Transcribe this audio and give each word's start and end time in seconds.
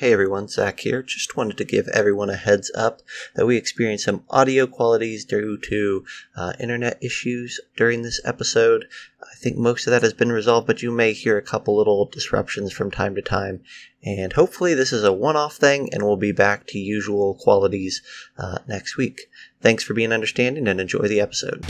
Hey 0.00 0.14
everyone, 0.14 0.48
Zac 0.48 0.80
here. 0.80 1.02
Just 1.02 1.36
wanted 1.36 1.58
to 1.58 1.64
give 1.66 1.86
everyone 1.88 2.30
a 2.30 2.34
heads 2.34 2.72
up 2.74 3.02
that 3.34 3.44
we 3.44 3.58
experienced 3.58 4.06
some 4.06 4.24
audio 4.30 4.66
qualities 4.66 5.26
due 5.26 5.58
to 5.58 6.06
uh, 6.34 6.54
internet 6.58 6.96
issues 7.02 7.60
during 7.76 8.00
this 8.00 8.18
episode. 8.24 8.86
I 9.20 9.34
think 9.36 9.58
most 9.58 9.86
of 9.86 9.90
that 9.90 10.00
has 10.00 10.14
been 10.14 10.32
resolved, 10.32 10.66
but 10.66 10.82
you 10.82 10.90
may 10.90 11.12
hear 11.12 11.36
a 11.36 11.42
couple 11.42 11.76
little 11.76 12.06
disruptions 12.06 12.72
from 12.72 12.90
time 12.90 13.14
to 13.14 13.20
time. 13.20 13.60
And 14.02 14.32
hopefully, 14.32 14.72
this 14.72 14.90
is 14.90 15.04
a 15.04 15.12
one 15.12 15.36
off 15.36 15.56
thing 15.56 15.92
and 15.92 16.02
we'll 16.02 16.16
be 16.16 16.32
back 16.32 16.66
to 16.68 16.78
usual 16.78 17.34
qualities 17.34 18.00
uh, 18.38 18.60
next 18.66 18.96
week. 18.96 19.28
Thanks 19.60 19.84
for 19.84 19.92
being 19.92 20.12
understanding 20.12 20.66
and 20.66 20.80
enjoy 20.80 21.08
the 21.08 21.20
episode. 21.20 21.66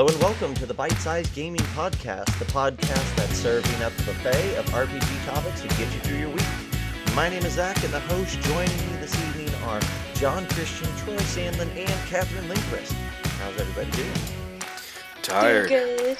Hello 0.00 0.10
and 0.10 0.22
welcome 0.22 0.54
to 0.54 0.64
the 0.64 0.72
Bite 0.72 0.96
Size 0.96 1.28
Gaming 1.28 1.60
Podcast, 1.74 2.38
the 2.38 2.46
podcast 2.46 3.16
that's 3.16 3.36
serving 3.36 3.82
up 3.82 3.92
a 3.98 4.02
buffet 4.04 4.56
of 4.56 4.64
RPG 4.68 5.26
topics 5.26 5.60
to 5.60 5.68
get 5.68 5.80
you 5.92 6.00
through 6.00 6.16
your 6.16 6.30
week. 6.30 6.46
My 7.14 7.28
name 7.28 7.44
is 7.44 7.52
Zac, 7.52 7.84
and 7.84 7.92
the 7.92 8.00
hosts 8.00 8.36
joining 8.36 8.74
me 8.78 8.96
this 8.98 9.14
evening 9.28 9.54
are 9.64 9.78
Jon 10.14 10.46
Christian, 10.46 10.88
Troy 11.04 11.18
Sandlin, 11.18 11.68
and 11.76 12.08
Katherine 12.08 12.48
Linquist. 12.48 12.92
How's 13.42 13.60
everybody 13.60 13.90
doing? 13.90 14.62
Tired. 15.20 15.68
Good. 15.68 16.16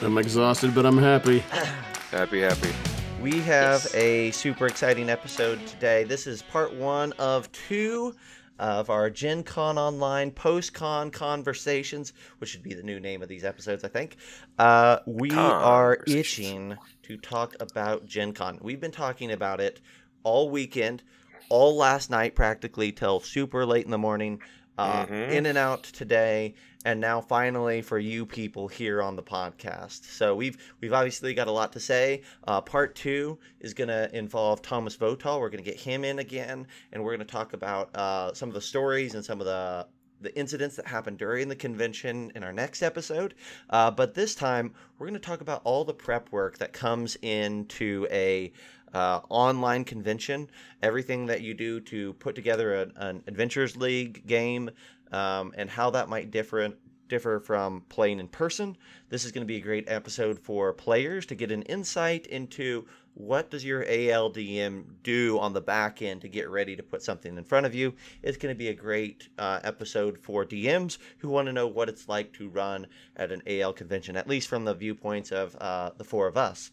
I'm 0.00 0.18
exhausted, 0.18 0.74
but 0.74 0.84
I'm 0.84 0.98
happy. 0.98 1.38
Happy, 2.10 2.40
happy. 2.40 2.72
We 3.20 3.38
have 3.42 3.84
Yes. 3.84 3.94
a 3.94 4.32
super 4.32 4.66
exciting 4.66 5.08
episode 5.08 5.64
today. 5.68 6.02
This 6.02 6.26
is 6.26 6.42
part 6.42 6.74
one 6.74 7.12
of 7.20 7.52
two 7.52 8.16
of 8.58 8.90
our 8.90 9.10
Gen 9.10 9.42
Con 9.42 9.78
Online 9.78 10.30
post 10.30 10.72
con 10.74 11.10
conversations, 11.10 12.12
which 12.38 12.50
should 12.50 12.62
be 12.62 12.74
the 12.74 12.82
new 12.82 13.00
name 13.00 13.22
of 13.22 13.28
these 13.28 13.44
episodes, 13.44 13.84
I 13.84 13.88
think. 13.88 14.16
Uh, 14.58 14.98
we 15.06 15.30
are 15.30 15.98
itching 16.06 16.76
to 17.02 17.16
talk 17.16 17.54
about 17.60 18.06
Gen 18.06 18.32
Con. 18.32 18.58
We've 18.62 18.80
been 18.80 18.90
talking 18.92 19.32
about 19.32 19.60
it 19.60 19.80
all 20.22 20.50
weekend, 20.50 21.02
all 21.48 21.76
last 21.76 22.10
night, 22.10 22.34
practically 22.34 22.92
till 22.92 23.20
super 23.20 23.66
late 23.66 23.84
in 23.84 23.90
the 23.90 23.98
morning. 23.98 24.40
Uh, 24.78 25.06
Mhm. 25.06 25.30
In 25.30 25.46
and 25.46 25.58
out 25.58 25.82
today, 25.84 26.54
and 26.84 27.00
now 27.00 27.20
finally 27.20 27.82
for 27.82 27.98
you 27.98 28.26
people 28.26 28.68
here 28.68 29.02
on 29.02 29.16
the 29.16 29.22
podcast. 29.22 30.04
So 30.04 30.34
we've 30.34 30.56
we've 30.80 30.92
obviously 30.92 31.34
got 31.34 31.48
a 31.48 31.52
lot 31.52 31.72
to 31.72 31.80
say. 31.80 32.22
Uh, 32.46 32.60
part 32.60 32.94
two 32.94 33.38
is 33.60 33.74
going 33.74 33.88
to 33.88 34.14
involve 34.16 34.62
Thomas 34.62 34.96
Votal. 34.96 35.40
We're 35.40 35.50
going 35.50 35.62
to 35.62 35.70
get 35.70 35.80
him 35.80 36.04
in 36.04 36.18
again, 36.18 36.66
and 36.92 37.02
we're 37.02 37.16
going 37.16 37.26
to 37.26 37.32
talk 37.32 37.52
about 37.52 37.94
uh, 37.96 38.34
some 38.34 38.48
of 38.48 38.54
the 38.54 38.60
stories 38.60 39.14
and 39.14 39.24
some 39.24 39.40
of 39.40 39.46
the 39.46 39.86
the 40.20 40.36
incidents 40.38 40.76
that 40.76 40.86
happened 40.86 41.18
during 41.18 41.48
the 41.48 41.56
convention 41.56 42.30
in 42.36 42.44
our 42.44 42.52
next 42.52 42.82
episode. 42.82 43.34
Uh, 43.70 43.90
but 43.90 44.14
this 44.14 44.36
time, 44.36 44.72
we're 44.98 45.06
going 45.08 45.20
to 45.20 45.26
talk 45.26 45.40
about 45.40 45.60
all 45.64 45.84
the 45.84 45.92
prep 45.92 46.30
work 46.30 46.58
that 46.58 46.72
comes 46.72 47.16
into 47.22 48.06
a 48.10 48.52
uh, 48.94 49.20
online 49.28 49.84
convention, 49.84 50.48
everything 50.82 51.26
that 51.26 51.40
you 51.40 51.54
do 51.54 51.80
to 51.80 52.12
put 52.14 52.34
together 52.34 52.74
an, 52.74 52.92
an 52.96 53.24
Adventures 53.26 53.76
League 53.76 54.26
game, 54.26 54.70
um, 55.12 55.52
and 55.56 55.70
how 55.70 55.90
that 55.90 56.08
might 56.08 56.30
differ 56.30 56.72
differ 57.08 57.40
from 57.40 57.82
playing 57.90 58.18
in 58.20 58.26
person. 58.26 58.74
This 59.10 59.26
is 59.26 59.32
going 59.32 59.42
to 59.42 59.46
be 59.46 59.58
a 59.58 59.60
great 59.60 59.84
episode 59.86 60.38
for 60.38 60.72
players 60.72 61.26
to 61.26 61.34
get 61.34 61.52
an 61.52 61.60
insight 61.64 62.26
into 62.26 62.86
what 63.14 63.50
does 63.50 63.62
your 63.62 63.84
ALDM 63.84 64.84
do 65.02 65.38
on 65.38 65.52
the 65.52 65.60
back 65.60 66.00
end 66.00 66.22
to 66.22 66.28
get 66.28 66.48
ready 66.48 66.74
to 66.74 66.82
put 66.82 67.02
something 67.02 67.36
in 67.36 67.44
front 67.44 67.66
of 67.66 67.74
you. 67.74 67.92
It's 68.22 68.38
going 68.38 68.54
to 68.54 68.58
be 68.58 68.68
a 68.68 68.74
great 68.74 69.28
uh, 69.36 69.60
episode 69.62 70.18
for 70.22 70.46
DMs 70.46 70.96
who 71.18 71.28
want 71.28 71.46
to 71.46 71.52
know 71.52 71.66
what 71.66 71.90
it's 71.90 72.08
like 72.08 72.32
to 72.34 72.48
run 72.48 72.86
at 73.16 73.30
an 73.30 73.42
AL 73.46 73.74
convention, 73.74 74.16
at 74.16 74.26
least 74.26 74.48
from 74.48 74.64
the 74.64 74.74
viewpoints 74.74 75.30
of 75.30 75.54
uh, 75.56 75.90
the 75.98 76.04
four 76.04 76.26
of 76.26 76.38
us. 76.38 76.70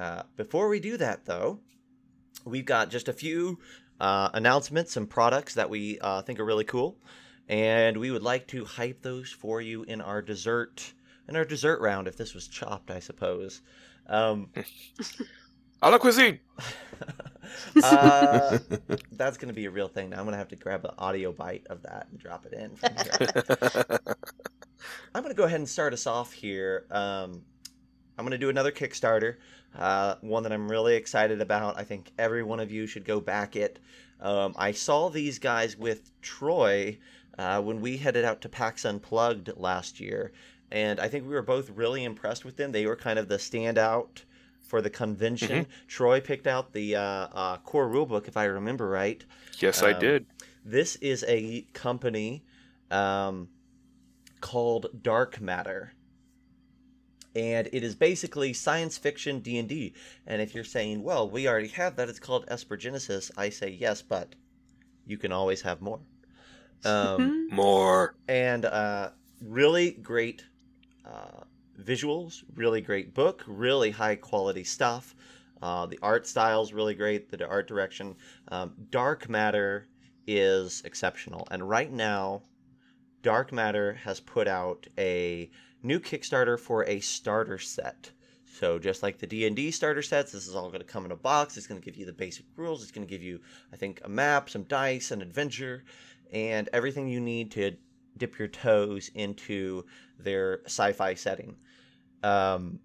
Uh, 0.00 0.24
before 0.36 0.68
we 0.68 0.80
do 0.80 0.96
that, 0.96 1.24
though, 1.24 1.60
we've 2.44 2.66
got 2.66 2.90
just 2.90 3.06
a 3.06 3.12
few 3.12 3.60
uh, 4.00 4.30
announcements 4.34 4.96
and 4.96 5.08
products 5.08 5.54
that 5.54 5.70
we 5.70 5.98
uh, 6.00 6.22
think 6.22 6.40
are 6.40 6.44
really 6.44 6.64
cool, 6.64 6.96
and 7.48 7.96
we 7.96 8.10
would 8.10 8.22
like 8.22 8.46
to 8.48 8.64
hype 8.64 9.02
those 9.02 9.30
for 9.30 9.60
you 9.60 9.82
in 9.84 10.00
our 10.00 10.22
dessert 10.22 10.92
in 11.28 11.36
our 11.36 11.44
dessert 11.44 11.80
round. 11.80 12.08
If 12.08 12.16
this 12.16 12.34
was 12.34 12.48
chopped, 12.48 12.90
I 12.90 13.00
suppose. 13.00 13.62
Um, 14.06 14.50
A 15.82 15.90
la 15.90 15.98
cuisine. 15.98 16.40
uh, 17.82 18.58
that's 19.12 19.38
going 19.38 19.48
to 19.48 19.54
be 19.54 19.66
a 19.66 19.70
real 19.70 19.86
thing. 19.86 20.10
Now 20.10 20.18
I'm 20.18 20.24
going 20.24 20.32
to 20.32 20.38
have 20.38 20.48
to 20.48 20.56
grab 20.56 20.84
an 20.84 20.90
audio 20.98 21.30
bite 21.32 21.66
of 21.70 21.82
that 21.82 22.08
and 22.10 22.18
drop 22.18 22.46
it 22.46 22.52
in. 22.52 22.72
I'm 25.14 25.22
going 25.22 25.32
to 25.32 25.38
go 25.38 25.44
ahead 25.44 25.60
and 25.60 25.68
start 25.68 25.92
us 25.92 26.06
off 26.06 26.32
here. 26.32 26.86
Um, 26.90 27.42
I'm 28.18 28.24
going 28.24 28.32
to 28.32 28.38
do 28.38 28.48
another 28.48 28.72
Kickstarter, 28.72 29.36
uh, 29.78 30.16
one 30.20 30.42
that 30.42 30.52
I'm 30.52 30.68
really 30.68 30.96
excited 30.96 31.40
about. 31.40 31.78
I 31.78 31.84
think 31.84 32.10
every 32.18 32.42
one 32.42 32.58
of 32.58 32.72
you 32.72 32.88
should 32.88 33.04
go 33.04 33.20
back 33.20 33.54
it. 33.54 33.78
Um, 34.20 34.54
I 34.56 34.72
saw 34.72 35.08
these 35.10 35.38
guys 35.38 35.76
with 35.76 36.10
Troy 36.20 36.98
uh, 37.38 37.60
when 37.62 37.80
we 37.80 37.96
headed 37.96 38.24
out 38.24 38.40
to 38.42 38.48
PAX 38.48 38.84
Unplugged 38.84 39.50
last 39.56 40.00
year, 40.00 40.32
and 40.70 41.00
I 41.00 41.08
think 41.08 41.24
we 41.24 41.34
were 41.34 41.42
both 41.42 41.70
really 41.70 42.04
impressed 42.04 42.44
with 42.44 42.56
them. 42.56 42.72
They 42.72 42.84
were 42.86 42.96
kind 42.96 43.18
of 43.18 43.28
the 43.28 43.36
standout 43.36 44.24
for 44.62 44.82
the 44.82 44.90
convention. 44.90 45.66
Troy 45.86 46.20
picked 46.20 46.46
out 46.46 46.72
the 46.72 46.96
uh, 46.96 47.00
uh, 47.02 47.56
core 47.58 47.88
rulebook, 47.88 48.28
if 48.28 48.36
I 48.36 48.44
remember 48.44 48.88
right. 48.88 49.24
yes, 49.60 49.82
I 49.82 49.92
Um, 49.92 50.00
did. 50.00 50.26
This 50.64 50.96
is 50.96 51.24
a 51.26 51.62
company 51.72 52.44
um, 52.90 53.48
called 54.40 54.86
Dark 55.02 55.40
Matter, 55.40 55.92
and 57.34 57.68
it 57.72 57.82
is 57.82 57.94
basically 57.94 58.52
science 58.52 58.98
fiction 58.98 59.40
D 59.40 59.58
and 59.58 59.68
D. 59.68 59.94
And 60.26 60.42
if 60.42 60.54
you're 60.54 60.64
saying, 60.64 61.02
"Well, 61.02 61.30
we 61.30 61.48
already 61.48 61.68
have 61.68 61.96
that," 61.96 62.08
it's 62.08 62.18
called 62.18 62.44
Esper 62.48 62.76
Genesis. 62.76 63.30
I 63.36 63.48
say 63.48 63.70
yes, 63.70 64.02
but 64.02 64.34
you 65.06 65.16
can 65.16 65.32
always 65.32 65.62
have 65.62 65.80
more. 65.80 66.00
Um, 66.84 67.48
More. 67.50 68.14
and 68.28 68.64
uh, 68.64 69.10
really 69.40 69.92
great 69.92 70.44
uh, 71.04 71.44
visuals, 71.82 72.44
really 72.54 72.80
great 72.80 73.14
book, 73.14 73.44
really 73.46 73.90
high 73.90 74.16
quality 74.16 74.64
stuff. 74.64 75.14
Uh, 75.60 75.86
the 75.86 75.98
art 76.02 76.26
style's 76.26 76.72
really 76.72 76.94
great. 76.94 77.30
The 77.30 77.46
art 77.48 77.66
direction, 77.66 78.14
um, 78.48 78.74
Dark 78.90 79.28
Matter 79.28 79.88
is 80.26 80.82
exceptional. 80.84 81.48
And 81.50 81.68
right 81.68 81.90
now, 81.90 82.42
Dark 83.22 83.52
Matter 83.52 83.94
has 83.94 84.20
put 84.20 84.46
out 84.46 84.86
a 84.96 85.50
new 85.82 85.98
Kickstarter 85.98 86.58
for 86.58 86.84
a 86.84 87.00
starter 87.00 87.58
set. 87.58 88.12
So 88.58 88.78
just 88.78 89.02
like 89.02 89.18
the 89.18 89.26
D&D 89.26 89.70
starter 89.70 90.02
sets, 90.02 90.32
this 90.32 90.48
is 90.48 90.54
all 90.54 90.68
going 90.68 90.80
to 90.80 90.86
come 90.86 91.04
in 91.04 91.12
a 91.12 91.16
box. 91.16 91.56
It's 91.56 91.66
going 91.66 91.80
to 91.80 91.84
give 91.84 91.96
you 91.96 92.06
the 92.06 92.12
basic 92.12 92.44
rules. 92.56 92.82
It's 92.82 92.90
going 92.90 93.06
to 93.06 93.10
give 93.10 93.22
you, 93.22 93.40
I 93.72 93.76
think, 93.76 94.00
a 94.04 94.08
map, 94.08 94.50
some 94.50 94.64
dice, 94.64 95.10
an 95.10 95.22
adventure, 95.22 95.84
and 96.32 96.68
everything 96.72 97.08
you 97.08 97.20
need 97.20 97.50
to 97.52 97.76
dip 98.16 98.38
your 98.38 98.48
toes 98.48 99.10
into 99.14 99.84
their 100.18 100.60
sci-fi 100.64 101.14
setting. 101.14 101.56
Um, 102.22 102.80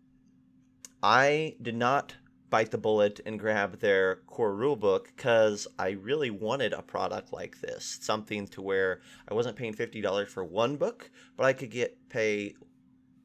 I 1.01 1.55
did 1.61 1.75
not 1.75 2.15
bite 2.49 2.69
the 2.69 2.77
bullet 2.77 3.19
and 3.25 3.39
grab 3.39 3.79
their 3.79 4.17
core 4.27 4.53
rulebook 4.53 5.05
because 5.05 5.67
I 5.79 5.91
really 5.91 6.29
wanted 6.29 6.71
a 6.71 6.83
product 6.83 7.33
like 7.33 7.59
this, 7.59 7.97
something 8.01 8.45
to 8.49 8.61
where 8.61 9.01
I 9.27 9.33
wasn't 9.33 9.55
paying 9.55 9.73
fifty 9.73 10.01
dollars 10.01 10.31
for 10.31 10.43
one 10.43 10.77
book, 10.77 11.09
but 11.35 11.45
I 11.47 11.53
could 11.53 11.71
get 11.71 11.97
pay 12.09 12.55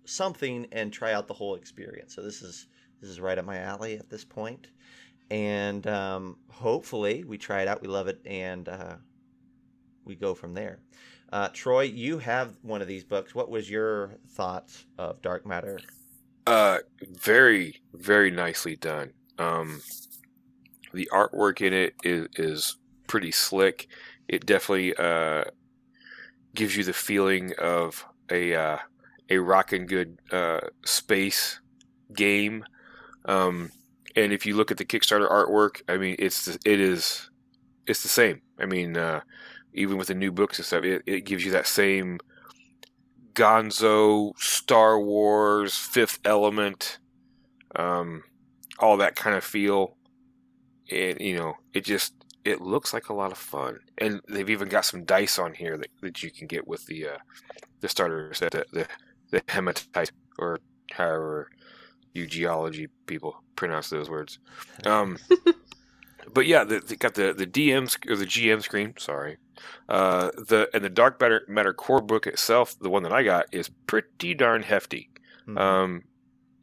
something 0.06 0.66
and 0.72 0.90
try 0.90 1.12
out 1.12 1.28
the 1.28 1.34
whole 1.34 1.56
experience. 1.56 2.14
So 2.14 2.22
this 2.22 2.40
is 2.40 2.68
this 3.02 3.10
is 3.10 3.20
right 3.20 3.36
up 3.36 3.44
my 3.44 3.58
alley 3.58 3.98
at 3.98 4.08
this 4.08 4.24
point, 4.24 4.68
and 5.30 5.86
um, 5.86 6.38
hopefully 6.50 7.22
we 7.24 7.36
try 7.36 7.60
it 7.60 7.68
out, 7.68 7.82
we 7.82 7.88
love 7.88 8.08
it, 8.08 8.20
and 8.24 8.66
uh, 8.66 8.96
we 10.08 10.16
go 10.16 10.34
from 10.34 10.54
there. 10.54 10.80
Uh, 11.30 11.48
Troy, 11.52 11.82
you 11.82 12.18
have 12.18 12.56
one 12.62 12.80
of 12.80 12.88
these 12.88 13.04
books. 13.04 13.34
What 13.34 13.50
was 13.50 13.68
your 13.70 14.16
thoughts 14.30 14.86
of 14.96 15.20
Dark 15.20 15.46
Matter? 15.46 15.78
Uh, 16.46 16.78
very, 17.02 17.82
very 17.92 18.30
nicely 18.30 18.76
done. 18.76 19.12
Um, 19.38 19.82
the 20.94 21.08
artwork 21.12 21.60
in 21.60 21.72
it 21.74 21.94
is 22.02 22.28
is 22.36 22.76
pretty 23.06 23.30
slick. 23.30 23.88
It 24.26 24.46
definitely 24.46 24.94
uh 24.96 25.44
gives 26.54 26.76
you 26.76 26.84
the 26.84 26.92
feeling 26.94 27.52
of 27.58 28.04
a 28.30 28.54
uh, 28.54 28.78
a 29.30 29.38
rockin' 29.38 29.86
good 29.86 30.18
uh, 30.32 30.60
space 30.84 31.60
game. 32.14 32.64
Um, 33.26 33.70
and 34.16 34.32
if 34.32 34.46
you 34.46 34.56
look 34.56 34.70
at 34.70 34.78
the 34.78 34.84
Kickstarter 34.84 35.30
artwork, 35.30 35.82
I 35.88 35.98
mean, 35.98 36.16
it's 36.18 36.46
the- 36.46 36.58
it 36.64 36.80
is 36.80 37.30
it's 37.86 38.02
the 38.02 38.08
same. 38.08 38.40
I 38.58 38.66
mean, 38.66 38.96
uh, 38.96 39.20
even 39.78 39.96
with 39.96 40.08
the 40.08 40.14
new 40.14 40.32
books 40.32 40.58
and 40.58 40.66
stuff, 40.66 40.84
it, 40.84 41.02
it 41.06 41.24
gives 41.24 41.44
you 41.44 41.52
that 41.52 41.66
same 41.66 42.18
Gonzo, 43.34 44.36
Star 44.38 45.00
Wars, 45.00 45.74
Fifth 45.74 46.18
Element, 46.24 46.98
um, 47.76 48.24
all 48.80 48.96
that 48.96 49.16
kind 49.16 49.36
of 49.36 49.44
feel. 49.44 49.96
and 50.90 51.20
you 51.20 51.36
know, 51.36 51.54
it 51.72 51.84
just 51.84 52.14
it 52.44 52.60
looks 52.60 52.92
like 52.92 53.08
a 53.08 53.14
lot 53.14 53.30
of 53.30 53.38
fun. 53.38 53.78
And 53.98 54.20
they've 54.28 54.50
even 54.50 54.68
got 54.68 54.84
some 54.84 55.04
dice 55.04 55.38
on 55.38 55.54
here 55.54 55.76
that, 55.76 55.88
that 56.02 56.22
you 56.22 56.30
can 56.30 56.46
get 56.46 56.66
with 56.66 56.84
the 56.86 57.08
uh, 57.08 57.18
the 57.80 57.88
starter 57.88 58.34
set, 58.34 58.52
the, 58.52 58.64
the 58.72 58.86
the 59.30 59.42
hematite 59.48 60.10
or 60.38 60.58
however 60.90 61.50
you 62.14 62.26
geology 62.26 62.88
people 63.06 63.42
pronounce 63.54 63.90
those 63.90 64.10
words. 64.10 64.38
Um, 64.84 65.18
but 66.32 66.46
yeah, 66.46 66.64
the, 66.64 66.80
they 66.80 66.96
got 66.96 67.14
the 67.14 67.32
the 67.32 67.46
DM 67.46 67.88
sc- 67.88 68.06
or 68.10 68.16
the 68.16 68.24
GM 68.26 68.62
screen. 68.62 68.94
Sorry, 68.98 69.36
uh, 69.88 70.30
the 70.36 70.68
and 70.74 70.84
the 70.84 70.88
Dark 70.88 71.20
Matter 71.20 71.42
Matter 71.48 71.72
core 71.72 72.00
book 72.00 72.26
itself, 72.26 72.76
the 72.80 72.90
one 72.90 73.02
that 73.02 73.12
I 73.12 73.22
got, 73.22 73.46
is 73.52 73.70
pretty 73.86 74.34
darn 74.34 74.62
hefty. 74.62 75.10
Mhm. 75.46 75.58
Um, 75.58 76.02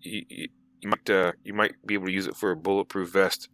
you, 0.01 0.23
you, 0.29 0.47
you 0.81 0.89
might 0.89 1.09
uh, 1.09 1.31
you 1.43 1.53
might 1.53 1.73
be 1.85 1.93
able 1.95 2.07
to 2.07 2.11
use 2.13 2.27
it 2.27 2.35
for 2.35 2.51
a 2.51 2.55
bulletproof 2.55 3.09
vest 3.11 3.49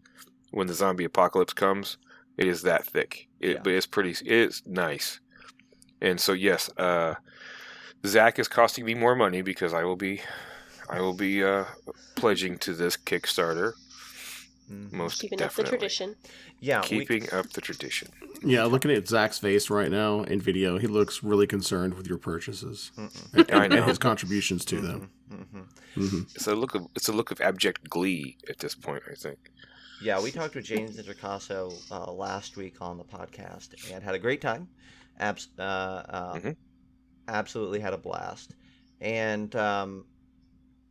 when 0.52 0.68
the 0.68 0.74
zombie 0.74 1.06
apocalypse 1.06 1.54
comes. 1.54 1.98
It 2.38 2.48
is 2.48 2.62
that 2.64 2.86
thick, 2.86 3.28
it, 3.40 3.50
Yeah. 3.50 3.60
but 3.64 3.74
it's 3.74 3.86
pretty. 3.86 4.16
It's 4.26 4.64
nice, 4.66 5.20
and 6.02 6.20
so 6.20 6.34
yes, 6.34 6.70
uh, 6.78 7.16
Zac 8.06 8.40
is 8.40 8.48
costing 8.48 8.86
me 8.86 8.94
more 8.96 9.16
money 9.16 9.42
because 9.42 9.74
I 9.74 9.84
will 9.84 9.96
be, 9.98 10.22
I 10.90 11.02
will 11.02 11.14
be 11.14 11.44
uh, 11.44 11.66
pledging 12.16 12.58
to 12.60 12.74
this 12.74 12.98
Kickstarter 12.98 13.74
Mhm. 14.72 14.92
most 14.94 15.20
Keeping 15.22 15.42
up 15.42 15.54
the 15.54 15.64
tradition. 15.64 16.16
Yeah, 16.60 16.82
we, 16.82 16.88
Keeping 17.06 17.32
up 17.34 17.50
the 17.52 17.62
tradition. 17.62 18.10
Yeah, 18.44 18.64
looking 18.66 18.92
at 18.92 19.08
Zac's 19.08 19.38
face 19.40 19.70
right 19.70 19.92
now 19.92 20.22
in 20.24 20.40
video, 20.42 20.78
he 20.78 20.88
looks 20.88 21.24
really 21.24 21.46
concerned 21.48 21.94
with 21.96 22.08
your 22.08 22.18
purchases 22.18 22.92
Mm-mm. 22.98 23.34
and, 23.34 23.52
I 23.52 23.66
and 23.66 23.74
know. 23.76 23.84
his 23.84 23.98
contributions 23.98 24.64
to 24.66 24.80
them. 24.82 25.10
Mhm, 25.32 25.46
mhm. 25.96 26.10
hmm 26.10 26.22
It's 26.36 26.48
a 26.48 26.56
look 26.56 26.74
of 26.76 26.88
it's 26.96 27.10
a 27.10 27.14
look 27.14 27.32
of 27.32 27.42
abject 27.42 27.90
glee 27.90 28.38
at 28.50 28.60
this 28.60 28.76
point. 28.76 29.04
I 29.12 29.16
think. 29.16 29.52
Yeah, 30.02 30.20
we 30.22 30.32
talked 30.32 30.56
with 30.56 30.66
James 30.66 30.98
Introcaso 30.98 31.74
uh, 31.92 32.12
last 32.12 32.58
week 32.58 32.76
on 32.82 32.98
the 32.98 33.04
podcast 33.04 33.70
and 33.94 34.04
had 34.04 34.16
a 34.16 34.20
great 34.20 34.42
time. 34.42 34.68
Abs- 35.20 35.50
uh, 35.60 35.62
uh, 35.62 36.34
Mhm. 36.40 36.56
Absolutely 37.28 37.80
had 37.80 37.94
a 37.94 37.98
blast. 37.98 38.56
And 39.00 39.56
um, 39.56 40.06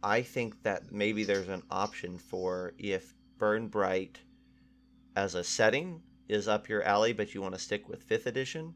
I 0.03 0.23
think 0.23 0.63
that 0.63 0.93
maybe 0.93 1.25
there's 1.25 1.49
an 1.49 1.63
option 1.71 2.19
for 2.19 2.73
if 2.79 3.15
Burn 3.41 3.69
Bright 3.69 4.21
as 5.17 5.35
a 5.35 5.43
setting 5.43 6.03
is 6.29 6.47
up 6.47 6.69
your 6.69 6.83
alley, 6.83 7.15
but 7.15 7.35
you 7.35 7.41
want 7.41 7.55
to 7.55 7.61
stick 7.61 7.89
with 7.89 8.07
5th 8.07 8.27
edition. 8.27 8.75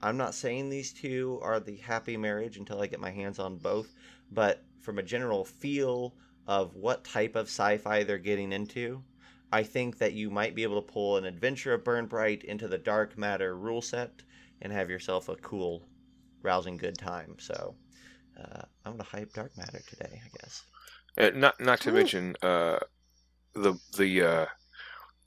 I'm 0.00 0.16
not 0.16 0.34
saying 0.34 0.68
these 0.70 0.92
two 0.92 1.38
are 1.42 1.60
the 1.60 1.76
happy 1.76 2.16
marriage 2.16 2.56
until 2.56 2.80
I 2.80 2.86
get 2.86 2.98
my 2.98 3.10
hands 3.10 3.38
on 3.38 3.58
both, 3.58 3.94
but 4.32 4.64
from 4.80 4.98
a 4.98 5.02
general 5.02 5.44
feel 5.44 6.14
of 6.46 6.74
what 6.74 7.04
type 7.04 7.36
of 7.36 7.46
sci 7.46 7.76
fi 7.76 8.04
they're 8.04 8.16
getting 8.16 8.52
into, 8.52 9.04
I 9.52 9.62
think 9.62 9.98
that 9.98 10.14
you 10.14 10.30
might 10.30 10.54
be 10.54 10.62
able 10.62 10.80
to 10.80 10.92
pull 10.92 11.18
an 11.18 11.26
adventure 11.26 11.74
of 11.74 11.84
Burn 11.84 12.06
Bright 12.06 12.42
into 12.42 12.68
the 12.68 12.78
Dark 12.78 13.18
Matter 13.18 13.54
rule 13.54 13.82
set 13.82 14.22
and 14.62 14.72
have 14.72 14.88
yourself 14.88 15.28
a 15.28 15.36
cool, 15.36 15.86
rousing 16.42 16.78
good 16.78 16.96
time. 16.96 17.36
So 17.38 17.74
uh, 18.38 18.62
I'm 18.84 18.92
going 18.92 18.98
to 18.98 19.04
hype 19.04 19.34
Dark 19.34 19.56
Matter 19.58 19.82
today, 19.86 20.22
I 20.24 20.38
guess. 20.40 20.62
Uh, 21.18 21.30
not 21.34 21.60
not 21.60 21.80
to 21.80 21.90
Ooh. 21.90 21.94
mention 21.94 22.36
uh, 22.42 22.78
the 23.56 23.78
the 23.96 24.22
uh, 24.22 24.46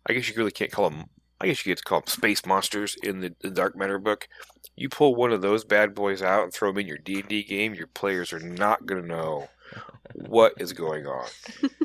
I 0.08 0.14
guess 0.14 0.30
you 0.30 0.36
really 0.36 0.52
can't 0.52 0.72
call 0.72 0.90
them. 0.90 1.06
I 1.42 1.48
guess 1.48 1.66
you 1.66 1.72
get 1.72 1.78
to 1.78 1.84
call 1.84 2.02
them 2.02 2.08
space 2.08 2.46
monsters 2.46 2.98
in 3.02 3.22
the, 3.22 3.34
the 3.42 3.50
Dark 3.50 3.76
Matter 3.76 3.98
book. 3.98 4.28
You 4.76 4.90
pull 4.90 5.16
one 5.16 5.32
of 5.32 5.42
those 5.42 5.64
bad 5.64 5.96
boys 5.96 6.22
out 6.22 6.44
and 6.44 6.54
throw 6.54 6.70
them 6.70 6.80
in 6.80 6.88
your 6.88 6.98
D 6.98 7.20
and 7.20 7.30
D 7.30 7.44
game, 7.44 7.74
your 7.74 7.88
players 7.88 8.34
are 8.34 8.40
not 8.40 8.86
gonna 8.86 9.04
know 9.04 9.50
what 10.14 10.54
is 10.58 10.74
going 10.74 11.06
on. 11.06 11.28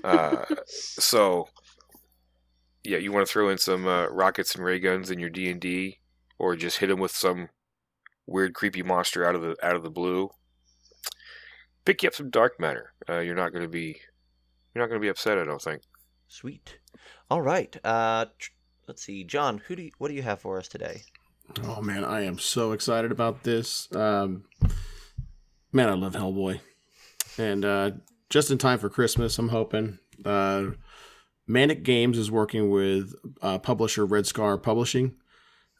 Uh, 0.02 0.44
so, 0.66 1.48
yeah, 2.82 2.98
you 2.98 3.12
want 3.12 3.26
to 3.26 3.32
throw 3.32 3.48
in 3.48 3.58
some 3.58 3.86
uh, 3.86 4.06
rockets 4.08 4.54
and 4.54 4.64
ray 4.64 4.78
guns 4.78 5.10
in 5.10 5.18
your 5.18 5.30
D 5.30 5.50
and 5.50 5.60
D, 5.60 6.00
or 6.38 6.56
just 6.56 6.78
hit 6.78 6.88
them 6.88 7.00
with 7.00 7.12
some 7.12 7.48
weird, 8.26 8.54
creepy 8.54 8.82
monster 8.82 9.26
out 9.26 9.34
of 9.34 9.42
the 9.42 9.56
out 9.62 9.76
of 9.76 9.82
the 9.82 9.90
blue. 9.90 10.30
Pick 11.84 12.02
you 12.02 12.08
up 12.08 12.14
some 12.14 12.30
dark 12.30 12.58
matter. 12.58 12.92
Uh, 13.08 13.18
you're 13.18 13.34
not 13.34 13.52
going 13.52 13.62
to 13.62 13.68
be 13.68 14.00
you're 14.74 14.82
not 14.82 14.88
going 14.88 15.00
to 15.00 15.04
be 15.04 15.10
upset. 15.10 15.38
I 15.38 15.44
don't 15.44 15.62
think. 15.62 15.82
Sweet. 16.34 16.78
All 17.30 17.42
right. 17.42 17.76
Uh, 17.84 18.24
tr- 18.36 18.50
let's 18.88 19.04
see, 19.04 19.22
Jon. 19.22 19.62
Who 19.68 19.76
do 19.76 19.82
you, 19.84 19.92
what 19.98 20.08
do 20.08 20.14
you 20.14 20.22
have 20.22 20.40
for 20.40 20.58
us 20.58 20.66
today? 20.66 21.02
Oh 21.62 21.80
man, 21.80 22.04
I 22.04 22.22
am 22.22 22.40
so 22.40 22.72
excited 22.72 23.12
about 23.12 23.44
this. 23.44 23.86
Um, 23.94 24.44
man, 25.72 25.88
I 25.88 25.94
love 25.94 26.14
Hellboy, 26.14 26.58
and 27.38 27.64
uh, 27.64 27.90
just 28.30 28.50
in 28.50 28.58
time 28.58 28.80
for 28.80 28.88
Christmas, 28.88 29.38
I'm 29.38 29.50
hoping. 29.50 30.00
Uh, 30.24 30.70
Mantic 31.48 31.84
Games 31.84 32.18
is 32.18 32.32
working 32.32 32.68
with 32.68 33.14
uh, 33.40 33.58
publisher 33.58 34.04
Red 34.04 34.26
Scar 34.26 34.58
Publishing, 34.58 35.14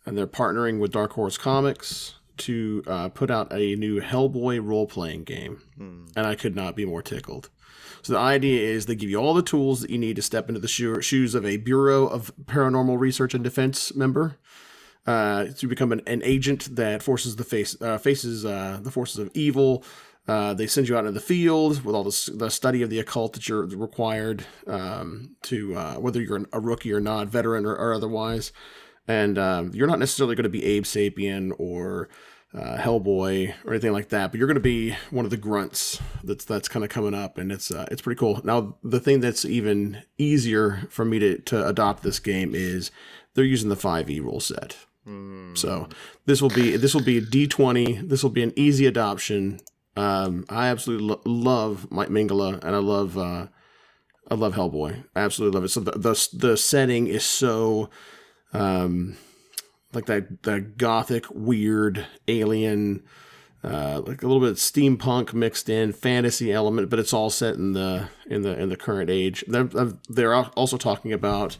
and 0.06 0.16
they're 0.16 0.28
partnering 0.28 0.78
with 0.78 0.92
Dark 0.92 1.14
Horse 1.14 1.36
Comics 1.36 2.14
to 2.38 2.82
uh, 2.86 3.08
put 3.10 3.30
out 3.30 3.52
a 3.52 3.74
new 3.76 4.00
Hellboy 4.00 4.64
role 4.64 4.86
playing 4.86 5.24
game 5.24 5.60
Hmm. 5.76 6.06
and 6.16 6.26
I 6.26 6.34
could 6.34 6.54
not 6.56 6.74
be 6.76 6.84
more 6.84 7.02
tickled. 7.02 7.50
So 8.02 8.12
the 8.12 8.18
idea 8.18 8.60
is 8.60 8.86
they 8.86 8.94
give 8.94 9.08
you 9.10 9.16
all 9.18 9.32
the 9.34 9.42
tools 9.42 9.80
that 9.80 9.90
you 9.90 9.98
need 9.98 10.16
to 10.16 10.22
step 10.22 10.48
into 10.48 10.60
the 10.60 10.68
shoe- 10.68 11.00
shoes 11.00 11.34
of 11.34 11.46
a 11.46 11.56
Bureau 11.56 12.06
of 12.06 12.32
Paranormal 12.44 12.98
Research 12.98 13.32
and 13.34 13.42
Defense 13.42 13.94
member 13.94 14.36
uh, 15.06 15.46
to 15.58 15.66
become 15.66 15.90
an, 15.92 16.02
an 16.06 16.22
agent 16.24 16.76
that 16.76 17.02
forces 17.02 17.36
the 17.36 17.44
face 17.44 17.76
uh, 17.80 17.98
faces 17.98 18.44
uh, 18.44 18.78
the 18.82 18.90
forces 18.90 19.18
of 19.18 19.30
evil. 19.34 19.84
Uh, 20.26 20.54
they 20.54 20.66
send 20.66 20.88
you 20.88 20.96
out 20.96 21.00
into 21.00 21.12
the 21.12 21.20
field 21.20 21.84
with 21.84 21.94
all 21.94 22.02
the, 22.04 22.30
the 22.34 22.48
study 22.50 22.80
of 22.80 22.88
the 22.88 22.98
occult 22.98 23.34
that 23.34 23.46
you're 23.46 23.66
required 23.66 24.44
um, 24.66 25.36
to, 25.42 25.74
uh, 25.76 25.94
whether 25.96 26.20
you're 26.22 26.36
an- 26.36 26.46
a 26.52 26.58
rookie 26.60 26.90
or 26.92 27.00
not, 27.00 27.28
veteran 27.28 27.66
or, 27.66 27.76
or 27.76 27.92
otherwise. 27.92 28.50
And 29.06 29.38
um, 29.38 29.70
you're 29.74 29.86
not 29.86 29.98
necessarily 29.98 30.34
going 30.34 30.44
to 30.44 30.48
be 30.50 30.64
Abe 30.64 30.84
Sapien 30.84 31.52
or 31.58 32.08
uh, 32.54 32.78
Hellboy 32.78 33.52
or 33.64 33.72
anything 33.72 33.92
like 33.92 34.10
that, 34.10 34.30
but 34.30 34.38
you're 34.38 34.46
going 34.46 34.54
to 34.54 34.60
be 34.60 34.96
one 35.10 35.24
of 35.24 35.30
the 35.30 35.36
grunts 35.36 36.00
that's 36.22 36.44
that's 36.44 36.68
kind 36.68 36.84
of 36.84 36.90
coming 36.90 37.12
up, 37.12 37.36
and 37.36 37.50
it's 37.50 37.70
uh, 37.70 37.86
it's 37.90 38.00
pretty 38.00 38.18
cool. 38.18 38.40
Now, 38.44 38.76
the 38.82 39.00
thing 39.00 39.20
that's 39.20 39.44
even 39.44 40.02
easier 40.18 40.86
for 40.88 41.04
me 41.04 41.18
to 41.18 41.38
to 41.38 41.66
adopt 41.66 42.02
this 42.02 42.20
game 42.20 42.54
is 42.54 42.90
they're 43.34 43.44
using 43.44 43.70
the 43.70 43.76
five 43.76 44.08
E 44.08 44.20
rule 44.20 44.40
set. 44.40 44.76
Hmm. 45.04 45.54
So 45.54 45.88
this 46.26 46.40
will 46.40 46.50
be 46.50 46.76
this 46.76 46.94
will 46.94 47.02
be 47.02 47.18
a 47.18 47.20
D 47.20 47.46
twenty. 47.46 47.94
This 48.00 48.22
will 48.22 48.30
be 48.30 48.42
an 48.42 48.52
easy 48.56 48.86
adoption. 48.86 49.60
Um, 49.96 50.44
I 50.48 50.68
absolutely 50.68 51.08
lo- 51.08 51.20
love 51.24 51.90
Mike 51.90 52.08
Mignola, 52.08 52.62
and 52.64 52.74
I 52.74 52.78
love 52.78 53.18
uh, 53.18 53.48
I 54.30 54.34
love 54.34 54.54
Hellboy. 54.54 55.04
I 55.14 55.20
absolutely 55.20 55.56
love 55.56 55.64
it. 55.64 55.68
So 55.70 55.80
the 55.80 55.92
the, 55.92 56.28
the 56.32 56.56
setting 56.56 57.08
is 57.08 57.24
so 57.24 57.90
um, 58.54 59.16
like 59.92 60.06
that 60.06 60.42
that 60.44 60.78
gothic 60.78 61.26
weird 61.30 62.06
alien. 62.28 63.02
Uh, 63.62 64.02
like 64.06 64.22
a 64.22 64.26
little 64.26 64.40
bit 64.40 64.50
of 64.50 64.56
steampunk 64.58 65.32
mixed 65.32 65.70
in 65.70 65.90
fantasy 65.90 66.52
element, 66.52 66.90
but 66.90 66.98
it's 66.98 67.14
all 67.14 67.30
set 67.30 67.54
in 67.54 67.72
the 67.72 68.10
in 68.26 68.42
the 68.42 68.60
in 68.60 68.68
the 68.68 68.76
current 68.76 69.08
age. 69.08 69.42
They're, 69.48 69.64
they're 70.06 70.34
also 70.34 70.76
talking 70.76 71.14
about 71.14 71.56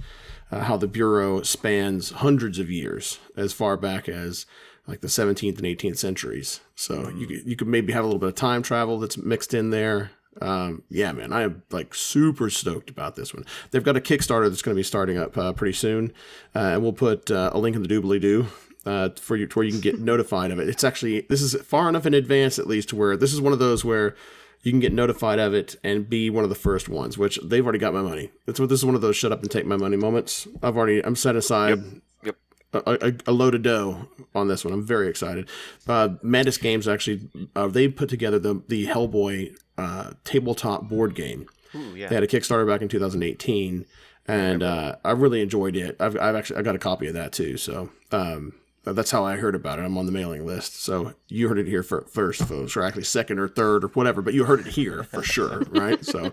uh, 0.51 0.61
how 0.65 0.77
the 0.77 0.87
bureau 0.87 1.41
spans 1.41 2.11
hundreds 2.11 2.59
of 2.59 2.71
years, 2.71 3.19
as 3.37 3.55
far 3.55 3.79
back 3.79 4.07
as 4.07 4.45
like 4.87 5.01
the 5.01 5.09
17th 5.09 5.57
and 5.57 5.67
18th 5.67 5.97
centuries. 5.97 6.61
So 6.75 7.09
you 7.09 7.27
you 7.45 7.57
could 7.57 7.69
maybe 7.69 7.93
have 7.93 8.05
a 8.05 8.07
little 8.07 8.21
bit 8.21 8.29
of 8.29 8.35
time 8.35 8.63
travel 8.63 8.99
that's 8.99 9.17
mixed 9.17 9.55
in 9.55 9.71
there. 9.71 10.11
Um, 10.41 10.83
yeah, 10.89 11.13
man, 11.13 11.33
I 11.33 11.43
am 11.43 11.63
like 11.71 11.95
super 11.95 12.51
stoked 12.51 12.91
about 12.91 13.17
this 13.17 13.33
one. 13.35 13.45
They've 13.71 13.85
got 13.85 13.97
a 13.97 14.01
Kickstarter 14.01 14.49
that's 14.49 14.63
going 14.63 14.75
to 14.75 14.79
be 14.79 14.85
starting 14.85 15.19
up 15.19 15.37
uh, 15.39 15.53
pretty 15.53 15.75
soon, 15.75 16.13
uh, 16.55 16.59
and 16.59 16.83
we'll 16.83 16.93
put 16.93 17.31
uh, 17.31 17.51
a 17.53 17.59
link 17.59 17.77
in 17.77 17.83
the 17.83 17.89
doobly 17.89 18.21
doo. 18.21 18.47
Uh, 18.87 19.09
for 19.19 19.35
you, 19.35 19.47
to 19.47 19.59
where 19.59 19.65
you 19.65 19.73
can 19.73 19.81
get 19.81 19.99
notified 20.13 20.51
of 20.51 20.59
it. 20.59 20.69
It's 20.69 20.85
actually 20.85 21.23
this 21.31 21.41
is 21.41 21.55
far 21.63 21.89
enough 21.89 22.05
in 22.05 22.13
advance, 22.13 22.59
at 22.59 22.67
least, 22.67 22.91
to 22.91 22.97
where 22.97 23.17
this 23.17 23.33
is 23.33 23.41
one 23.41 23.55
of 23.55 23.59
those 23.59 23.83
where 23.83 24.15
you 24.63 24.73
can 24.73 24.81
get 24.81 24.93
notified 24.93 25.39
of 25.39 25.55
it 25.55 25.77
and 25.83 26.09
be 26.09 26.29
one 26.29 26.45
of 26.45 26.51
the 26.51 26.57
first 26.57 26.89
ones, 26.89 27.17
which 27.17 27.39
they've 27.43 27.65
already 27.65 27.79
got 27.79 27.95
my 27.95 28.03
money. 28.03 28.31
That's 28.47 28.61
what 28.61 28.69
this 28.69 28.81
is 28.81 28.85
one 28.85 28.95
of 28.95 29.01
those 29.01 29.17
shut 29.17 29.33
up 29.33 29.41
and 29.41 29.51
take 29.51 29.65
my 29.65 29.77
money 29.77 29.97
moments. 29.97 30.47
I've 30.63 30.77
already 30.77 31.05
I'm 31.05 31.17
set 31.17 31.37
aside 31.37 31.83
Yep. 32.23 32.37
A, 32.73 32.81
a, 32.87 33.13
a 33.27 33.33
load 33.33 33.55
of 33.55 33.63
dough 33.63 34.09
on 34.35 34.49
this 34.49 34.65
one. 34.65 34.75
I'm 34.75 34.85
very 34.85 35.09
excited. 35.09 35.49
Uh, 35.87 36.09
Mantic 36.25 36.61
Games 36.61 36.89
actually 36.89 37.29
uh, 37.55 37.69
they 37.69 37.89
put 37.89 38.09
together 38.09 38.39
the 38.39 38.63
the 38.69 38.87
Hellboy 38.87 39.57
uh, 39.79 40.13
tabletop 40.25 40.89
board 40.89 41.15
game. 41.15 41.47
Ooh, 41.75 41.95
yeah. 41.97 42.09
They 42.09 42.15
had 42.15 42.25
a 42.25 42.29
Kickstarter 42.29 42.67
back 42.67 42.83
in 42.83 42.89
2018, 42.89 43.85
and 44.27 44.63
uh, 44.63 44.97
I 45.05 45.11
really 45.13 45.41
enjoyed 45.41 45.77
it. 45.77 45.97
I've, 46.01 46.17
I've 46.17 46.37
actually 46.37 46.59
I 46.59 46.63
got 46.63 46.77
a 46.77 46.79
copy 46.79 47.09
of 47.09 47.15
that 47.15 47.33
too. 47.33 47.57
So 47.57 47.91
um, 48.13 48.55
that's 48.85 49.11
how 49.11 49.25
I 49.25 49.37
heard 49.37 49.55
about 49.55 49.79
it. 49.79 49.83
I'm 49.83 49.99
on 49.99 50.07
the 50.07 50.13
mailing 50.13 50.47
list. 50.47 50.83
So 50.83 51.15
you 51.29 51.49
heard 51.49 51.59
it 51.59 51.67
here 51.67 51.83
for, 51.83 52.03
first, 52.03 52.43
folks, 52.43 52.77
or 52.77 52.83
actually 52.83 53.05
second 53.05 53.39
or 53.39 53.49
third 53.49 53.85
or 53.85 53.89
whatever. 53.89 54.23
But 54.23 54.35
you 54.35 54.45
heard 54.45 54.61
it 54.61 54.67
here 54.67 55.03
for 55.03 55.23
sure, 55.25 55.61
right? 55.71 56.05
So 56.05 56.33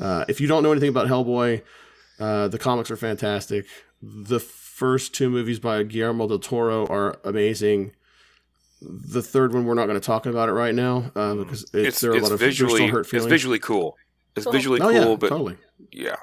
uh, 0.00 0.24
if 0.28 0.40
you 0.40 0.46
don't 0.46 0.62
know 0.62 0.72
anything 0.72 0.90
about 0.90 1.08
Hellboy, 1.08 1.62
uh, 2.20 2.48
the 2.48 2.58
comics 2.58 2.90
are 2.90 2.96
fantastic. 2.96 3.66
The 4.02 4.40
first 4.40 5.14
two 5.14 5.30
movies 5.30 5.58
by 5.58 5.82
Guillermo 5.82 6.28
del 6.28 6.38
Toro 6.38 6.86
are 6.86 7.18
amazing. 7.24 7.92
The 8.88 9.22
third 9.22 9.52
one, 9.52 9.64
we're 9.64 9.74
not 9.74 9.86
going 9.86 9.98
to 10.00 10.04
talk 10.06 10.26
about 10.26 10.48
it 10.48 10.52
right 10.52 10.74
now 10.74 11.10
uh, 11.16 11.34
because 11.34 11.62
it's, 11.64 11.74
It's 11.74 12.00
there 12.00 12.12
are 12.12 12.16
a 12.16 12.20
lot 12.20 12.32
of 12.32 12.38
visually 12.38 12.74
still 12.82 12.88
hurt 12.88 13.12
it's 13.12 13.26
visually 13.26 13.58
cool. 13.58 13.96
It's 14.36 14.46
visually 14.48 14.80
oh 14.80 14.90
cool, 14.90 15.10
yeah, 15.10 15.16
but 15.16 15.28
totally. 15.28 15.56
yeah, 15.92 16.16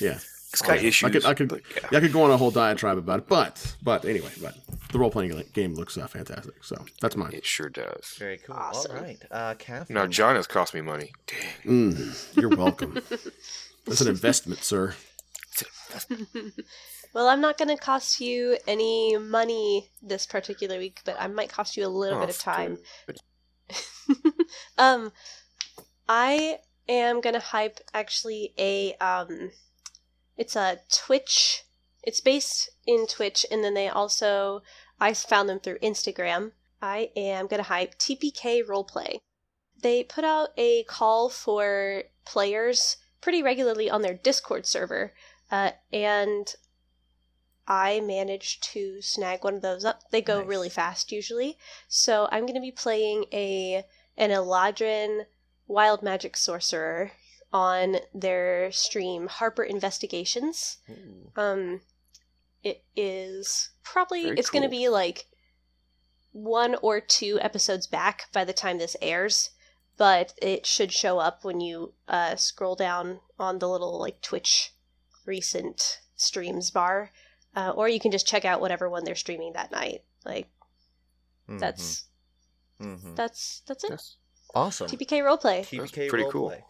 Yeah. 0.00 0.18
It's 0.52 0.62
got 0.62 0.76
Awesome. 0.76 0.86
issues. 0.86 1.06
I 1.06 1.12
could, 1.12 1.24
I 1.26 1.34
could, 1.34 1.48
but 1.48 1.60
yeah. 1.74 1.88
yeah, 1.92 1.98
I 1.98 2.00
could 2.00 2.12
go 2.14 2.22
on 2.22 2.30
a 2.30 2.36
whole 2.38 2.50
diatribe 2.50 2.96
about 2.96 3.18
it, 3.18 3.28
but, 3.28 3.76
but 3.82 4.06
anyway, 4.06 4.30
but 4.40 4.54
the 4.90 4.98
role 4.98 5.10
playing 5.10 5.42
game 5.52 5.74
looks 5.74 5.98
uh, 5.98 6.06
fantastic. 6.06 6.64
So 6.64 6.82
that's 7.02 7.14
mine. 7.14 7.32
It 7.34 7.44
sure 7.44 7.68
does. 7.68 8.14
Very 8.18 8.38
cool. 8.38 8.56
Awesome. 8.56 8.96
All 8.96 9.02
right, 9.02 9.18
uh, 9.30 9.54
Katherine. 9.58 9.94
Now, 9.94 10.06
Jon 10.06 10.34
has 10.36 10.46
cost 10.46 10.72
me 10.72 10.80
money. 10.80 11.12
Dang. 11.26 11.92
Mm, 11.92 12.36
you're 12.40 12.48
welcome. 12.56 12.94
That's 13.84 14.00
an 14.00 14.08
investment, 14.08 14.64
sir. 14.64 14.94
well, 17.16 17.28
I'm 17.28 17.40
not 17.40 17.56
going 17.56 17.74
to 17.74 17.82
cost 17.82 18.20
you 18.20 18.58
any 18.66 19.16
money 19.16 19.88
this 20.02 20.26
particular 20.26 20.76
week, 20.76 21.00
but 21.06 21.16
I 21.18 21.28
might 21.28 21.48
cost 21.48 21.74
you 21.74 21.86
a 21.86 21.88
little 21.88 22.18
Oh, 22.18 22.20
bit 22.20 22.28
of 22.28 22.38
time. 22.38 22.76
um, 24.78 25.12
I 26.06 26.58
am 26.86 27.22
gonna 27.22 27.40
hype 27.40 27.80
actually 27.94 28.52
a 28.58 28.92
um, 28.96 29.52
it's 30.36 30.56
a 30.56 30.80
Twitch. 30.92 31.64
It's 32.02 32.20
based 32.20 32.68
in 32.86 33.06
Twitch, 33.06 33.46
and 33.50 33.64
then 33.64 33.72
they 33.72 33.88
also 33.88 34.60
I 35.00 35.14
found 35.14 35.48
them 35.48 35.60
through 35.60 35.78
Instagram. 35.78 36.52
I 36.82 37.12
am 37.16 37.46
gonna 37.46 37.62
hype 37.62 37.98
TPK 37.98 38.62
Roleplay. 38.62 39.20
They 39.80 40.04
put 40.04 40.24
out 40.24 40.50
a 40.58 40.84
call 40.84 41.30
for 41.30 42.02
players 42.26 42.98
pretty 43.22 43.42
regularly 43.42 43.88
on 43.88 44.02
their 44.02 44.14
Discord 44.14 44.66
server, 44.66 45.14
uh, 45.50 45.70
and 45.90 46.54
I 47.68 48.00
managed 48.00 48.62
to 48.72 49.02
snag 49.02 49.42
one 49.44 49.54
of 49.56 49.62
those 49.62 49.84
up. 49.84 50.10
They 50.10 50.22
go 50.22 50.38
Nice. 50.38 50.46
really 50.48 50.68
fast 50.68 51.10
usually, 51.12 51.58
so 51.88 52.28
I'm 52.30 52.46
gonna 52.46 52.60
be 52.60 52.72
playing 52.72 53.26
a 53.32 53.84
an 54.16 54.30
Eladrin 54.30 55.26
wild 55.66 56.02
magic 56.02 56.36
sorcerer 56.36 57.12
on 57.52 57.96
their 58.14 58.70
stream 58.72 59.26
Harper 59.28 59.64
Investigations. 59.64 60.78
Ooh. 60.90 61.32
Um 61.36 61.80
it 62.62 62.84
is 62.96 63.70
probably 63.84 64.24
Very 64.24 64.38
it's 64.38 64.50
going 64.50 64.64
to 64.64 64.68
be 64.68 64.88
like 64.88 65.26
one 66.32 66.74
or 66.82 67.00
two 67.00 67.38
episodes 67.40 67.86
back 67.86 68.24
by 68.32 68.44
the 68.44 68.52
time 68.52 68.78
this 68.78 68.96
airs, 69.00 69.50
but 69.96 70.34
it 70.42 70.66
should 70.66 70.92
show 70.92 71.18
up 71.18 71.44
when 71.44 71.60
you 71.60 71.94
uh 72.08 72.34
scroll 72.36 72.74
down 72.74 73.20
on 73.38 73.58
the 73.58 73.68
little 73.68 73.98
like 74.00 74.20
Twitch 74.20 74.72
recent 75.24 76.00
streams 76.16 76.70
bar. 76.70 77.12
Uh, 77.56 77.70
or 77.74 77.88
you 77.88 77.98
can 77.98 78.10
just 78.12 78.26
check 78.28 78.44
out 78.44 78.60
whatever 78.60 78.88
one 78.88 79.02
they're 79.04 79.14
streaming 79.14 79.54
that 79.54 79.72
night. 79.72 80.04
Like 80.24 80.48
Mhm. 81.48 81.58
that's 81.58 82.04
Mhm. 82.80 83.16
that's 83.16 83.62
that's 83.66 83.82
it. 83.84 83.90
Yes. 83.90 84.16
awesome. 84.54 84.88
TPK 84.88 85.20
roleplay. 85.22 85.64
TPK 85.66 86.08
pretty 86.08 86.28
cool. 86.30 86.50
roleplay. 86.50 86.62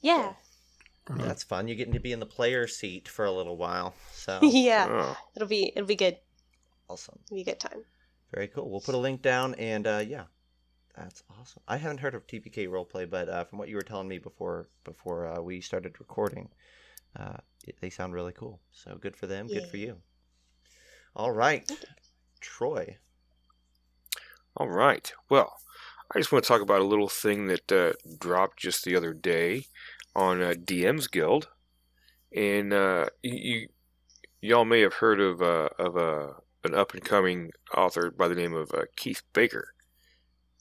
Yeah. 0.00 0.34
That's 1.08 1.44
fun. 1.44 1.68
You're 1.68 1.76
getting 1.76 1.92
to 1.94 2.00
be 2.00 2.12
in 2.12 2.18
the 2.20 2.26
player 2.26 2.66
seat 2.66 3.08
for 3.08 3.24
a 3.24 3.30
little 3.32 3.56
while. 3.56 3.94
So 4.12 4.38
yeah. 4.42 4.86
Oh, 4.88 5.18
It'll 5.34 5.48
be 5.48 5.72
it'll 5.74 5.86
be 5.86 5.96
good. 5.96 6.18
awesome. 6.88 7.18
It'll 7.26 7.34
be 7.36 7.42
a 7.42 7.44
good 7.44 7.60
time. 7.60 7.84
Very 8.32 8.48
cool. 8.48 8.68
We'll 8.70 8.80
put 8.80 8.94
a 8.94 8.98
link 8.98 9.22
down, 9.22 9.54
and 9.54 9.86
uh, 9.86 10.02
yeah, 10.06 10.24
that's 10.96 11.22
awesome. 11.40 11.62
I 11.68 11.76
haven't 11.76 11.98
heard 11.98 12.14
of 12.16 12.26
TPK 12.26 12.66
roleplay, 12.68 13.08
but 13.08 13.28
uh, 13.28 13.44
from 13.44 13.58
what 13.58 13.68
you 13.68 13.76
were 13.76 13.82
telling 13.82 14.08
me 14.08 14.18
before 14.18 14.68
before 14.84 15.26
uh, 15.28 15.40
we 15.40 15.60
started 15.60 15.98
recording, 16.00 16.48
uh, 17.14 17.36
it, 17.36 17.55
they 17.80 17.90
sound 17.90 18.14
really 18.14 18.32
cool. 18.32 18.60
So 18.72 18.96
good 19.00 19.16
for 19.16 19.26
them. 19.26 19.46
Good 19.46 19.66
for 19.68 19.76
you. 19.76 19.96
All 21.14 21.32
right, 21.32 21.70
Troy. 22.40 22.98
all 24.56 24.68
right. 24.68 25.12
Well, 25.30 25.54
I 26.14 26.18
just 26.18 26.30
want 26.30 26.44
to 26.44 26.48
talk 26.48 26.60
about 26.60 26.80
a 26.80 26.84
little 26.84 27.08
thing 27.08 27.46
that 27.46 27.72
uh, 27.72 27.92
dropped 28.18 28.58
just 28.58 28.84
the 28.84 28.94
other 28.96 29.12
day 29.14 29.64
on 30.14 30.42
uh, 30.42 30.54
DM's 30.56 31.08
Guild, 31.08 31.48
and 32.34 32.72
uh, 32.72 33.06
you, 33.22 33.68
y'all 34.40 34.64
may 34.64 34.80
have 34.80 34.94
heard 34.94 35.20
of 35.20 35.42
uh, 35.42 35.68
of 35.78 35.96
uh, 35.96 36.32
an 36.64 36.74
up 36.74 36.94
and 36.94 37.04
coming 37.04 37.50
author 37.74 38.10
by 38.10 38.28
the 38.28 38.34
name 38.34 38.54
of 38.54 38.70
uh, 38.72 38.82
Keith 38.96 39.22
Baker. 39.32 39.68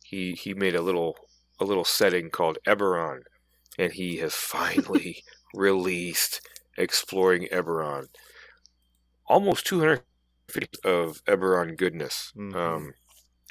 He 0.04 0.34
he 0.34 0.54
made 0.54 0.76
a 0.76 0.82
little 0.82 1.18
a 1.60 1.66
little 1.66 1.86
setting 1.86 2.30
called 2.30 2.58
Eberron, 2.68 3.22
and 3.78 3.94
he 3.94 4.18
has 4.18 4.34
finally 4.36 5.24
released 5.54 6.42
Exploring 6.78 7.48
Eberron. 7.52 8.08
Almost 9.28 9.66
250 9.66 10.68
of 10.84 11.24
Eberron 11.26 11.76
goodness, 11.78 12.32
Mhm. 12.36 12.56
um, 12.56 12.94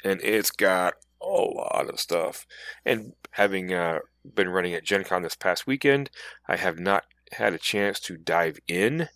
and 0.03 0.21
it's 0.23 0.51
got 0.51 0.95
a 1.21 1.25
lot 1.25 1.89
of 1.89 1.99
stuff. 1.99 2.45
And 2.85 3.13
having 3.31 3.73
uh, 3.73 3.99
been 4.33 4.49
running 4.49 4.73
at 4.73 4.83
Gen 4.85 5.03
Con 5.03 5.21
this 5.23 5.35
past 5.35 5.67
weekend, 5.67 6.09
I 6.47 6.55
have 6.57 6.79
not 6.79 7.05
had 7.33 7.53
a 7.53 7.57
chance 7.57 7.99
to 8.01 8.17
dive 8.17 8.59
in, 8.67 9.09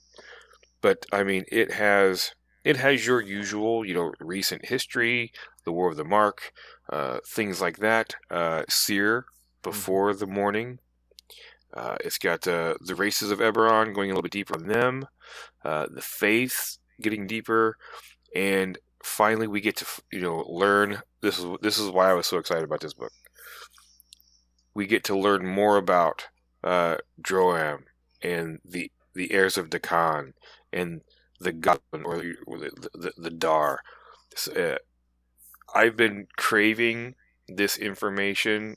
but 0.82 1.06
I 1.12 1.24
mean, 1.24 1.46
it 1.52 1.74
has 1.74 2.34
it 2.66 2.76
has 2.78 3.06
your 3.08 3.22
usual, 3.22 3.86
you 3.86 3.94
know, 3.94 4.12
recent 4.20 4.66
history, 4.66 5.32
the 5.64 5.72
War 5.72 5.90
of 5.90 5.96
the 5.98 6.04
Mark, 6.04 6.52
uh, 6.92 7.20
things 7.26 7.62
like 7.62 7.78
that. 7.78 8.16
Uh, 8.30 8.64
Seer 8.68 9.26
before 9.64 10.14
the 10.14 10.28
morning. 10.28 10.80
Uh, 11.74 11.98
it's 12.04 12.18
got 12.18 12.48
uh, 12.48 12.76
the 12.82 12.96
races 12.96 13.32
of 13.32 13.40
Eberron 13.40 13.94
going 13.94 14.10
a 14.10 14.14
little 14.14 14.24
bit 14.24 14.32
deeper 14.32 14.56
on 14.56 14.68
them, 14.68 15.08
uh, 15.64 15.88
the 15.90 16.02
faith 16.02 16.78
getting 17.02 17.28
deeper, 17.28 17.78
and 18.36 18.78
finally 19.04 19.48
we 19.48 19.62
get 19.62 19.76
to 19.78 19.86
you 20.12 20.22
know 20.22 20.46
learn. 20.48 21.02
This 21.22 21.38
is 21.38 21.46
this 21.62 21.78
is 21.78 21.90
why 21.90 22.10
I 22.10 22.14
was 22.14 22.28
so 22.28 22.38
excited 22.38 22.64
about 22.64 22.82
this 22.82 22.94
book. 22.94 23.12
We 24.74 24.88
get 24.88 25.04
to 25.06 25.18
learn 25.18 25.46
more 25.46 25.78
about 25.78 26.28
uh, 26.64 26.98
Droaam 27.22 27.84
and 28.22 28.60
the 28.66 28.92
the 29.14 29.32
heirs 29.32 29.58
of 29.58 29.70
Dhakaan 29.70 30.34
and 30.74 31.02
the 31.40 31.52
Goblin 31.52 32.04
or 32.04 32.18
the 32.18 32.36
the, 32.48 32.90
the, 32.94 33.14
the 33.16 33.30
Dar. 33.30 33.82
Uh, 34.56 34.78
I've 35.76 35.96
been 35.96 36.28
craving 36.36 37.16
this 37.48 37.78
information 37.78 38.76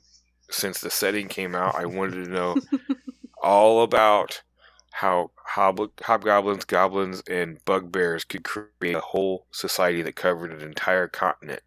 since 0.53 0.79
the 0.79 0.89
setting 0.89 1.27
came 1.27 1.55
out. 1.55 1.75
I 1.75 1.85
wanted 1.85 2.25
to 2.25 2.31
know 2.31 2.55
all 3.41 3.83
about 3.83 4.41
how 4.91 5.31
hob- 5.47 5.99
hobgoblins, 6.01 6.65
goblins, 6.65 7.23
and 7.29 7.63
bugbears 7.65 8.23
could 8.23 8.43
create 8.43 8.95
a 8.95 8.99
whole 9.01 9.47
society 9.51 10.01
that 10.03 10.15
covered 10.15 10.51
an 10.51 10.61
entire 10.61 11.07
continent 11.07 11.61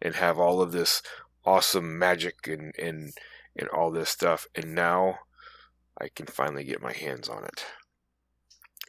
and 0.00 0.14
have 0.14 0.38
all 0.38 0.62
of 0.62 0.72
this 0.72 1.02
awesome 1.44 1.98
magic 1.98 2.46
and 2.46 2.72
and 2.78 3.12
and 3.56 3.68
all 3.68 3.90
this 3.90 4.10
stuff. 4.10 4.46
And 4.54 4.74
now 4.74 5.18
I 6.00 6.08
can 6.08 6.26
finally 6.26 6.64
get 6.64 6.80
my 6.80 6.92
hands 6.92 7.28
on 7.28 7.44
it. 7.44 7.64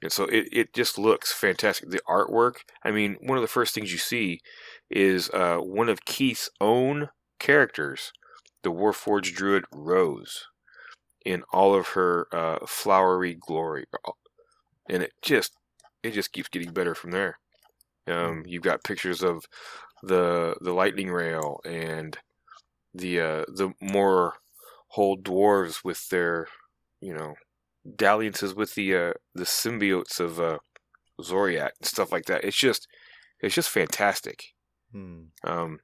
And 0.02 0.12
so 0.12 0.26
it, 0.26 0.50
it 0.52 0.74
just 0.74 0.98
looks 0.98 1.32
fantastic. 1.32 1.90
The 1.90 2.02
artwork, 2.08 2.58
I 2.84 2.92
mean, 2.92 3.18
one 3.22 3.38
of 3.38 3.42
the 3.42 3.48
first 3.48 3.74
things 3.74 3.92
you 3.92 3.98
see 3.98 4.42
is 4.90 5.30
uh, 5.30 5.58
one 5.58 5.90
of 5.90 6.06
Keith's 6.06 6.50
own 6.60 7.10
characters, 7.40 8.12
the 8.64 8.72
Warforged 8.72 9.34
Druid 9.34 9.66
Rose, 9.74 10.48
in 11.26 11.44
all 11.52 11.76
of 11.76 11.90
her 11.90 12.28
uh, 12.32 12.60
flowery 12.66 13.36
glory. 13.36 13.86
And 14.90 15.04
it 15.04 15.14
just 15.22 15.54
it 16.02 16.12
just 16.12 16.32
keeps 16.34 16.50
getting 16.50 16.74
better 16.74 16.96
from 16.96 17.12
there. 17.12 17.40
Um, 18.08 18.44
you've 18.46 18.64
got 18.64 18.84
pictures 18.84 19.24
of 19.24 19.46
the 20.02 20.56
the 20.60 20.74
lightning 20.74 21.10
rail 21.10 21.62
and 21.66 22.18
the 22.94 23.22
uh, 23.22 23.46
the 23.48 23.74
Mror 23.82 24.34
Hold 24.90 25.24
dwarves 25.24 25.84
with 25.84 26.10
their 26.10 26.48
you 27.02 27.14
know 27.14 27.34
dalliances 27.96 28.54
with 28.54 28.76
the 28.76 28.96
uh, 28.96 29.14
the 29.34 29.46
symbiotes 29.46 30.20
of 30.20 30.40
uh, 30.40 30.60
Xoriat 31.20 31.72
and 31.80 31.88
stuff 31.88 32.12
like 32.12 32.26
that. 32.26 32.44
It's 32.44 32.58
just 32.58 32.88
it's 33.40 33.56
just 33.56 33.70
fantastic. 33.70 34.54
Hmm. 34.92 35.24
Um, 35.44 35.80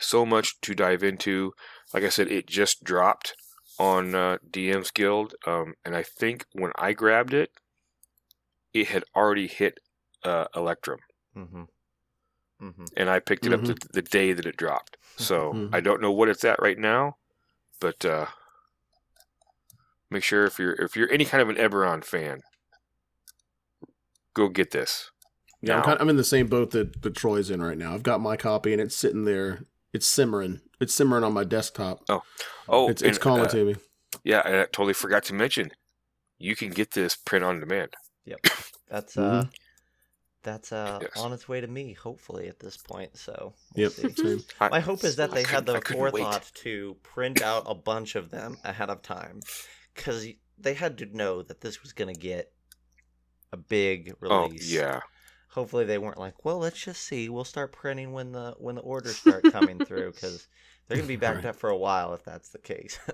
so 0.00 0.24
much 0.24 0.60
to 0.62 0.74
dive 0.74 1.02
into. 1.02 1.52
Like 1.92 2.04
I 2.04 2.08
said, 2.08 2.30
it 2.30 2.46
just 2.46 2.84
dropped 2.84 3.34
on 3.78 4.14
uh, 4.14 4.38
DM's 4.50 4.90
Guild, 4.90 5.34
um, 5.46 5.74
and 5.84 5.94
I 5.96 6.02
think 6.02 6.46
when 6.52 6.72
I 6.76 6.92
grabbed 6.92 7.34
it, 7.34 7.50
it 8.72 8.88
had 8.88 9.04
already 9.14 9.46
hit 9.46 9.78
uh, 10.24 10.46
Electrum, 10.54 11.00
Mm-hmm. 11.36 11.62
Mm-hmm. 12.62 12.84
and 12.96 13.10
I 13.10 13.18
picked 13.18 13.44
it 13.46 13.52
up 13.52 13.64
the, 13.64 13.76
the 13.92 14.02
day 14.02 14.32
that 14.32 14.46
it 14.46 14.56
dropped. 14.56 14.96
So 15.16 15.52
Mhm. 15.52 15.74
I 15.74 15.80
don't 15.80 16.00
know 16.00 16.12
what 16.12 16.28
it's 16.28 16.44
at 16.44 16.62
right 16.62 16.78
now, 16.78 17.16
but 17.80 18.04
uh, 18.04 18.26
make 20.10 20.22
sure 20.22 20.44
if 20.44 20.58
you're 20.58 20.74
if 20.74 20.96
you're 20.96 21.10
any 21.10 21.24
kind 21.24 21.42
of 21.42 21.48
an 21.48 21.56
Eberron 21.56 22.04
fan, 22.04 22.40
go 24.34 24.48
get 24.48 24.70
this. 24.70 25.10
Yeah, 25.60 25.74
I'm, 25.74 25.80
Now- 25.80 25.84
kind 25.86 25.98
I'm 26.00 26.08
in 26.08 26.16
the 26.16 26.24
same 26.24 26.46
boat 26.46 26.70
that, 26.70 27.02
that 27.02 27.14
Troy's 27.16 27.50
in 27.50 27.60
right 27.62 27.76
now. 27.78 27.94
I've 27.94 28.02
got 28.02 28.20
my 28.20 28.36
copy 28.36 28.72
and 28.72 28.80
it's 28.80 28.94
sitting 28.96 29.24
there. 29.24 29.64
It's 29.92 30.06
simmering. 30.06 30.60
It's 30.80 30.94
simmering 30.94 31.24
on 31.24 31.32
my 31.34 31.44
desktop. 31.44 32.02
Oh, 32.68 32.88
it's 32.88 33.02
it's 33.02 33.16
and, 33.18 33.20
calling 33.20 33.44
uh, 33.44 33.48
to 33.48 33.64
me. 33.64 33.74
Yeah, 34.24 34.42
and 34.44 34.56
I 34.56 34.62
totally 34.64 34.94
forgot 34.94 35.24
to 35.24 35.34
mention, 35.34 35.70
you 36.38 36.56
can 36.56 36.70
get 36.70 36.92
this 36.92 37.14
print 37.16 37.44
on 37.44 37.60
demand. 37.60 37.94
Yep, 38.24 38.40
that's 38.88 39.16
Mm-hmm. 39.16 39.40
uh, 39.40 39.44
that's 40.44 40.72
uh 40.72 40.98
Yes. 41.02 41.10
on 41.16 41.32
its 41.32 41.48
way 41.48 41.60
to 41.60 41.66
me. 41.68 41.92
Hopefully 41.92 42.48
at 42.48 42.58
this 42.58 42.76
point. 42.76 43.16
So 43.16 43.54
we'll 43.76 43.90
Yep. 43.90 43.92
see. 44.16 44.22
Same. 44.22 44.40
I- 44.60 44.68
My 44.70 44.80
hope 44.80 45.04
is 45.04 45.16
that 45.16 45.30
I 45.30 45.34
they 45.34 45.42
had 45.44 45.66
the 45.66 45.80
couldn't 45.80 46.02
wait. 46.02 46.10
forethought 46.22 46.50
to 46.64 46.96
print 47.02 47.42
out 47.42 47.64
a 47.66 47.74
bunch 47.74 48.14
of 48.16 48.30
them 48.30 48.58
ahead 48.64 48.90
of 48.90 49.02
time, 49.02 49.40
because 49.94 50.26
they 50.58 50.74
had 50.74 50.98
to 50.98 51.06
know 51.06 51.42
that 51.42 51.60
this 51.60 51.82
was 51.82 51.92
going 51.92 52.12
to 52.12 52.18
get 52.20 52.50
a 53.52 53.56
big 53.56 54.14
Oh 54.22 54.44
release. 54.46 54.72
yeah. 54.72 55.00
Hopefully 55.52 55.84
they 55.84 55.98
weren't 55.98 56.18
like, 56.18 56.44
well, 56.44 56.58
let's 56.58 56.82
just 56.82 57.02
see. 57.02 57.28
We'll 57.28 57.44
start 57.44 57.72
printing 57.72 58.12
when 58.12 58.32
the 58.32 58.54
when 58.58 58.74
the 58.74 58.80
orders 58.80 59.16
start 59.16 59.44
coming 59.52 59.84
through 59.84 60.12
because 60.12 60.46
they're 60.88 60.96
gonna 60.96 61.06
be 61.08 61.16
backed 61.16 61.36
Right. 61.44 61.46
up 61.46 61.56
for 61.56 61.70
a 61.70 61.76
while 61.76 62.14
if 62.14 62.24
that's 62.24 62.48
the 62.48 62.58
case. 62.58 62.98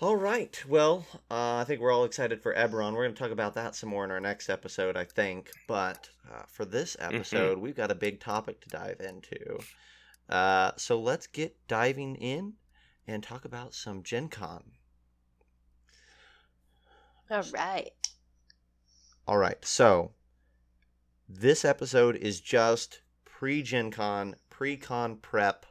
all 0.00 0.16
right. 0.16 0.62
Well, 0.68 1.06
uh, 1.30 1.56
I 1.56 1.64
think 1.64 1.80
we're 1.80 1.92
all 1.92 2.04
excited 2.04 2.42
for 2.42 2.54
Eberron. 2.54 2.94
We're 2.94 3.04
gonna 3.04 3.14
talk 3.16 3.30
about 3.30 3.54
that 3.54 3.74
some 3.74 3.90
more 3.90 4.04
in 4.04 4.10
our 4.10 4.20
next 4.20 4.48
episode, 4.48 4.96
I 4.96 5.04
think. 5.04 5.50
But 5.68 6.08
uh, 6.30 6.42
for 6.48 6.64
this 6.64 6.96
episode, 6.98 7.58
we've 7.58 7.76
got 7.76 7.90
a 7.90 7.94
big 7.94 8.20
topic 8.20 8.60
to 8.62 8.68
dive 8.70 9.00
into. 9.00 9.58
Uh, 10.28 10.72
so 10.76 10.98
let's 11.00 11.26
get 11.26 11.56
diving 11.68 12.16
in 12.16 12.54
and 13.06 13.22
talk 13.22 13.44
about 13.44 13.74
some 13.74 14.02
Gen 14.02 14.28
Con. 14.28 14.64
All 17.30 17.42
right. 17.54 17.90
All 19.28 19.38
right, 19.38 19.64
so 19.64 20.12
this 21.28 21.64
episode 21.64 22.14
is 22.14 22.40
just 22.40 23.00
pre 23.24 23.60
Gen 23.60 23.90
Con, 23.90 24.36
pre 24.50 24.76
con 24.76 25.16
prep. 25.16 25.66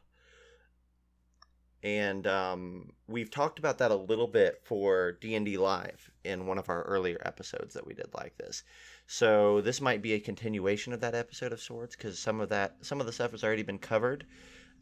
And 1.81 2.27
um, 2.27 2.91
we've 3.07 3.31
talked 3.31 3.57
about 3.57 3.77
that 3.77 3.91
a 3.91 3.95
little 3.95 4.27
bit 4.27 4.59
for 4.65 5.13
D&D 5.21 5.57
Live 5.57 6.11
in 6.25 6.47
one 6.47 6.57
of 6.57 6.67
our 6.67 6.81
earlier 6.81 7.21
episodes 7.23 7.75
that 7.75 7.87
we 7.87 7.93
did 7.93 8.07
like 8.13 8.35
this. 8.37 8.63
So 9.07 9.61
this 9.61 9.79
might 9.79 10.01
be 10.01 10.13
a 10.13 10.19
continuation 10.19 10.91
of 10.91 10.99
that 10.99 11.15
episode 11.15 11.53
of 11.53 11.61
sorts 11.61 11.95
because 11.95 12.19
some 12.19 12.41
of 12.41 12.49
that, 12.49 12.75
some 12.81 12.99
of 12.99 13.05
the 13.05 13.13
stuff 13.13 13.31
has 13.31 13.43
already 13.43 13.63
been 13.63 13.77
covered, 13.77 14.25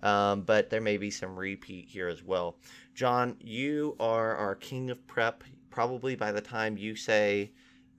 um, 0.02 0.44
but 0.44 0.72
there 0.72 0.82
may 0.82 0.98
be 0.98 1.12
some 1.12 1.38
repeat 1.38 1.90
here 1.90 2.08
as 2.08 2.24
well. 2.24 2.58
Jon, 2.96 3.36
you 3.40 3.96
are 4.00 4.36
our 4.36 4.56
king 4.56 4.90
of 4.90 5.06
prep. 5.06 5.44
Probably 5.70 6.16
by 6.16 6.32
the 6.32 6.42
time 6.42 6.76
you 6.78 6.96
say 6.96 7.52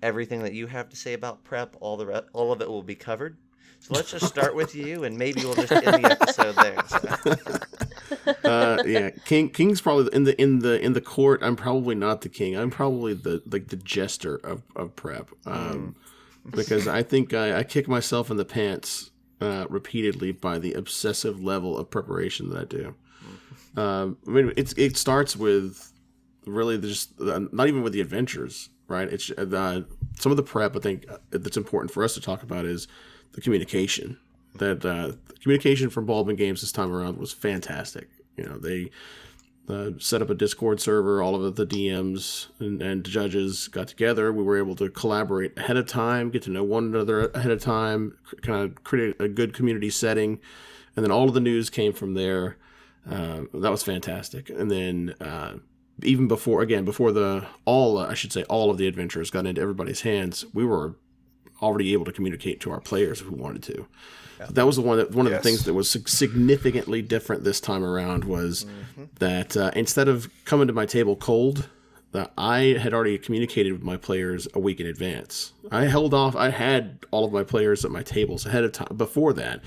everything 0.02 0.42
that 0.42 0.52
you 0.52 0.66
have 0.66 0.88
to 0.90 0.96
say 0.96 1.12
about 1.12 1.44
prep, 1.44 1.76
all 1.80 1.96
the 1.96 2.06
re- 2.06 2.22
all 2.32 2.52
of 2.52 2.60
it 2.60 2.68
will 2.68 2.82
be 2.82 2.94
covered. 2.94 3.36
So 3.80 3.94
let's 3.94 4.10
just 4.10 4.26
start 4.26 4.54
with 4.54 4.74
you, 4.74 5.04
and 5.04 5.18
maybe 5.18 5.42
we'll 5.44 5.54
just 5.54 5.72
end 5.72 6.04
the 6.04 6.10
episode 6.20 6.54
there. 6.56 6.82
So. 6.88 8.48
uh, 8.48 8.82
yeah, 8.86 9.10
King 9.26 9.50
King's 9.50 9.80
probably 9.80 10.14
in 10.14 10.24
the 10.24 10.40
in 10.40 10.60
the 10.60 10.80
in 10.80 10.94
the 10.94 11.00
court. 11.00 11.42
I'm 11.42 11.56
probably 11.56 11.94
not 11.94 12.22
the 12.22 12.30
king. 12.30 12.56
I'm 12.56 12.70
probably 12.70 13.12
the 13.12 13.42
like 13.46 13.68
the 13.68 13.76
jester 13.76 14.36
of, 14.36 14.62
of 14.74 14.96
prep. 14.96 15.30
Um, 15.44 15.96
because 16.50 16.88
I 16.88 17.02
think 17.02 17.34
I, 17.34 17.58
I 17.58 17.62
kick 17.62 17.88
myself 17.88 18.30
in 18.30 18.36
the 18.36 18.44
pants 18.44 19.10
uh, 19.40 19.66
repeatedly 19.68 20.32
by 20.32 20.58
the 20.58 20.74
obsessive 20.74 21.42
level 21.42 21.76
of 21.76 21.90
preparation 21.90 22.50
that 22.50 22.58
I 22.58 22.64
do. 22.64 22.94
Um, 23.76 24.18
I 24.26 24.30
mean, 24.30 24.52
it's 24.56 24.72
it 24.74 24.96
starts 24.96 25.36
with 25.36 25.92
really 26.46 26.78
just 26.78 27.20
uh, 27.20 27.40
not 27.52 27.68
even 27.68 27.82
with 27.82 27.92
the 27.92 28.00
adventures, 28.00 28.70
right? 28.88 29.08
It's 29.08 29.30
uh, 29.30 29.82
some 30.18 30.32
of 30.32 30.36
the 30.36 30.42
prep. 30.42 30.76
I 30.76 30.80
think 30.80 31.06
uh, 31.10 31.18
that's 31.30 31.56
important 31.56 31.92
for 31.92 32.04
us 32.04 32.14
to 32.14 32.20
talk 32.20 32.42
about 32.42 32.64
is 32.64 32.88
the 33.32 33.40
communication. 33.40 34.18
That 34.56 34.84
uh, 34.84 35.12
the 35.26 35.34
communication 35.40 35.90
from 35.90 36.06
Baldman 36.06 36.36
Games 36.36 36.60
this 36.60 36.72
time 36.72 36.92
around 36.92 37.18
was 37.18 37.32
fantastic. 37.32 38.08
You 38.36 38.44
know, 38.44 38.58
they 38.58 38.90
uh, 39.68 39.90
set 39.98 40.22
up 40.22 40.30
a 40.30 40.34
Discord 40.34 40.80
server. 40.80 41.22
All 41.22 41.42
of 41.42 41.56
the 41.56 41.66
DMs 41.66 42.48
and, 42.60 42.82
and 42.82 43.04
judges 43.04 43.68
got 43.68 43.88
together. 43.88 44.32
We 44.32 44.42
were 44.42 44.58
able 44.58 44.76
to 44.76 44.90
collaborate 44.90 45.58
ahead 45.58 45.76
of 45.76 45.86
time, 45.86 46.30
get 46.30 46.42
to 46.42 46.50
know 46.50 46.64
one 46.64 46.84
another 46.84 47.30
ahead 47.30 47.50
of 47.50 47.60
time, 47.60 48.16
kind 48.42 48.62
of 48.62 48.84
create 48.84 49.16
a 49.20 49.28
good 49.28 49.54
community 49.54 49.90
setting, 49.90 50.38
and 50.96 51.04
then 51.04 51.10
all 51.10 51.28
of 51.28 51.34
the 51.34 51.40
news 51.40 51.70
came 51.70 51.92
from 51.92 52.14
there. 52.14 52.56
Uh, 53.08 53.42
that 53.52 53.70
was 53.70 53.82
fantastic. 53.82 54.50
And 54.50 54.70
then 54.70 55.14
uh, 55.20 55.54
even 56.02 56.26
before, 56.28 56.60
again, 56.62 56.84
before 56.84 57.12
the 57.12 57.46
all, 57.64 57.98
uh, 57.98 58.06
I 58.08 58.14
should 58.14 58.32
say, 58.32 58.42
all 58.44 58.70
of 58.70 58.78
the 58.78 58.86
adventures 58.88 59.30
got 59.30 59.46
into 59.46 59.60
everybody's 59.60 60.00
hands, 60.02 60.44
we 60.52 60.64
were 60.64 60.96
already 61.62 61.92
able 61.92 62.04
to 62.04 62.12
communicate 62.12 62.60
to 62.62 62.70
our 62.70 62.80
players 62.80 63.20
if 63.20 63.30
we 63.30 63.38
wanted 63.38 63.62
to. 63.64 63.86
That 64.50 64.66
was 64.66 64.76
the 64.76 64.82
one 64.82 64.98
that 64.98 65.12
one 65.12 65.26
of 65.26 65.32
Yes. 65.32 65.42
the 65.42 65.48
things 65.48 65.64
that 65.64 65.72
was 65.74 65.88
significantly 66.06 67.00
different 67.00 67.44
this 67.44 67.60
time 67.60 67.82
around 67.84 68.24
was 68.24 68.66
that 69.20 69.56
uh, 69.56 69.70
instead 69.76 70.08
of 70.08 70.28
coming 70.44 70.66
to 70.66 70.72
my 70.74 70.84
table 70.84 71.16
cold, 71.16 71.68
that 72.12 72.32
I 72.36 72.76
had 72.78 72.92
already 72.92 73.16
communicated 73.16 73.72
with 73.72 73.82
my 73.82 73.96
players 73.96 74.46
a 74.54 74.58
week 74.60 74.80
in 74.80 74.86
advance. 74.86 75.52
I 75.70 75.84
held 75.86 76.12
off. 76.12 76.36
I 76.36 76.50
had 76.50 76.98
all 77.10 77.24
of 77.24 77.32
my 77.32 77.42
players 77.44 77.84
at 77.84 77.90
my 77.90 78.02
tables 78.02 78.44
ahead 78.44 78.64
of 78.64 78.72
time 78.72 78.96
before 78.96 79.32
that, 79.34 79.60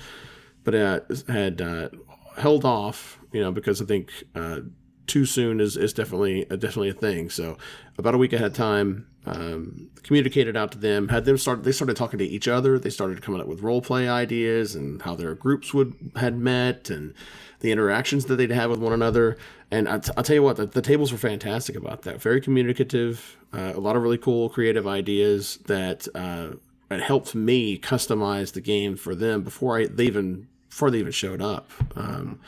but 0.64 0.74
uh, 0.74 1.00
had 1.28 1.60
uh, 1.60 1.88
held 2.36 2.64
off. 2.64 3.18
You 3.32 3.40
know, 3.42 3.50
because 3.52 3.82
I 3.82 3.84
think 3.86 4.10
uh, 4.34 4.60
too 5.08 5.24
soon 5.24 5.60
is, 5.60 5.76
is 5.76 5.92
definitely 5.92 6.44
definitely 6.44 6.90
a 6.90 6.94
thing. 6.94 7.30
So 7.30 7.56
about 7.96 8.14
a 8.14 8.18
week 8.18 8.32
ahead 8.32 8.46
of 8.46 8.52
time, 8.54 9.06
um, 9.26 9.90
communicated 10.02 10.56
out 10.56 10.72
to 10.72 10.78
them. 10.78 11.08
Had 11.08 11.24
them 11.24 11.36
start. 11.36 11.64
They 11.64 11.72
started 11.72 11.96
talking 11.96 12.18
to 12.18 12.24
each 12.24 12.48
other. 12.48 12.78
They 12.78 12.90
started 12.90 13.20
coming 13.22 13.40
up 13.40 13.46
with 13.46 13.60
role 13.60 13.82
play 13.82 14.08
ideas 14.08 14.74
and 14.74 15.02
how 15.02 15.14
their 15.14 15.34
groups 15.34 15.74
would 15.74 15.94
had 16.16 16.38
met 16.38 16.90
and 16.90 17.14
the 17.60 17.72
interactions 17.72 18.26
that 18.26 18.36
they'd 18.36 18.50
have 18.50 18.70
with 18.70 18.80
one 18.80 18.92
another. 18.92 19.36
And 19.70 19.88
I 19.88 19.98
t- 19.98 20.12
I'll 20.16 20.22
tell 20.22 20.34
you 20.34 20.42
what, 20.42 20.56
the, 20.56 20.66
the 20.66 20.80
tables 20.80 21.12
were 21.12 21.18
fantastic 21.18 21.76
about 21.76 22.02
that. 22.02 22.22
Very 22.22 22.40
communicative. 22.40 23.36
Uh, 23.52 23.72
a 23.74 23.80
lot 23.80 23.96
of 23.96 24.02
really 24.02 24.18
cool 24.18 24.48
creative 24.48 24.86
ideas 24.86 25.58
that 25.66 26.08
uh, 26.14 26.50
it 26.90 27.02
helped 27.02 27.34
me 27.34 27.78
customize 27.78 28.52
the 28.52 28.60
game 28.60 28.96
for 28.96 29.14
them 29.14 29.42
before 29.42 29.78
I 29.78 29.86
they 29.86 30.04
even 30.04 30.48
before 30.70 30.90
they 30.90 30.98
even 30.98 31.12
showed 31.12 31.42
up. 31.42 31.70
Um, 31.96 32.40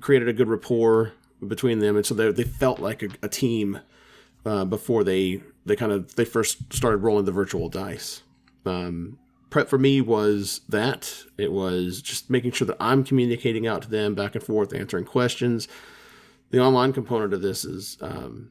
created 0.00 0.28
a 0.28 0.32
good 0.32 0.48
rapport 0.48 1.12
between 1.46 1.78
them, 1.78 1.96
and 1.96 2.04
so 2.04 2.14
they, 2.14 2.30
they 2.32 2.44
felt 2.44 2.80
like 2.80 3.02
a, 3.02 3.08
a 3.22 3.28
team 3.28 3.80
uh, 4.44 4.64
before 4.64 5.04
they 5.04 5.42
they 5.66 5.76
kind 5.76 5.92
of 5.92 6.14
they 6.16 6.24
first 6.24 6.72
started 6.72 6.98
rolling 6.98 7.24
the 7.24 7.32
virtual 7.32 7.68
dice. 7.68 8.22
Um, 8.64 9.18
prep 9.50 9.68
for 9.68 9.78
me 9.78 10.00
was 10.00 10.60
that 10.68 11.24
it 11.36 11.52
was 11.52 12.00
just 12.02 12.30
making 12.30 12.52
sure 12.52 12.66
that 12.66 12.76
I'm 12.80 13.04
communicating 13.04 13.66
out 13.66 13.82
to 13.82 13.90
them 13.90 14.14
back 14.14 14.34
and 14.34 14.44
forth, 14.44 14.74
answering 14.74 15.04
questions. 15.04 15.68
The 16.50 16.60
online 16.60 16.92
component 16.92 17.32
of 17.32 17.42
this 17.42 17.64
is 17.64 17.98
um, 18.00 18.50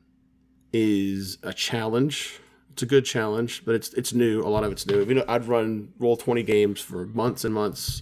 is 0.72 1.38
a 1.44 1.54
challenge. 1.54 2.40
It's 2.72 2.84
a 2.84 2.86
good 2.86 3.06
challenge, 3.06 3.64
but 3.66 3.76
it's 3.76 3.94
it's 3.94 4.14
new. 4.14 4.42
A 4.42 4.48
lot 4.48 4.64
of 4.64 4.72
it's 4.72 4.86
new. 4.86 5.04
You 5.04 5.16
know, 5.16 5.26
I'd 5.28 5.46
run 5.46 5.94
roll 6.00 6.16
twenty 6.16 6.44
games 6.44 6.80
for 6.80 7.06
months 7.08 7.44
and 7.44 7.54
months 7.54 8.02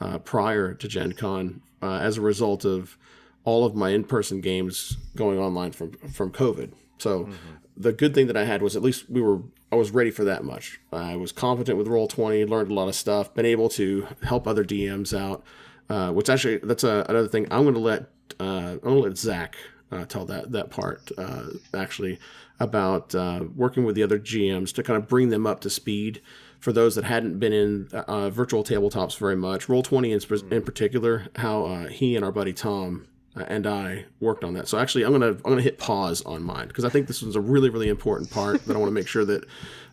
uh, 0.00 0.18
prior 0.18 0.74
to 0.74 0.88
Gen 0.88 1.12
Con 1.12 1.62
uh, 1.82 1.98
as 1.98 2.16
a 2.16 2.20
result 2.20 2.64
of 2.64 2.96
all 3.44 3.64
of 3.64 3.74
my 3.74 3.90
in-person 3.90 4.40
games 4.40 4.96
going 5.16 5.38
online 5.38 5.72
from 5.72 5.92
from 5.92 6.30
COVID. 6.30 6.72
So 6.98 7.28
the 7.76 7.92
good 7.92 8.14
thing 8.14 8.26
that 8.26 8.36
I 8.36 8.44
had 8.44 8.62
was 8.62 8.76
at 8.76 8.82
least 8.82 9.08
we 9.08 9.20
were 9.20 9.40
I 9.72 9.76
was 9.76 9.90
ready 9.90 10.10
for 10.10 10.24
that 10.24 10.44
much. 10.44 10.80
I 10.92 11.16
was 11.16 11.32
competent 11.32 11.78
with 11.78 11.88
Roll 11.88 12.08
Twenty, 12.08 12.44
learned 12.44 12.70
a 12.70 12.74
lot 12.74 12.88
of 12.88 12.94
stuff, 12.94 13.32
been 13.34 13.46
able 13.46 13.68
to 13.70 14.06
help 14.22 14.46
other 14.46 14.64
DMs 14.64 15.18
out. 15.18 15.44
Uh, 15.88 16.12
which 16.12 16.30
actually 16.30 16.58
that's 16.58 16.84
a, 16.84 17.04
another 17.08 17.26
thing 17.26 17.48
I'm 17.50 17.62
going 17.62 17.74
to 17.74 17.80
let 17.80 18.02
uh, 18.38 18.74
I'm 18.74 18.78
going 18.78 19.02
to 19.02 19.08
let 19.08 19.18
Zac 19.18 19.56
uh, 19.90 20.04
tell 20.04 20.24
that 20.26 20.52
that 20.52 20.70
part 20.70 21.10
uh, 21.18 21.46
actually 21.74 22.20
about 22.60 23.14
uh, 23.14 23.44
working 23.56 23.84
with 23.84 23.96
the 23.96 24.02
other 24.02 24.18
GMs 24.18 24.72
to 24.74 24.82
kind 24.82 24.96
of 24.96 25.08
bring 25.08 25.30
them 25.30 25.46
up 25.46 25.60
to 25.60 25.70
speed 25.70 26.20
for 26.60 26.72
those 26.72 26.94
that 26.94 27.04
hadn't 27.04 27.38
been 27.38 27.52
in 27.52 27.88
uh, 27.92 28.28
virtual 28.30 28.62
tabletops 28.62 29.18
very 29.18 29.34
much. 29.34 29.68
Roll 29.68 29.82
Twenty 29.82 30.12
in, 30.12 30.20
in 30.50 30.62
particular, 30.62 31.26
how 31.36 31.64
uh, 31.64 31.88
he 31.88 32.14
and 32.14 32.24
our 32.24 32.32
buddy 32.32 32.52
Tom 32.52 33.06
uh, 33.06 33.19
and 33.48 33.66
I 33.66 34.04
worked 34.20 34.44
on 34.44 34.54
that. 34.54 34.68
So 34.68 34.78
actually, 34.78 35.04
I'm 35.04 35.12
gonna 35.12 35.28
I'm 35.28 35.38
gonna 35.42 35.62
hit 35.62 35.78
pause 35.78 36.22
on 36.22 36.42
mine 36.42 36.68
because 36.68 36.84
I 36.84 36.88
think 36.88 37.06
this 37.06 37.22
was 37.22 37.36
a 37.36 37.40
really 37.40 37.70
really 37.70 37.88
important 37.88 38.30
part 38.30 38.64
that 38.66 38.74
I 38.76 38.78
want 38.78 38.88
to 38.90 38.94
make 38.94 39.08
sure 39.08 39.24
that 39.24 39.44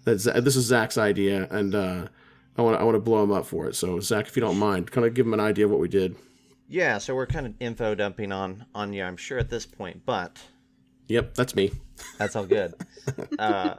that 0.05 0.19
Z- 0.19 0.39
this 0.41 0.55
is 0.55 0.65
Zac's 0.65 0.97
idea 0.97 1.47
and 1.51 1.75
uh, 1.75 2.07
I 2.57 2.61
want 2.61 2.79
I 2.79 2.83
want 2.83 2.95
to 2.95 2.99
blow 3.01 3.23
him 3.23 3.31
up 3.31 3.45
for 3.45 3.67
it. 3.67 3.75
So 3.75 3.99
Zac, 3.99 4.27
if 4.27 4.35
you 4.35 4.41
don't 4.41 4.57
mind, 4.57 4.91
kind 4.91 5.05
of 5.05 5.13
give 5.13 5.25
him 5.25 5.33
an 5.33 5.39
idea 5.39 5.65
of 5.65 5.71
what 5.71 5.79
we 5.79 5.87
did. 5.87 6.15
Yeah, 6.69 6.97
so 6.97 7.15
we're 7.15 7.27
kind 7.27 7.45
of 7.45 7.53
info 7.59 7.95
dumping 7.95 8.31
on 8.31 8.65
on 8.75 8.91
you, 8.93 9.03
I'm 9.03 9.17
sure 9.17 9.37
at 9.39 9.49
this 9.49 9.65
point, 9.65 10.05
but 10.05 10.37
Yep, 11.07 11.35
that's 11.35 11.55
me. 11.55 11.71
that's 12.17 12.35
all 12.35 12.45
good. 12.45 12.73
uh, 13.39 13.75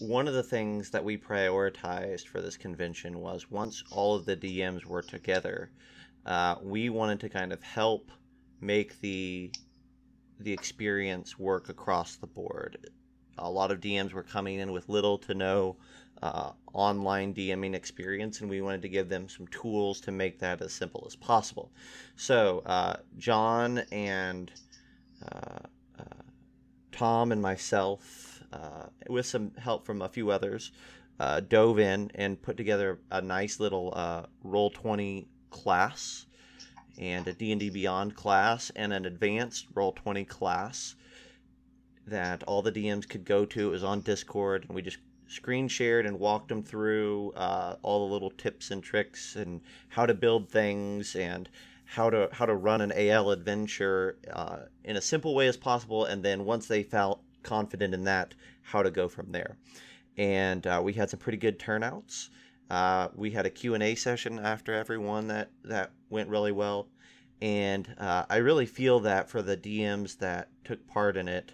one 0.00 0.26
of 0.28 0.34
the 0.34 0.42
things 0.42 0.90
that 0.90 1.04
we 1.04 1.16
prioritized 1.16 2.26
for 2.26 2.40
this 2.40 2.56
convention 2.56 3.20
was 3.20 3.50
once 3.50 3.84
all 3.90 4.14
of 4.14 4.24
the 4.24 4.36
DMs 4.36 4.84
were 4.84 5.02
together, 5.02 5.70
uh, 6.26 6.56
we 6.62 6.88
wanted 6.90 7.20
to 7.20 7.28
kind 7.28 7.52
of 7.52 7.62
help 7.62 8.10
make 8.60 9.00
the 9.00 9.50
the 10.40 10.52
experience 10.52 11.38
work 11.38 11.68
across 11.68 12.16
the 12.16 12.26
board. 12.26 12.90
A 13.38 13.50
lot 13.50 13.70
of 13.70 13.80
DMs 13.80 14.12
were 14.12 14.22
coming 14.22 14.58
in 14.60 14.72
with 14.72 14.88
little 14.88 15.18
to 15.18 15.34
no 15.34 15.76
uh, 16.22 16.52
online 16.72 17.34
DMing 17.34 17.74
experience, 17.74 18.40
and 18.40 18.50
we 18.50 18.60
wanted 18.60 18.82
to 18.82 18.88
give 18.88 19.08
them 19.08 19.28
some 19.28 19.46
tools 19.48 20.00
to 20.02 20.12
make 20.12 20.38
that 20.40 20.60
as 20.60 20.72
simple 20.72 21.04
as 21.06 21.16
possible. 21.16 21.70
So, 22.16 22.62
uh, 22.66 22.96
Jon 23.16 23.78
and 23.92 24.50
uh, 25.24 25.58
uh, 25.98 26.22
Tom 26.92 27.32
and 27.32 27.40
myself, 27.40 28.42
uh, 28.52 28.86
with 29.08 29.26
some 29.26 29.52
help 29.56 29.86
from 29.86 30.02
a 30.02 30.08
few 30.08 30.30
others, 30.30 30.72
uh, 31.20 31.40
dove 31.40 31.78
in 31.78 32.10
and 32.14 32.40
put 32.40 32.56
together 32.56 33.00
a 33.10 33.20
nice 33.20 33.60
little 33.60 33.92
uh, 33.94 34.22
Roll 34.42 34.70
Twenty 34.70 35.28
class, 35.50 36.26
and 36.98 37.26
a 37.28 37.32
D 37.32 37.52
and 37.52 37.60
D 37.60 37.70
Beyond 37.70 38.14
class, 38.14 38.70
and 38.76 38.92
an 38.92 39.06
advanced 39.06 39.66
Roll 39.74 39.92
Twenty 39.92 40.24
class. 40.24 40.94
that 42.06 42.42
all 42.44 42.62
the 42.62 42.72
DMs 42.72 43.08
could 43.08 43.24
go 43.24 43.44
to. 43.44 43.68
It 43.68 43.70
was 43.70 43.84
on 43.84 44.00
Discord, 44.00 44.64
and 44.66 44.74
we 44.74 44.82
just 44.82 44.98
screen 45.28 45.68
shared 45.68 46.06
and 46.06 46.18
walked 46.18 46.48
them 46.48 46.62
through 46.62 47.32
uh, 47.36 47.76
all 47.82 48.06
the 48.06 48.12
little 48.12 48.30
tips 48.30 48.70
and 48.70 48.82
tricks 48.82 49.36
and 49.36 49.60
how 49.88 50.06
to 50.06 50.14
build 50.14 50.48
things 50.48 51.14
and 51.16 51.48
how 51.84 52.10
to 52.10 52.28
how 52.32 52.46
to 52.46 52.54
run 52.54 52.80
an 52.80 52.92
AL 52.94 53.30
adventure 53.30 54.16
uh, 54.32 54.60
in 54.84 54.96
a 54.96 55.00
simple 55.00 55.34
way 55.34 55.46
as 55.46 55.56
possible. 55.56 56.04
And 56.06 56.22
then 56.22 56.44
once 56.44 56.66
they 56.66 56.82
felt 56.82 57.22
confident 57.42 57.94
in 57.94 58.04
that, 58.04 58.34
how 58.62 58.82
to 58.82 58.90
go 58.90 59.08
from 59.08 59.32
there. 59.32 59.56
And 60.16 60.66
uh, 60.66 60.80
we 60.82 60.94
had 60.94 61.10
some 61.10 61.20
pretty 61.20 61.38
good 61.38 61.58
turnouts. 61.58 62.30
Uh, 62.68 63.08
we 63.14 63.30
had 63.30 63.46
a 63.46 63.50
Q&A 63.50 63.94
session 63.94 64.38
after 64.38 64.74
everyone 64.74 65.28
that, 65.28 65.50
that 65.64 65.92
went 66.10 66.28
really 66.28 66.52
well. 66.52 66.88
And 67.40 67.94
uh, 67.98 68.24
I 68.28 68.36
really 68.38 68.66
feel 68.66 69.00
that 69.00 69.28
for 69.30 69.42
the 69.42 69.56
DMs 69.56 70.18
that 70.18 70.48
took 70.64 70.86
part 70.88 71.16
in 71.16 71.28
it, 71.28 71.52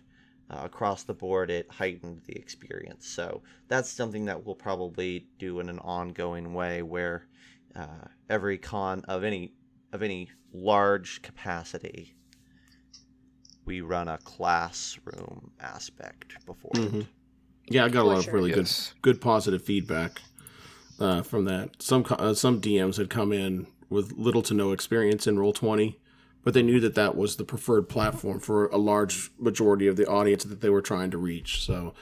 uh, 0.50 0.60
across 0.64 1.02
the 1.04 1.14
board, 1.14 1.50
it 1.50 1.70
heightened 1.70 2.22
the 2.26 2.36
experience. 2.36 3.06
So 3.06 3.42
that's 3.68 3.90
something 3.90 4.26
that 4.26 4.44
we'll 4.44 4.54
probably 4.54 5.26
do 5.38 5.60
in 5.60 5.68
an 5.68 5.78
ongoing 5.80 6.52
way, 6.54 6.82
where 6.82 7.26
uh, 7.74 8.06
every 8.28 8.58
con 8.58 9.02
of 9.08 9.24
any 9.24 9.54
of 9.92 10.02
any 10.02 10.30
large 10.52 11.22
capacity, 11.22 12.14
we 13.64 13.80
run 13.80 14.08
a 14.08 14.18
classroom 14.18 15.50
aspect 15.60 16.36
before 16.44 16.72
Mhm. 16.74 17.00
it. 17.00 17.06
Yeah, 17.70 17.86
I 17.86 17.88
got 17.88 18.00
a 18.00 18.02
For 18.02 18.14
lot 18.14 18.26
of 18.26 18.32
really 18.32 18.50
Yes. 18.50 18.92
good, 19.02 19.14
good 19.14 19.20
positive 19.20 19.62
feedback 19.62 20.20
uh, 20.98 21.22
from 21.22 21.46
that. 21.46 21.82
Some 21.82 22.04
uh, 22.10 22.34
some 22.34 22.60
DMs 22.60 22.96
had 22.96 23.08
come 23.08 23.32
in 23.32 23.66
with 23.90 24.12
little 24.12 24.42
to 24.42 24.54
no 24.54 24.72
experience 24.72 25.26
in 25.26 25.38
Roll 25.38 25.52
Twenty, 25.52 25.98
but 26.42 26.54
they 26.54 26.62
knew 26.62 26.80
that 26.80 26.94
that 26.94 27.16
was 27.16 27.36
the 27.36 27.44
preferred 27.44 27.88
platform 27.88 28.38
for 28.40 28.66
a 28.68 28.76
large 28.76 29.30
majority 29.38 29.86
of 29.86 29.96
the 29.96 30.06
audience 30.06 30.44
that 30.44 30.60
they 30.60 30.70
were 30.70 30.82
trying 30.82 31.10
to 31.10 31.18
reach. 31.18 31.62
So 31.64 31.94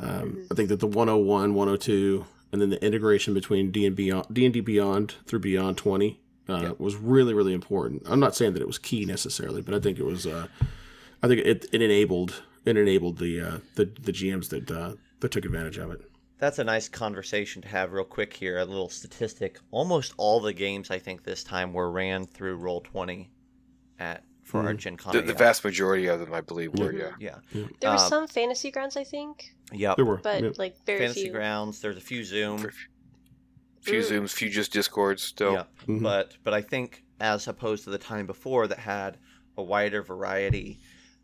um, 0.00 0.46
I 0.50 0.54
think 0.54 0.68
that 0.68 0.80
the 0.80 0.86
101, 0.86 1.54
102, 1.54 2.24
and 2.52 2.60
then 2.60 2.70
the 2.70 2.84
integration 2.84 3.34
between 3.34 3.70
D 3.70 3.86
and 3.86 3.94
Beyond, 3.96 4.26
D 4.32 4.44
and 4.44 4.52
D 4.54 4.60
Beyond 4.60 5.14
through 5.26 5.40
Beyond 5.40 5.76
Twenty 5.78 6.20
uh, 6.48 6.60
Yeah. 6.62 6.72
was 6.78 6.96
really 6.96 7.34
really 7.34 7.54
important. 7.54 8.02
I'm 8.06 8.20
not 8.20 8.34
saying 8.34 8.52
that 8.54 8.62
it 8.62 8.66
was 8.66 8.78
key 8.78 9.04
necessarily, 9.04 9.62
but 9.62 9.74
I 9.74 9.80
think 9.80 9.98
it 9.98 10.04
was. 10.04 10.26
Uh, 10.26 10.48
I 11.22 11.28
think 11.28 11.40
it, 11.46 11.66
it 11.72 11.80
enabled 11.82 12.42
it 12.64 12.76
enabled 12.76 13.18
the 13.18 13.40
uh, 13.40 13.58
the 13.76 13.84
the 13.86 14.12
GMs 14.12 14.48
that 14.50 14.70
uh, 14.70 14.94
that 15.20 15.30
took 15.30 15.44
advantage 15.44 15.78
of 15.78 15.90
it. 15.92 16.02
That's 16.42 16.58
a 16.58 16.64
nice 16.64 16.88
conversation 16.88 17.62
to 17.62 17.68
have 17.68 17.92
real 17.92 18.02
quick 18.04 18.34
here. 18.34 18.58
A 18.58 18.64
little 18.64 18.88
statistic. 18.88 19.60
Almost 19.70 20.12
all 20.16 20.40
the 20.40 20.52
games 20.52 20.90
I 20.90 20.98
think 20.98 21.22
this 21.22 21.44
time 21.44 21.72
were 21.72 21.88
ran 21.92 22.26
through 22.26 22.56
Roll 22.56 22.80
Twenty 22.80 23.30
at 24.00 24.24
for 24.42 24.58
our 24.66 24.74
Mhm. 24.74 24.76
Gen 24.78 24.96
Con. 24.96 25.12
The, 25.14 25.22
the 25.22 25.34
vast 25.34 25.62
majority 25.64 26.08
of 26.08 26.18
them, 26.18 26.34
I 26.34 26.40
believe, 26.40 26.72
were 26.76 26.92
Mhm. 26.92 26.98
yeah. 27.20 27.38
Yeah. 27.52 27.68
There 27.80 27.90
were 27.90 27.96
Um, 27.96 28.08
some 28.08 28.26
fantasy 28.26 28.72
grounds, 28.72 28.96
I 28.96 29.04
think, 29.04 29.54
Yeah, 29.72 29.94
There 29.94 30.04
were, 30.04 30.16
but 30.16 30.42
yeah. 30.42 30.50
like 30.58 30.84
very 30.84 30.98
Fantasy 30.98 31.22
few. 31.22 31.32
Grounds. 31.32 31.80
There's 31.80 31.96
a 31.96 32.00
few 32.00 32.24
Zoom. 32.24 32.58
For 32.58 32.72
few 33.80 34.00
Mm. 34.00 34.10
zooms, 34.24 34.32
few 34.32 34.50
just 34.50 34.72
discords 34.72 35.22
still. 35.22 35.52
Yeah. 35.52 35.64
Mhm. 35.86 36.02
But 36.02 36.38
but 36.42 36.54
I 36.54 36.60
think 36.60 37.04
as 37.20 37.46
opposed 37.46 37.84
to 37.84 37.90
the 37.90 37.98
time 37.98 38.26
before 38.26 38.66
that 38.66 38.80
had 38.80 39.16
a 39.56 39.62
wider 39.62 40.02
variety, 40.02 40.80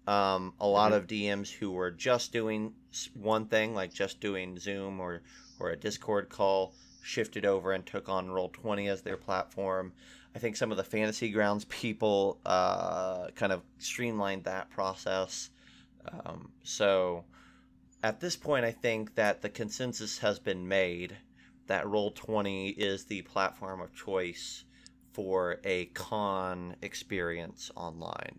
um, 0.09 0.55
a 0.59 0.66
lot 0.66 0.94
of 0.94 1.07
DMs 1.07 1.51
who 1.53 1.71
were 1.71 1.90
just 1.90 2.33
doing 2.33 2.73
one 3.12 3.44
thing, 3.44 3.75
like 3.75 3.92
just 3.92 4.21
doing 4.21 4.59
Zoom 4.59 5.01
or 5.01 5.21
or 5.61 5.71
a 5.71 5.77
Discord 5.77 6.31
call, 6.31 6.73
shifted 7.03 7.44
over 7.44 7.73
and 7.73 7.85
took 7.85 8.09
on 8.09 8.31
Roll 8.31 8.49
Twenty 8.49 8.88
as 8.88 9.03
their 9.03 9.18
platform. 9.18 9.92
I 10.35 10.38
think 10.38 10.57
some 10.57 10.71
of 10.71 10.79
the 10.79 10.85
Fantasy 10.85 11.31
Grounds 11.31 11.64
people 11.68 12.40
uh, 12.47 13.29
kind 13.35 13.53
of 13.53 13.62
streamlined 13.79 14.44
that 14.44 14.71
process. 14.71 15.51
Um, 16.11 16.53
so 16.62 17.25
at 18.03 18.18
this 18.18 18.35
point, 18.35 18.64
I 18.64 18.73
think 18.73 19.14
that 19.16 19.42
the 19.42 19.51
consensus 19.51 20.16
has 20.18 20.38
been 20.38 20.66
made 20.66 21.18
that 21.66 21.85
Roll20 21.85 22.79
is 22.79 23.05
the 23.05 23.21
platform 23.23 23.83
of 23.83 23.94
choice 23.94 24.64
for 25.12 25.61
a 25.64 25.87
con 25.87 26.77
experience 26.81 27.71
online. 27.77 28.38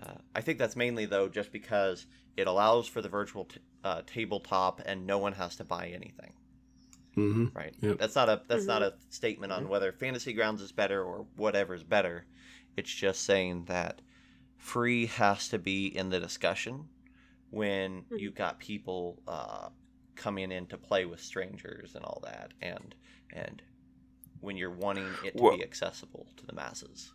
Uh, 0.00 0.14
I 0.34 0.40
think 0.40 0.58
that's 0.58 0.76
mainly, 0.76 1.04
though, 1.06 1.28
just 1.28 1.52
because 1.52 2.06
it 2.36 2.46
allows 2.46 2.86
for 2.86 3.02
the 3.02 3.08
virtual 3.08 3.44
t- 3.44 3.60
uh, 3.84 4.02
tabletop 4.06 4.80
and 4.86 5.06
no 5.06 5.18
one 5.18 5.32
has 5.34 5.56
to 5.56 5.64
buy 5.64 5.88
anything. 5.88 6.32
Mhm. 7.16 7.54
Right. 7.54 7.74
Yep. 7.80 7.98
That's 7.98 8.14
not 8.14 8.28
a 8.28 8.42
that's 8.46 8.66
not 8.66 8.82
a 8.82 8.94
statement 9.10 9.52
on 9.52 9.68
whether 9.68 9.90
Fantasy 9.92 10.32
Grounds 10.32 10.62
is 10.62 10.70
better 10.72 11.02
or 11.02 11.26
whatever 11.36 11.74
is 11.74 11.82
better. 11.82 12.24
It's 12.76 12.92
just 12.94 13.22
saying 13.24 13.64
that 13.64 14.00
free 14.56 15.06
has 15.06 15.48
to 15.48 15.58
be 15.58 15.86
in 15.88 16.08
the 16.10 16.20
discussion 16.20 16.88
when 17.50 18.02
Mhm. 18.04 18.20
you've 18.20 18.36
got 18.36 18.60
people 18.60 19.20
uh, 19.26 19.70
coming 20.14 20.52
in 20.52 20.66
to 20.68 20.78
play 20.78 21.04
with 21.04 21.20
strangers 21.20 21.94
and 21.96 22.04
all 22.04 22.20
that, 22.22 22.52
and 22.62 22.94
and 23.32 23.60
when 24.40 24.56
you're 24.56 24.70
wanting 24.70 25.12
it 25.24 25.36
to 25.36 25.42
Well- 25.42 25.56
be 25.56 25.62
accessible 25.64 26.28
to 26.36 26.46
the 26.46 26.52
masses. 26.54 27.12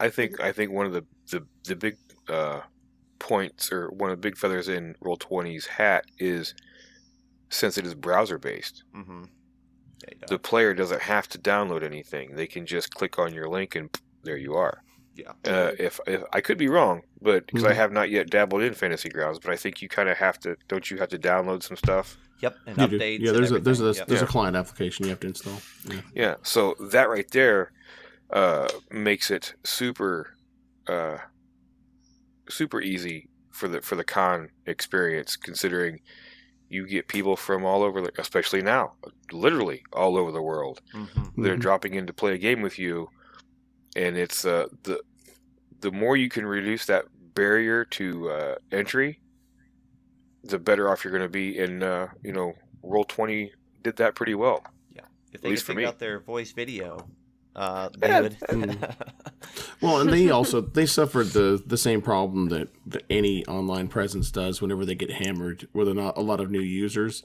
I 0.00 0.08
think 0.10 0.40
I 0.40 0.50
think 0.52 0.72
one 0.72 0.86
of 0.86 0.92
the 0.92 1.04
the, 1.30 1.46
the 1.64 1.76
big 1.76 1.96
uh, 2.28 2.60
points 3.18 3.70
or 3.72 3.88
one 3.90 4.10
of 4.10 4.16
the 4.16 4.20
big 4.28 4.36
feathers 4.36 4.68
in 4.68 4.94
Roll 5.00 5.16
20's 5.18 5.66
hat 5.66 6.04
is 6.18 6.54
since 7.50 7.76
it 7.78 7.86
is 7.86 7.94
browser 7.94 8.38
based, 8.38 8.84
Mm-hmm. 8.96 9.24
the 10.28 10.38
player 10.38 10.72
doesn't 10.74 11.02
have 11.02 11.28
to 11.28 11.38
download 11.38 11.82
anything. 11.82 12.34
They 12.34 12.46
can 12.46 12.64
just 12.66 12.94
click 12.94 13.18
on 13.18 13.34
your 13.34 13.48
link 13.48 13.74
and 13.74 13.90
there 14.24 14.36
you 14.36 14.54
are. 14.54 14.82
Yeah. 15.14 15.32
Uh, 15.44 15.72
if, 15.78 16.00
if 16.06 16.22
I 16.32 16.40
could 16.40 16.56
be 16.56 16.68
wrong, 16.68 17.02
but 17.20 17.46
because 17.46 17.64
I 17.64 17.72
Mhm. 17.72 17.76
have 17.76 17.92
not 17.92 18.10
yet 18.10 18.30
dabbled 18.30 18.62
in 18.62 18.72
Fantasy 18.74 19.08
Grounds, 19.10 19.38
but 19.38 19.52
I 19.52 19.56
think 19.56 19.82
you 19.82 19.88
kind 19.88 20.08
of 20.08 20.16
have 20.16 20.38
to. 20.40 20.56
Don't 20.68 20.90
you 20.90 20.96
have 20.98 21.08
to 21.10 21.18
download 21.18 21.62
some 21.62 21.76
stuff? 21.76 22.16
Yep. 22.40 22.56
And 22.66 22.78
You 22.78 22.86
do. 22.88 22.98
updates. 22.98 23.18
Yeah, 23.20 23.28
and 23.30 23.38
there's 23.38 23.52
a 23.52 23.58
there's 23.58 23.80
a 23.80 23.84
everything. 23.84 23.98
Yep. 24.00 24.08
there's 24.08 24.20
Yeah. 24.20 24.24
a 24.24 24.30
client 24.30 24.56
application 24.56 25.04
you 25.04 25.10
have 25.10 25.20
to 25.20 25.26
install. 25.26 25.60
Yeah. 25.90 26.00
Yeah. 26.14 26.34
So 26.42 26.74
that 26.92 27.10
right 27.10 27.30
there 27.32 27.72
uh, 28.32 28.68
makes 28.90 29.30
it 29.30 29.54
super, 29.64 30.36
uh, 30.88 31.18
super 32.48 32.80
easy 32.80 33.28
for 33.50 33.68
the 33.68 33.80
for 33.80 33.96
the 33.96 34.04
con 34.04 34.48
experience, 34.66 35.36
considering 35.36 36.00
you 36.68 36.86
get 36.86 37.08
people 37.08 37.36
from 37.36 37.64
all 37.64 37.82
over, 37.82 38.00
the- 38.00 38.12
especially 38.18 38.62
now, 38.62 38.92
literally 39.32 39.82
all 39.92 40.16
over 40.16 40.30
the 40.30 40.42
world. 40.42 40.80
Mhm. 40.94 41.32
They're 41.42 41.56
Mhm. 41.56 41.60
dropping 41.60 41.94
in 41.94 42.06
to 42.06 42.12
play 42.12 42.34
a 42.34 42.38
game 42.38 42.62
with 42.62 42.78
you, 42.78 43.08
and 43.96 44.16
it's 44.16 44.44
uh, 44.44 44.66
the 44.84 45.00
the 45.80 45.90
more 45.90 46.16
you 46.16 46.28
can 46.28 46.44
reduce 46.46 46.86
that 46.86 47.06
barrier 47.34 47.84
to 47.86 48.28
uh, 48.30 48.54
entry, 48.70 49.20
the 50.44 50.58
better 50.58 50.88
off 50.90 51.02
you're 51.04 51.10
going 51.12 51.22
to 51.22 51.28
be. 51.28 51.58
And 51.58 51.82
uh, 51.82 52.08
you 52.22 52.32
know, 52.32 52.54
Roll 52.82 53.04
Twenty 53.04 53.52
did 53.82 53.96
that 53.96 54.14
pretty 54.14 54.34
well. 54.34 54.62
Yeah 54.90 55.02
if 55.32 55.40
they 55.40 55.50
least 55.50 55.62
could 55.62 55.66
for 55.66 55.72
figure 55.72 55.82
me. 55.82 55.86
out 55.88 55.98
their 55.98 56.20
voice 56.20 56.52
video, 56.52 57.08
uh, 57.56 57.88
they 57.98 58.20
would. 58.20 58.38
Mm. 58.40 58.94
Well, 59.80 60.00
and 60.00 60.12
they 60.12 60.30
also 60.30 60.60
they 60.60 60.86
suffered 60.86 61.28
the 61.28 61.62
the 61.64 61.78
same 61.78 62.02
problem 62.02 62.48
that, 62.50 62.68
that 62.86 63.04
any 63.10 63.44
online 63.46 63.88
presence 63.88 64.30
does 64.30 64.60
whenever 64.60 64.84
they 64.84 64.94
get 64.94 65.10
hammered 65.10 65.68
with 65.72 65.88
a, 65.88 65.94
not 65.94 66.16
a 66.16 66.20
lot 66.20 66.40
of 66.40 66.50
new 66.50 66.60
users. 66.60 67.24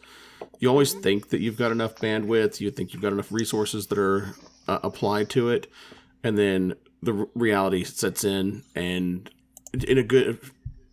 You 0.60 0.70
always 0.70 0.94
think 0.94 1.30
that 1.30 1.42
you've 1.42 1.58
got 1.58 1.72
enough 1.72 1.96
bandwidth, 1.96 2.60
you 2.60 2.72
think 2.72 2.94
you've 2.94 3.02
got 3.02 3.14
enough 3.14 3.32
resources 3.32 3.88
that 3.88 3.98
are 3.98 4.36
uh, 4.68 4.80
applied 4.84 5.30
to 5.32 5.50
it, 5.50 5.68
and 6.24 6.38
then 6.38 6.76
the 7.04 7.14
r- 7.14 7.28
reality 7.36 7.84
sets 7.84 8.24
in, 8.24 8.64
and 8.74 9.30
in 9.88 9.98
a 9.98 10.04
good 10.04 10.40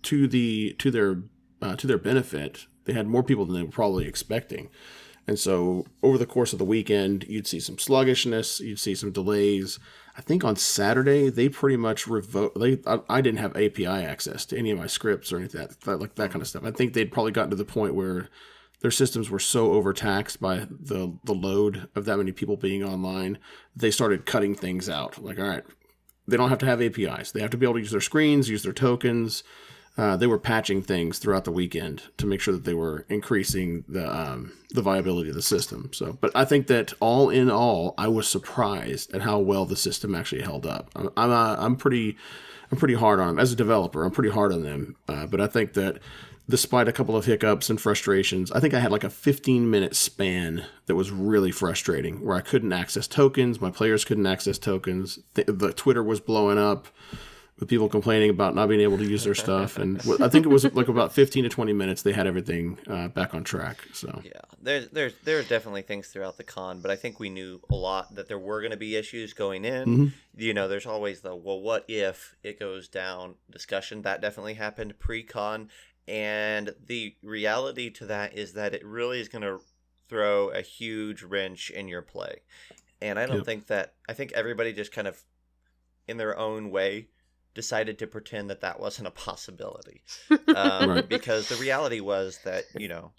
to 0.02 0.26
the 0.26 0.74
to 0.78 0.90
their 0.90 1.22
uh, 1.62 1.76
to 1.76 1.86
their 1.86 1.98
benefit, 1.98 2.66
they 2.84 2.92
had 2.92 3.06
more 3.06 3.22
people 3.22 3.46
than 3.46 3.54
they 3.54 3.62
were 3.62 3.70
probably 3.70 4.06
expecting. 4.06 4.68
And 5.26 5.38
so 5.38 5.86
over 6.02 6.18
the 6.18 6.26
course 6.26 6.52
of 6.52 6.58
the 6.58 6.64
weekend, 6.64 7.24
you'd 7.28 7.46
see 7.46 7.60
some 7.60 7.78
sluggishness, 7.78 8.60
you'd 8.60 8.80
see 8.80 8.94
some 8.94 9.12
delays. 9.12 9.78
I 10.16 10.20
think 10.20 10.44
on 10.44 10.56
Saturday 10.56 11.30
they 11.30 11.48
pretty 11.48 11.76
much 11.76 12.06
revoked. 12.06 12.58
They 12.58 12.78
I, 12.86 13.00
I 13.08 13.20
didn't 13.20 13.38
have 13.38 13.56
API 13.56 13.86
access 13.86 14.44
to 14.46 14.58
any 14.58 14.70
of 14.70 14.78
my 14.78 14.86
scripts 14.86 15.32
or 15.32 15.38
anything 15.38 15.60
that, 15.60 15.80
that 15.82 16.00
like 16.00 16.16
that 16.16 16.30
kind 16.30 16.42
of 16.42 16.48
stuff. 16.48 16.64
I 16.64 16.70
think 16.70 16.92
they'd 16.92 17.12
probably 17.12 17.32
gotten 17.32 17.50
to 17.50 17.56
the 17.56 17.64
point 17.64 17.94
where 17.94 18.28
their 18.80 18.90
systems 18.90 19.30
were 19.30 19.38
so 19.38 19.72
overtaxed 19.72 20.40
by 20.40 20.66
the 20.68 21.16
the 21.24 21.34
load 21.34 21.88
of 21.94 22.04
that 22.04 22.18
many 22.18 22.32
people 22.32 22.56
being 22.56 22.82
online, 22.82 23.38
they 23.74 23.90
started 23.90 24.26
cutting 24.26 24.54
things 24.54 24.88
out. 24.88 25.22
Like 25.22 25.38
all 25.38 25.48
right, 25.48 25.64
they 26.26 26.36
don't 26.36 26.50
have 26.50 26.58
to 26.58 26.66
have 26.66 26.82
APIs. 26.82 27.32
They 27.32 27.40
have 27.40 27.50
to 27.50 27.56
be 27.56 27.64
able 27.64 27.74
to 27.74 27.80
use 27.80 27.92
their 27.92 28.00
screens, 28.00 28.50
use 28.50 28.64
their 28.64 28.72
tokens. 28.72 29.44
Uh, 29.96 30.16
they 30.16 30.26
were 30.26 30.38
patching 30.38 30.80
things 30.80 31.18
throughout 31.18 31.44
the 31.44 31.52
weekend 31.52 32.02
to 32.16 32.26
make 32.26 32.40
sure 32.40 32.54
that 32.54 32.64
they 32.64 32.72
were 32.72 33.04
increasing 33.10 33.84
the 33.86 34.10
um, 34.10 34.52
the 34.70 34.80
viability 34.80 35.28
of 35.28 35.34
the 35.34 35.42
system. 35.42 35.90
So, 35.92 36.16
but 36.20 36.30
I 36.34 36.46
think 36.46 36.66
that 36.68 36.94
all 36.98 37.28
in 37.28 37.50
all, 37.50 37.94
I 37.98 38.08
was 38.08 38.26
surprised 38.26 39.14
at 39.14 39.20
how 39.20 39.38
well 39.38 39.66
the 39.66 39.76
system 39.76 40.14
actually 40.14 40.42
held 40.42 40.64
up. 40.64 40.90
I'm 40.96 41.10
I'm, 41.16 41.30
uh, 41.30 41.56
I'm 41.58 41.76
pretty 41.76 42.16
I'm 42.70 42.78
pretty 42.78 42.94
hard 42.94 43.20
on 43.20 43.28
them 43.28 43.38
as 43.38 43.52
a 43.52 43.56
developer. 43.56 44.02
I'm 44.02 44.12
pretty 44.12 44.30
hard 44.30 44.52
on 44.52 44.62
them, 44.62 44.96
uh, 45.08 45.26
but 45.26 45.42
I 45.42 45.46
think 45.46 45.74
that 45.74 45.98
despite 46.48 46.88
a 46.88 46.92
couple 46.92 47.16
of 47.16 47.26
hiccups 47.26 47.68
and 47.68 47.80
frustrations, 47.80 48.50
I 48.50 48.60
think 48.60 48.72
I 48.74 48.80
had 48.80 48.92
like 48.92 49.04
a 49.04 49.10
15 49.10 49.70
minute 49.70 49.94
span 49.94 50.64
that 50.86 50.96
was 50.96 51.10
really 51.10 51.50
frustrating 51.50 52.24
where 52.24 52.36
I 52.36 52.40
couldn't 52.40 52.72
access 52.72 53.06
tokens. 53.06 53.60
My 53.60 53.70
players 53.70 54.06
couldn't 54.06 54.26
access 54.26 54.58
tokens. 54.58 55.18
The, 55.34 55.44
the 55.44 55.72
Twitter 55.72 56.02
was 56.02 56.20
blowing 56.20 56.58
up 56.58 56.88
with 57.62 57.68
people 57.68 57.88
complaining 57.88 58.28
about 58.28 58.56
not 58.56 58.68
being 58.68 58.80
able 58.80 58.98
to 58.98 59.04
use 59.08 59.22
their 59.22 59.34
stuff. 59.46 59.78
And 59.78 60.00
I 60.20 60.28
think 60.28 60.44
it 60.44 60.48
was 60.48 60.64
like 60.74 60.88
about 60.88 61.12
15 61.12 61.44
to 61.44 61.48
20 61.48 61.72
minutes 61.72 62.02
they 62.02 62.12
had 62.12 62.26
everything 62.26 62.76
uh, 62.88 63.06
back 63.06 63.34
on 63.34 63.44
track. 63.44 63.86
So 63.92 64.20
Yeah, 64.24 64.32
there's 64.60 64.88
there's 64.88 65.14
there's 65.22 65.46
definitely 65.46 65.82
things 65.82 66.08
throughout 66.08 66.36
the 66.38 66.42
con, 66.42 66.80
but 66.80 66.90
I 66.90 66.96
think 66.96 67.20
we 67.20 67.30
knew 67.30 67.60
a 67.70 67.76
lot 67.76 68.16
that 68.16 68.26
there 68.26 68.38
were 68.38 68.60
going 68.60 68.72
to 68.72 68.76
be 68.76 68.96
issues 68.96 69.32
going 69.32 69.64
in. 69.64 69.88
Mhm. 69.88 70.12
You 70.36 70.52
know, 70.54 70.66
there's 70.66 70.86
always 70.86 71.20
the 71.20 71.36
well, 71.36 71.60
what 71.60 71.84
if 71.86 72.34
it 72.42 72.58
goes 72.58 72.88
down 72.88 73.36
discussion. 73.48 74.02
That 74.02 74.20
definitely 74.20 74.54
happened 74.54 74.98
pre-con, 74.98 75.68
and 76.08 76.74
the 76.84 77.14
reality 77.22 77.90
to 77.90 78.06
that 78.06 78.36
is 78.36 78.54
that 78.54 78.74
it 78.74 78.84
really 78.84 79.20
is 79.20 79.28
going 79.28 79.42
to 79.42 79.60
throw 80.08 80.48
a 80.48 80.62
huge 80.62 81.22
wrench 81.22 81.70
in 81.70 81.86
your 81.86 82.02
play. 82.02 82.40
And 83.00 83.20
I 83.20 83.26
don't 83.26 83.36
Yep. 83.38 83.46
think 83.46 83.66
that 83.68 83.94
I 84.08 84.14
think 84.14 84.32
everybody 84.32 84.72
just 84.72 84.90
kind 84.90 85.06
of 85.06 85.22
in 86.08 86.16
their 86.16 86.36
own 86.36 86.70
way 86.72 87.06
decided 87.54 87.98
to 87.98 88.06
pretend 88.06 88.48
that 88.50 88.60
that 88.62 88.80
wasn't 88.80 89.06
a 89.06 89.10
possibility 89.10 90.02
um, 90.56 90.90
Right. 90.90 91.08
because 91.08 91.48
the 91.48 91.56
reality 91.56 92.00
was 92.00 92.38
that 92.44 92.64
you 92.78 92.88
know 92.88 93.12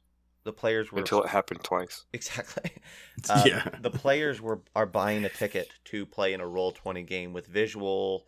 the 0.43 0.51
players 0.53 0.91
were 0.91 0.99
until 0.99 1.23
it 1.23 1.29
happened 1.29 1.63
twice. 1.63 2.05
exactly. 2.13 2.71
Uh, 3.29 3.43
yeah, 3.45 3.69
the 3.79 3.91
players 3.91 4.41
were 4.41 4.59
are 4.75 4.85
buying 4.87 5.23
a 5.23 5.29
ticket 5.29 5.69
to 5.85 6.05
play 6.05 6.33
in 6.33 6.41
a 6.41 6.47
roll 6.47 6.71
20 6.73 7.03
game 7.03 7.31
with 7.31 7.47
visual 7.47 8.25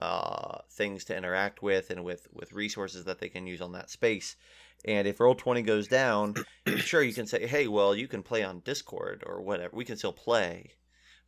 uh, 0.00 0.58
things 0.72 1.04
to 1.04 1.16
interact 1.16 1.62
with 1.62 1.90
and 1.90 2.02
with 2.02 2.26
with 2.32 2.52
resources 2.52 3.04
that 3.04 3.20
they 3.20 3.28
can 3.28 3.46
use 3.46 3.60
on 3.60 3.72
that 3.72 3.90
space. 3.90 4.34
And 4.84 5.06
if 5.06 5.20
roll 5.20 5.36
20 5.36 5.62
goes 5.62 5.86
down 5.86 6.34
sure 6.78 7.02
you 7.02 7.14
can 7.14 7.26
say 7.26 7.46
hey 7.46 7.68
well 7.68 7.94
you 7.94 8.08
can 8.08 8.22
play 8.24 8.42
on 8.42 8.60
discord 8.60 9.22
or 9.26 9.42
whatever. 9.42 9.76
We 9.76 9.84
can 9.84 9.96
still 9.96 10.12
play. 10.12 10.72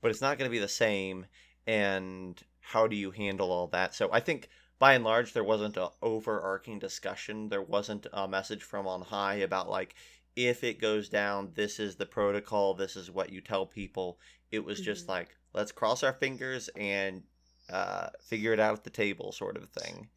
But 0.01 0.11
it's 0.11 0.21
not 0.21 0.39
going 0.39 0.51
to 0.51 0.53
be 0.53 0.59
the 0.59 0.67
same. 0.69 1.27
And 1.67 2.43
how 2.73 2.87
do 2.87 2.97
you 2.97 3.11
handle 3.11 3.51
all 3.53 3.67
that 3.69 3.95
so 3.95 4.09
i 4.13 4.21
think 4.21 4.49
by 4.79 4.95
and 4.95 5.05
large 5.05 5.33
there 5.33 5.45
wasn't 5.45 5.77
an 5.77 5.89
overarching 6.03 6.79
discussion 6.79 7.49
there 7.49 7.63
wasn't 7.63 8.07
a 8.13 8.27
message 8.27 8.63
from 8.63 8.87
on 8.87 9.03
high 9.03 9.35
about 9.37 9.69
like 9.69 9.95
if 10.37 10.65
it 10.65 10.81
goes 10.81 11.09
down 11.09 11.51
this 11.55 11.79
is 11.79 11.97
the 11.97 12.07
protocol 12.07 12.75
this 12.75 12.97
is 12.97 13.11
what 13.11 13.31
you 13.31 13.41
tell 13.41 13.67
people 13.67 14.19
it 14.51 14.65
was 14.65 14.81
just 14.81 15.07
Mhm. 15.07 15.11
like 15.11 15.37
let's 15.53 15.73
cross 15.73 16.03
our 16.03 16.13
fingers 16.13 16.69
and 16.77 17.23
uh, 17.71 18.09
figure 18.21 18.53
it 18.53 18.61
out 18.61 18.77
at 18.77 18.85
the 18.85 18.91
table 18.91 19.33
sort 19.33 19.57
of 19.57 19.71
thing 19.71 20.09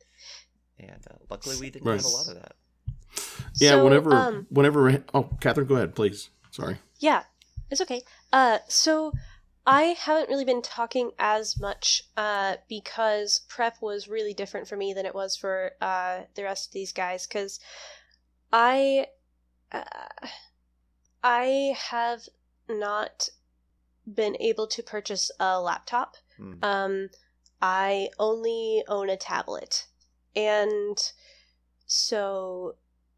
and 0.79 1.05
uh, 1.09 1.15
luckily 1.29 1.55
we 1.57 1.69
didn't 1.69 1.87
have 1.87 2.03
a 2.03 2.07
lot 2.07 2.27
of 2.27 2.35
that 2.35 2.55
yeah. 3.59 3.71
So, 3.71 3.83
whenever, 3.83 4.13
um, 4.13 4.47
whenever. 4.49 5.03
Oh, 5.13 5.29
Katherine, 5.39 5.67
go 5.67 5.75
ahead, 5.75 5.95
please. 5.95 6.29
Sorry. 6.51 6.77
Yeah, 6.99 7.23
it's 7.71 7.81
okay. 7.81 8.01
Uh, 8.31 8.59
so 8.67 9.13
I 9.67 9.97
haven't 9.99 10.29
really 10.29 10.45
been 10.45 10.61
talking 10.61 11.11
as 11.19 11.59
much 11.59 12.03
uh, 12.15 12.55
because 12.69 13.41
prep 13.49 13.81
was 13.81 14.07
really 14.07 14.33
different 14.33 14.69
for 14.69 14.77
me 14.77 14.93
than 14.93 15.05
it 15.05 15.13
was 15.13 15.35
for 15.35 15.73
uh, 15.81 16.21
the 16.35 16.43
rest 16.43 16.69
of 16.69 16.73
these 16.73 16.93
guys. 16.93 17.27
Because 17.27 17.59
I, 18.51 19.07
uh, 19.73 19.83
I 21.21 21.75
have 21.77 22.21
not 22.69 23.27
been 24.11 24.37
able 24.39 24.67
to 24.67 24.81
purchase 24.81 25.29
a 25.37 25.59
laptop. 25.59 26.15
Hmm. 26.37 26.53
Um, 26.63 27.09
I 27.61 28.07
only 28.17 28.85
own 28.87 29.09
a 29.09 29.17
tablet, 29.17 29.87
and 30.33 30.97
so 31.87 32.75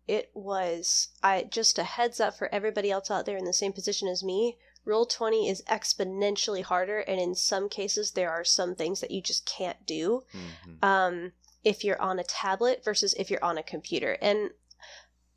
it 0.08 0.32
was 0.34 1.10
I 1.22 1.44
just 1.44 1.78
a 1.78 1.84
heads 1.84 2.20
up 2.20 2.36
for 2.36 2.52
everybody 2.52 2.90
else 2.90 3.12
out 3.12 3.28
there 3.28 3.38
in 3.38 3.46
the 3.46 3.54
same 3.54 3.74
position 3.74 4.08
as 4.08 4.24
me. 4.24 4.58
Roll 4.90 5.06
20 5.06 5.48
is 5.48 5.62
exponentially 5.70 6.64
harder 6.64 7.00
and 7.00 7.20
in 7.20 7.36
some 7.36 7.70
cases 7.70 8.12
there 8.12 8.32
are 8.32 8.44
some 8.44 8.76
things 8.76 9.00
that 9.02 9.12
you 9.12 9.22
just 9.22 9.46
can't 9.46 9.86
do 9.86 10.24
Mhm. 10.34 10.84
um 10.84 11.32
if 11.64 11.84
you're 11.84 12.02
on 12.02 12.20
a 12.20 12.24
tablet 12.24 12.84
versus 12.84 13.14
if 13.16 13.30
you're 13.30 13.44
on 13.44 13.58
a 13.58 13.64
computer. 13.64 14.18
And 14.22 14.52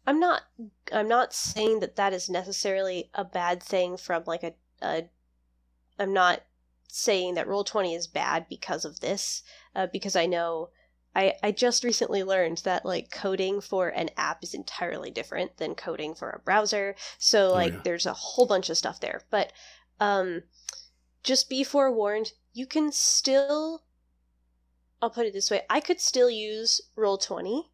I'm 0.06 0.18
not 0.18 0.42
I'm 0.90 1.08
not 1.08 1.32
saying 1.32 1.80
that 1.80 1.96
that 1.96 2.12
is 2.12 2.28
necessarily 2.30 3.10
a 3.14 3.24
bad 3.24 3.62
thing 3.62 3.96
from 3.96 4.24
like 4.26 4.42
a, 4.42 4.54
a 4.80 5.08
I'm 5.98 6.12
not 6.12 6.42
saying 6.88 7.34
that 7.34 7.46
roll 7.48 7.64
20 7.64 7.94
is 7.94 8.06
bad 8.06 8.48
because 8.48 8.84
of 8.84 9.00
this 9.00 9.42
uh, 9.74 9.86
because 9.86 10.16
I 10.16 10.26
know 10.26 10.70
I, 11.14 11.34
I 11.42 11.52
just 11.52 11.84
recently 11.84 12.22
learned 12.24 12.58
that 12.58 12.84
like 12.84 13.10
coding 13.10 13.60
for 13.60 13.88
an 13.88 14.10
app 14.16 14.42
is 14.42 14.54
entirely 14.54 15.10
different 15.10 15.56
than 15.58 15.74
coding 15.74 16.14
for 16.14 16.30
a 16.30 16.38
browser. 16.40 16.96
So 17.18 17.52
Oh, 17.52 17.60
like 17.60 17.82
yeah. 17.82 17.82
there's 17.82 18.06
a 18.06 18.12
whole 18.14 18.46
bunch 18.46 18.70
of 18.70 18.78
stuff 18.78 19.00
there. 19.00 19.22
But 19.30 19.52
um 20.00 20.42
just 21.24 21.48
be 21.50 21.64
forewarned, 21.64 22.32
you 22.54 22.66
can 22.66 22.92
still 22.92 23.84
I'll 25.02 25.10
put 25.10 25.26
it 25.26 25.32
this 25.34 25.50
way, 25.50 25.66
I 25.68 25.80
could 25.80 26.00
still 26.00 26.30
use 26.30 26.80
roll 26.96 27.18
20. 27.18 27.70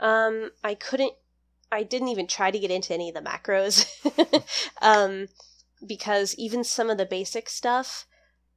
Um 0.00 0.50
I 0.64 0.74
couldn't 0.74 1.14
I 1.70 1.84
didn't 1.84 2.08
even 2.08 2.26
try 2.26 2.50
to 2.50 2.58
get 2.58 2.70
into 2.72 2.92
any 2.94 3.08
of 3.08 3.14
the 3.14 3.20
macros. 3.22 3.86
um 4.82 5.28
because 5.86 6.34
even 6.36 6.64
some 6.64 6.90
of 6.90 6.98
the 6.98 7.06
basic 7.06 7.48
stuff 7.50 8.06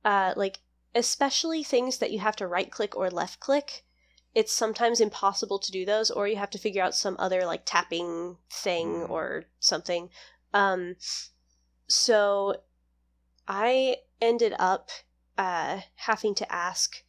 uh 0.06 0.34
like 0.38 0.62
especially 0.96 1.64
things 1.64 2.00
that 2.00 2.12
you 2.12 2.20
have 2.20 2.36
to 2.38 2.48
right 2.48 2.72
click 2.72 2.96
or 2.96 3.12
left 3.12 3.40
click 3.40 3.86
it's 4.36 4.52
sometimes 4.52 5.00
impossible 5.00 5.60
to 5.60 5.72
do 5.72 5.86
those 5.86 6.10
or 6.10 6.28
you 6.28 6.36
have 6.38 6.50
to 6.50 6.58
figure 6.58 6.82
out 6.84 6.96
some 6.96 7.16
other 7.20 7.46
like 7.46 7.62
tapping 7.66 8.38
thing 8.52 8.88
Mm. 8.88 9.10
or 9.10 9.46
something. 9.60 10.10
Um 10.54 10.96
so 11.88 12.56
i 13.48 13.98
ended 14.22 14.54
up 14.58 14.90
uh 15.38 15.82
having 15.96 16.34
to 16.34 16.50
ask 16.52 17.04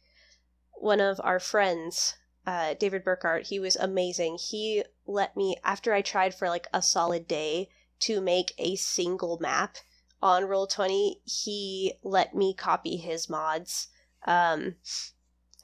one 0.73 0.99
of 0.99 1.19
our 1.23 1.39
friends 1.39 2.15
uh 2.45 2.73
david 2.75 3.03
burkhardt. 3.03 3.47
He 3.47 3.59
was 3.59 3.75
amazing. 3.75 4.37
He 4.37 4.83
let 5.07 5.35
me 5.37 5.55
after 5.63 5.93
i 5.93 6.01
tried 6.01 6.35
for 6.35 6.49
like 6.49 6.67
a 6.73 6.81
solid 6.81 7.27
day 7.27 7.69
to 8.01 8.19
make 8.21 8.53
a 8.57 8.75
single 8.75 9.39
map 9.39 9.77
on 10.21 10.45
roll 10.45 10.67
20 10.67 11.21
he 11.23 11.93
let 12.03 12.35
me 12.35 12.53
copy 12.53 12.97
his 12.97 13.29
mods. 13.29 13.87
Um 14.27 14.75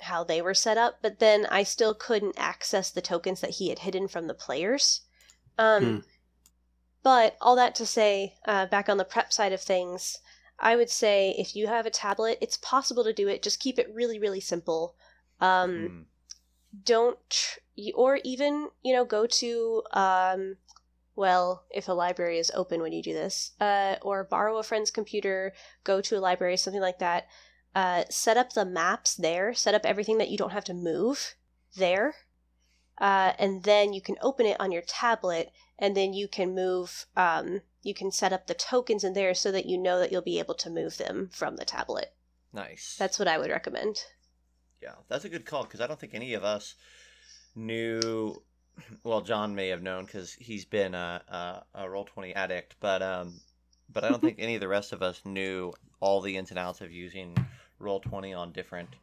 how 0.04 0.24
they 0.24 0.42
were 0.42 0.54
set 0.54 0.78
up, 0.78 1.00
but 1.02 1.20
then 1.20 1.46
I 1.48 1.64
still 1.64 1.94
couldn't 1.94 2.38
access 2.38 2.90
the 2.92 3.02
tokens 3.02 3.42
that 3.42 3.52
he 3.52 3.70
had 3.70 3.80
hidden 3.80 4.08
from 4.08 4.28
the 4.28 4.34
players. 4.34 5.02
Um, 5.58 5.84
Hmm. 5.84 6.00
But 7.04 7.38
all 7.42 7.56
that 7.56 7.76
to 7.76 7.86
say, 7.86 8.38
uh, 8.46 8.66
back 8.68 8.90
on 8.90 8.98
the 8.98 9.06
prep 9.06 9.32
side 9.34 9.54
of 9.54 9.62
things, 9.62 10.18
I 10.60 10.76
would 10.76 10.90
say 10.90 11.32
if 11.38 11.56
you 11.56 11.68
have 11.68 11.86
a 11.86 11.92
tablet, 11.92 12.38
it's 12.42 12.58
possible 12.58 13.04
to 13.04 13.14
do 13.14 13.28
it. 13.28 13.42
Just 13.44 13.60
keep 13.60 13.80
it 13.80 13.94
really, 13.94 14.20
really 14.20 14.40
simple. 14.40 14.96
Um, 15.40 15.70
Mm. 15.70 16.06
don't 16.84 17.18
tr- 17.30 17.60
or 17.96 18.20
even 18.24 18.70
you 18.84 18.94
know 18.94 19.04
go 19.06 19.26
to 19.26 19.84
um 19.94 20.58
well 21.16 21.66
if 21.72 21.88
a 21.88 21.94
library 21.94 22.38
is 22.40 22.52
open 22.56 22.82
when 22.82 22.94
you 22.94 23.04
do 23.04 23.14
this 23.14 23.52
uh 23.60 23.96
or 24.02 24.24
borrow 24.24 24.58
a 24.58 24.64
friend's 24.64 24.92
computer 24.92 25.54
go 25.84 26.02
to 26.02 26.18
a 26.18 26.20
library 26.20 26.56
something 26.58 26.82
like 26.82 27.00
that 27.00 27.28
uh 27.76 28.04
set 28.10 28.38
up 28.38 28.54
the 28.54 28.66
maps 28.66 29.16
there 29.16 29.54
set 29.54 29.74
up 29.74 29.86
everything 29.86 30.18
that 30.18 30.30
you 30.30 30.38
don't 30.38 30.52
have 30.52 30.66
to 30.66 30.74
move 30.74 31.36
there. 31.76 32.16
Uh 33.00 33.34
and 33.40 33.64
then 33.64 33.94
you 33.94 34.02
can 34.02 34.18
open 34.22 34.46
it 34.46 34.60
on 34.60 34.72
your 34.72 34.84
tablet 34.84 35.52
and 35.80 35.96
then 35.96 36.14
you 36.14 36.28
can 36.28 36.54
move 36.54 37.06
um 37.16 37.62
you 37.84 37.94
can 37.94 38.12
set 38.12 38.34
up 38.34 38.48
the 38.48 38.54
tokens 38.54 39.04
in 39.04 39.14
there 39.14 39.34
so 39.34 39.52
that 39.52 39.66
you 39.66 39.78
know 39.78 40.00
that 40.00 40.12
you'll 40.12 40.22
be 40.22 40.40
able 40.40 40.54
to 40.56 40.70
move 40.70 40.98
them 40.98 41.30
from 41.32 41.56
the 41.56 41.66
tablet. 41.66 42.14
Nice. 42.54 42.96
That's 42.98 43.18
what 43.18 43.28
i 43.28 43.38
would 43.38 43.50
recommend. 43.50 44.04
Yeah, 44.82 44.96
that's 45.08 45.26
a 45.26 45.30
good 45.30 45.46
call 45.46 45.64
because 45.64 45.82
I 45.82 45.88
don't 45.88 46.00
think 46.00 46.14
any 46.14 46.34
of 46.34 46.44
us 46.44 46.76
knew. 47.56 48.42
Well, 49.04 49.22
Jon 49.22 49.54
may 49.54 49.68
have 49.68 49.84
known 49.84 50.06
because 50.06 50.34
he's 50.34 50.64
been 50.64 50.96
a, 50.96 51.22
a, 51.28 51.82
a 51.84 51.90
roll 51.90 52.06
twenty 52.06 52.34
addict, 52.34 52.78
but 52.80 53.02
um, 53.04 53.42
but 53.92 54.04
I 54.04 54.10
don't 54.10 54.22
think 54.22 54.38
any 54.40 54.56
of 54.56 54.62
the 54.62 54.68
rest 54.68 54.94
of 54.94 55.04
us 55.04 55.22
knew 55.26 55.74
all 56.00 56.22
the 56.22 56.38
ins 56.38 56.52
and 56.52 56.58
outs 56.58 56.82
of 56.82 56.90
using 56.92 57.36
roll 57.82 58.00
twenty 58.00 58.34
on 58.34 58.52
different 58.52 58.96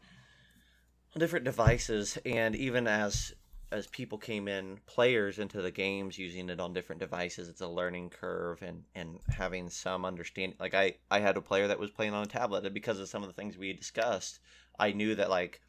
on 1.14 1.20
different 1.20 1.44
devices, 1.44 2.18
and 2.24 2.54
even 2.56 2.86
as 2.86 3.34
as 3.70 3.86
people 3.88 4.16
came 4.16 4.48
in, 4.48 4.78
players 4.86 5.38
into 5.38 5.60
the 5.60 5.70
games 5.70 6.16
using 6.18 6.48
it 6.48 6.58
on 6.58 6.72
different 6.72 7.00
devices, 7.00 7.48
it's 7.48 7.60
a 7.60 7.68
learning 7.68 8.10
curve 8.10 8.62
and 8.62 8.84
and 8.94 9.18
having 9.28 9.68
some 9.68 10.04
understanding. 10.04 10.56
Like 10.58 10.74
I 10.74 10.94
I 11.10 11.20
had 11.20 11.36
a 11.36 11.42
player 11.42 11.68
that 11.68 11.78
was 11.78 11.90
playing 11.90 12.14
on 12.14 12.22
a 12.22 12.26
tablet, 12.26 12.64
and 12.64 12.74
because 12.74 12.98
of 12.98 13.08
some 13.08 13.22
of 13.22 13.28
the 13.28 13.34
things 13.34 13.58
we 13.58 13.72
discussed, 13.72 14.40
I 14.78 14.92
knew 14.92 15.14
that 15.16 15.30
like 15.30 15.60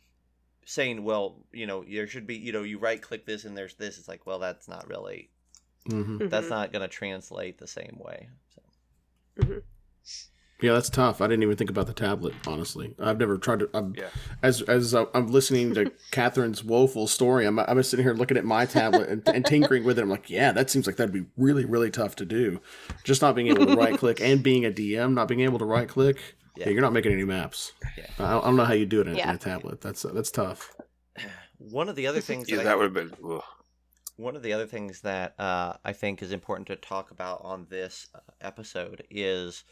saying, 0.66 1.04
well, 1.04 1.38
you 1.52 1.66
know, 1.66 1.84
there 1.84 2.08
should 2.08 2.28
be, 2.28 2.36
you 2.36 2.52
know, 2.52 2.62
you 2.64 2.78
right 2.78 3.02
click 3.02 3.26
this 3.26 3.44
and 3.44 3.58
there's 3.58 3.74
this. 3.76 3.98
It's 3.98 4.08
like, 4.08 4.26
well, 4.28 4.38
that's 4.40 4.68
not 4.68 4.88
really, 4.88 5.30
hmm 5.88 6.20
that's 6.30 6.48
Mhm. 6.48 6.50
not 6.50 6.72
going 6.72 6.84
to 6.84 6.88
translate 6.88 7.58
the 7.58 7.68
same 7.68 7.98
way. 8.00 8.30
So, 8.54 9.62
Yeah, 10.62 10.74
that's 10.74 10.90
tough. 10.90 11.22
I 11.22 11.28
didn't 11.28 11.44
even 11.44 11.56
think 11.56 11.70
about 11.70 11.88
the 11.88 11.94
tablet. 11.94 12.34
Honestly, 12.46 12.94
I've 13.00 13.18
never 13.18 13.38
tried 13.38 13.60
to. 13.60 13.70
I'm, 13.74 13.96
Yeah. 13.98 14.10
As 14.44 14.62
as 14.64 14.94
I'm 14.94 15.28
listening 15.28 15.74
to 15.76 15.92
Katherine's 16.12 16.64
woeful 16.64 17.08
story, 17.08 17.46
I'm 17.46 17.60
I'm 17.60 17.82
sitting 17.84 18.04
here 18.04 18.14
looking 18.14 18.38
at 18.38 18.46
my 18.46 18.66
tablet 18.66 19.10
and, 19.10 19.28
and 19.30 19.46
tinkering 19.46 19.84
with 19.86 19.98
it. 19.98 20.02
I'm 20.02 20.10
like, 20.10 20.30
yeah, 20.30 20.52
that 20.52 20.70
seems 20.70 20.86
like 20.86 20.98
that'd 20.98 21.14
be 21.14 21.26
really 21.38 21.66
really 21.66 21.92
tough 21.92 22.16
to 22.18 22.26
do. 22.26 22.60
Just 23.04 23.22
not 23.22 23.36
being 23.36 23.48
able 23.48 23.66
to 23.68 23.76
right 23.76 23.98
click 23.98 24.20
and 24.22 24.44
being 24.44 24.66
a 24.66 24.72
DM, 24.72 25.14
not 25.14 25.28
being 25.28 25.42
able 25.42 25.60
to 25.60 25.66
right 25.66 25.88
click. 25.88 26.18
Yeah. 26.58 26.66
Yeah. 26.66 26.72
you're 26.74 26.82
not 26.82 26.92
making 26.94 27.14
any 27.14 27.24
maps. 27.24 27.72
Yeah. 27.98 28.08
I, 28.20 28.38
I 28.38 28.42
don't 28.42 28.58
know 28.58 28.66
how 28.66 28.74
you 28.74 28.86
do 28.86 29.00
it 29.00 29.08
in, 29.08 29.18
in 29.18 29.30
a 29.30 29.38
tablet. 29.38 29.80
That's 29.80 30.04
uh, 30.04 30.12
that's 30.14 30.32
tough. 30.32 30.76
One 31.58 31.88
of 31.90 31.96
the 31.96 32.08
other 32.08 32.22
things 32.22 32.50
Yeah, 32.50 32.58
that, 32.58 32.62
I 32.62 32.64
that 32.70 32.78
would 32.78 32.84
have 32.86 32.94
been. 32.94 33.14
ugh. 33.32 33.44
One 34.18 34.36
of 34.36 34.44
the 34.44 34.52
other 34.52 34.66
things 34.68 35.00
that 35.02 35.40
uh, 35.40 35.74
I 35.86 35.94
think 35.94 36.22
is 36.22 36.34
important 36.34 36.68
to 36.68 36.76
talk 36.76 37.12
about 37.12 37.40
on 37.44 37.68
this 37.70 38.08
uh, 38.14 38.20
episode 38.42 39.04
is 39.10 39.64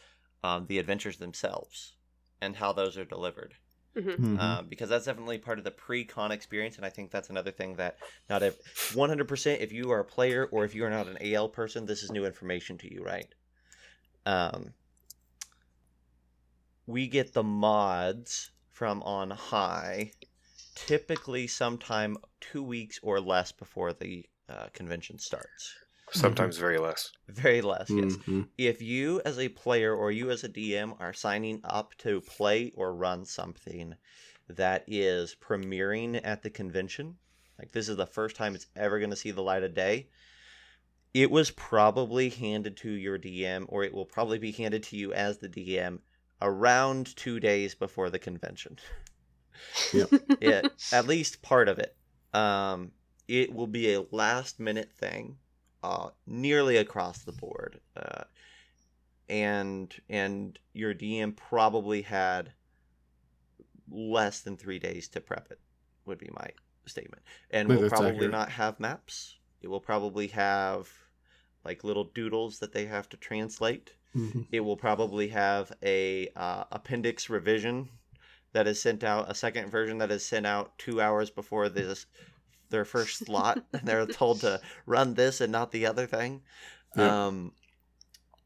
um, 0.44 0.66
the 0.68 0.80
adventures 0.80 1.18
themselves 1.18 1.94
and 2.42 2.56
how 2.56 2.74
those 2.74 2.98
are 2.98 3.06
delivered. 3.06 3.56
Mhm. 3.96 4.38
Uh, 4.40 4.62
because 4.62 4.90
that's 4.90 5.06
definitely 5.06 5.40
part 5.40 5.58
of 5.58 5.64
the 5.64 5.72
pre-con 5.72 6.32
experience, 6.32 6.78
and 6.78 6.86
I 6.86 6.90
think 6.90 7.10
that's 7.10 7.32
another 7.32 7.52
thing 7.52 7.78
that 7.78 7.98
not 8.30 8.44
if 8.44 8.56
100% 8.94 9.62
if 9.62 9.72
you 9.72 9.90
are 9.92 10.00
a 10.00 10.06
player 10.06 10.46
or 10.46 10.66
if 10.66 10.76
you 10.76 10.86
are 10.86 10.90
not 10.90 11.08
an 11.08 11.18
AL 11.20 11.50
person, 11.50 11.86
this 11.86 12.04
is 12.04 12.12
new 12.12 12.26
information 12.26 12.78
to 12.80 12.94
you, 12.94 13.04
right? 13.04 13.34
Um, 14.26 14.74
we 16.86 17.08
get 17.08 17.34
the 17.34 17.44
mods 17.44 18.52
from 18.72 19.02
on 19.04 19.32
high, 19.32 20.12
typically 20.76 21.48
sometime 21.48 22.18
two 22.40 22.62
weeks 22.62 23.00
or 23.02 23.20
less 23.20 23.52
before 23.52 23.94
the 23.94 24.30
uh, 24.48 24.68
convention 24.74 25.18
starts. 25.18 25.76
Sometimes 26.12 26.58
very 26.58 26.78
less. 26.78 27.12
Very 27.28 27.62
less, 27.62 27.90
yes 27.90 28.16
Mhm. 28.18 28.48
if 28.58 28.82
you 28.82 29.22
as 29.26 29.38
a 29.38 29.50
player 29.50 29.94
or 29.94 30.12
you 30.12 30.32
as 30.32 30.44
a 30.44 30.50
DM 30.50 30.96
are 31.00 31.14
signing 31.14 31.60
up 31.64 31.94
to 32.00 32.22
play 32.22 32.72
or 32.76 32.96
run 32.96 33.26
something 33.26 33.96
that 34.48 34.86
is 34.88 35.36
premiering 35.36 36.20
at 36.24 36.42
the 36.44 36.50
convention, 36.50 37.18
like 37.60 37.72
this 37.74 37.90
is 37.90 37.98
the 37.98 38.06
first 38.08 38.36
time 38.36 38.56
it's 38.56 38.68
ever 38.76 39.00
going 39.00 39.10
to 39.10 39.16
see 39.16 39.32
the 39.32 39.44
light 39.44 39.64
of 39.64 39.74
day, 39.74 40.08
it 41.14 41.30
was 41.30 41.52
probably 41.52 42.30
handed 42.30 42.78
to 42.78 42.90
your 42.90 43.18
DM 43.18 43.66
or 43.68 43.84
it 43.84 43.94
will 43.94 44.06
probably 44.06 44.38
be 44.38 44.52
handed 44.52 44.84
to 44.84 44.96
you 44.98 45.12
as 45.14 45.40
the 45.40 45.50
DM 45.50 46.00
around 46.42 47.16
2 47.18 47.40
days 47.40 47.76
before 47.76 48.10
the 48.10 48.20
convention. 48.20 48.78
yeah, 50.40 50.62
at 50.94 51.08
least 51.08 51.42
part 51.42 51.68
of 51.68 51.80
it. 51.80 51.96
Um 52.34 52.92
it 53.28 53.52
will 53.54 53.68
be 53.68 53.94
a 53.94 54.06
last 54.12 54.60
minute 54.60 54.92
thing 54.94 55.38
uh, 55.88 56.10
nearly 56.26 56.76
across 56.78 57.20
the 57.20 57.32
board. 57.32 57.80
Uh, 57.96 58.24
and 59.30 59.94
and 60.10 60.60
your 60.74 60.94
DM 60.94 61.36
probably 61.36 62.02
had 62.02 62.52
less 63.90 64.42
than 64.42 64.58
three 64.58 64.80
days 64.80 65.08
to 65.10 65.22
prep 65.22 65.50
it. 65.50 65.60
Would 66.06 66.18
be 66.18 66.30
my 66.34 66.50
statement. 66.86 67.24
And 67.52 67.70
will 67.70 67.90
probably 67.90 68.12
accurate. 68.12 68.32
not 68.32 68.50
have 68.52 68.80
maps. 68.80 69.36
It 69.62 69.68
will 69.70 69.80
probably 69.82 70.28
have 70.28 70.90
like 71.64 71.84
little 71.84 72.06
doodles 72.06 72.60
that 72.60 72.74
they 72.74 72.86
have 72.86 73.10
to 73.10 73.18
translate. 73.18 73.94
Mhm. 74.16 74.48
It 74.52 74.62
will 74.62 74.78
probably 74.78 75.30
have 75.30 75.72
a 75.84 76.30
uh, 76.36 76.66
appendix 76.72 77.30
revision 77.30 77.90
that 78.54 78.68
is 78.68 78.82
sent 78.82 79.04
out, 79.04 79.30
a 79.30 79.36
second 79.36 79.70
version 79.70 79.98
that 80.00 80.12
is 80.12 80.26
sent 80.26 80.46
out 80.46 80.78
two 80.78 81.02
hours 81.02 81.30
before 81.30 81.70
this 81.70 82.06
their 82.70 82.86
first 82.86 83.26
slot, 83.26 83.64
and 83.74 83.82
they're 83.84 84.06
told 84.08 84.42
to 84.42 84.60
run 84.86 85.14
this 85.14 85.42
and 85.42 85.52
not 85.52 85.72
the 85.72 85.86
other 85.86 86.06
thing. 86.08 86.42
Yeah. 86.96 87.28
Um, 87.28 87.52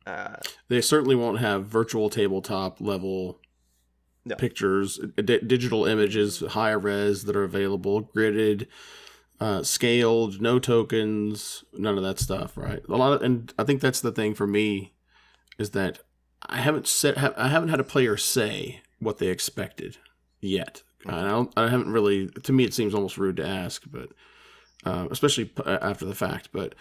uh, 0.05 0.37
They 0.67 0.81
certainly 0.81 1.15
won't 1.15 1.39
have 1.39 1.65
virtual 1.65 2.09
tabletop 2.09 2.81
level 2.81 3.39
No. 4.25 4.35
pictures, 4.35 4.99
d- 5.15 5.39
digital 5.45 5.85
images, 5.85 6.39
high 6.39 6.71
res 6.71 7.23
that 7.25 7.35
are 7.35 7.43
available, 7.43 8.09
gridded, 8.15 8.67
uh, 9.39 9.63
scaled, 9.63 10.41
no 10.41 10.59
tokens, 10.59 11.63
none 11.73 11.97
of 11.97 12.03
that 12.03 12.19
stuff, 12.19 12.57
right? 12.57 12.81
A 12.89 12.95
lot 12.97 13.13
of, 13.13 13.21
and 13.21 13.53
I 13.57 13.63
think 13.63 13.81
that's 13.81 14.01
the 14.01 14.11
thing 14.11 14.33
for 14.35 14.45
me 14.47 14.93
is 15.57 15.71
that 15.71 15.99
I 16.43 16.57
haven't 16.57 16.87
said 16.87 17.17
ha- 17.17 17.33
I 17.37 17.47
haven't 17.49 17.69
had 17.69 17.79
a 17.79 17.83
player 17.83 18.17
say 18.17 18.81
what 18.99 19.17
they 19.19 19.27
expected 19.27 19.97
yet. 20.39 20.81
And 21.05 21.15
I 21.15 21.29
don't. 21.29 21.51
I 21.57 21.67
haven't 21.69 21.91
really. 21.91 22.27
To 22.27 22.53
me, 22.53 22.63
it 22.63 22.73
seems 22.73 22.93
almost 22.93 23.17
rude 23.17 23.37
to 23.37 23.47
ask, 23.47 23.83
but 23.89 24.09
uh, 24.85 25.07
especially 25.11 25.51
after 25.65 26.05
the 26.05 26.15
fact. 26.15 26.49
But 26.51 26.75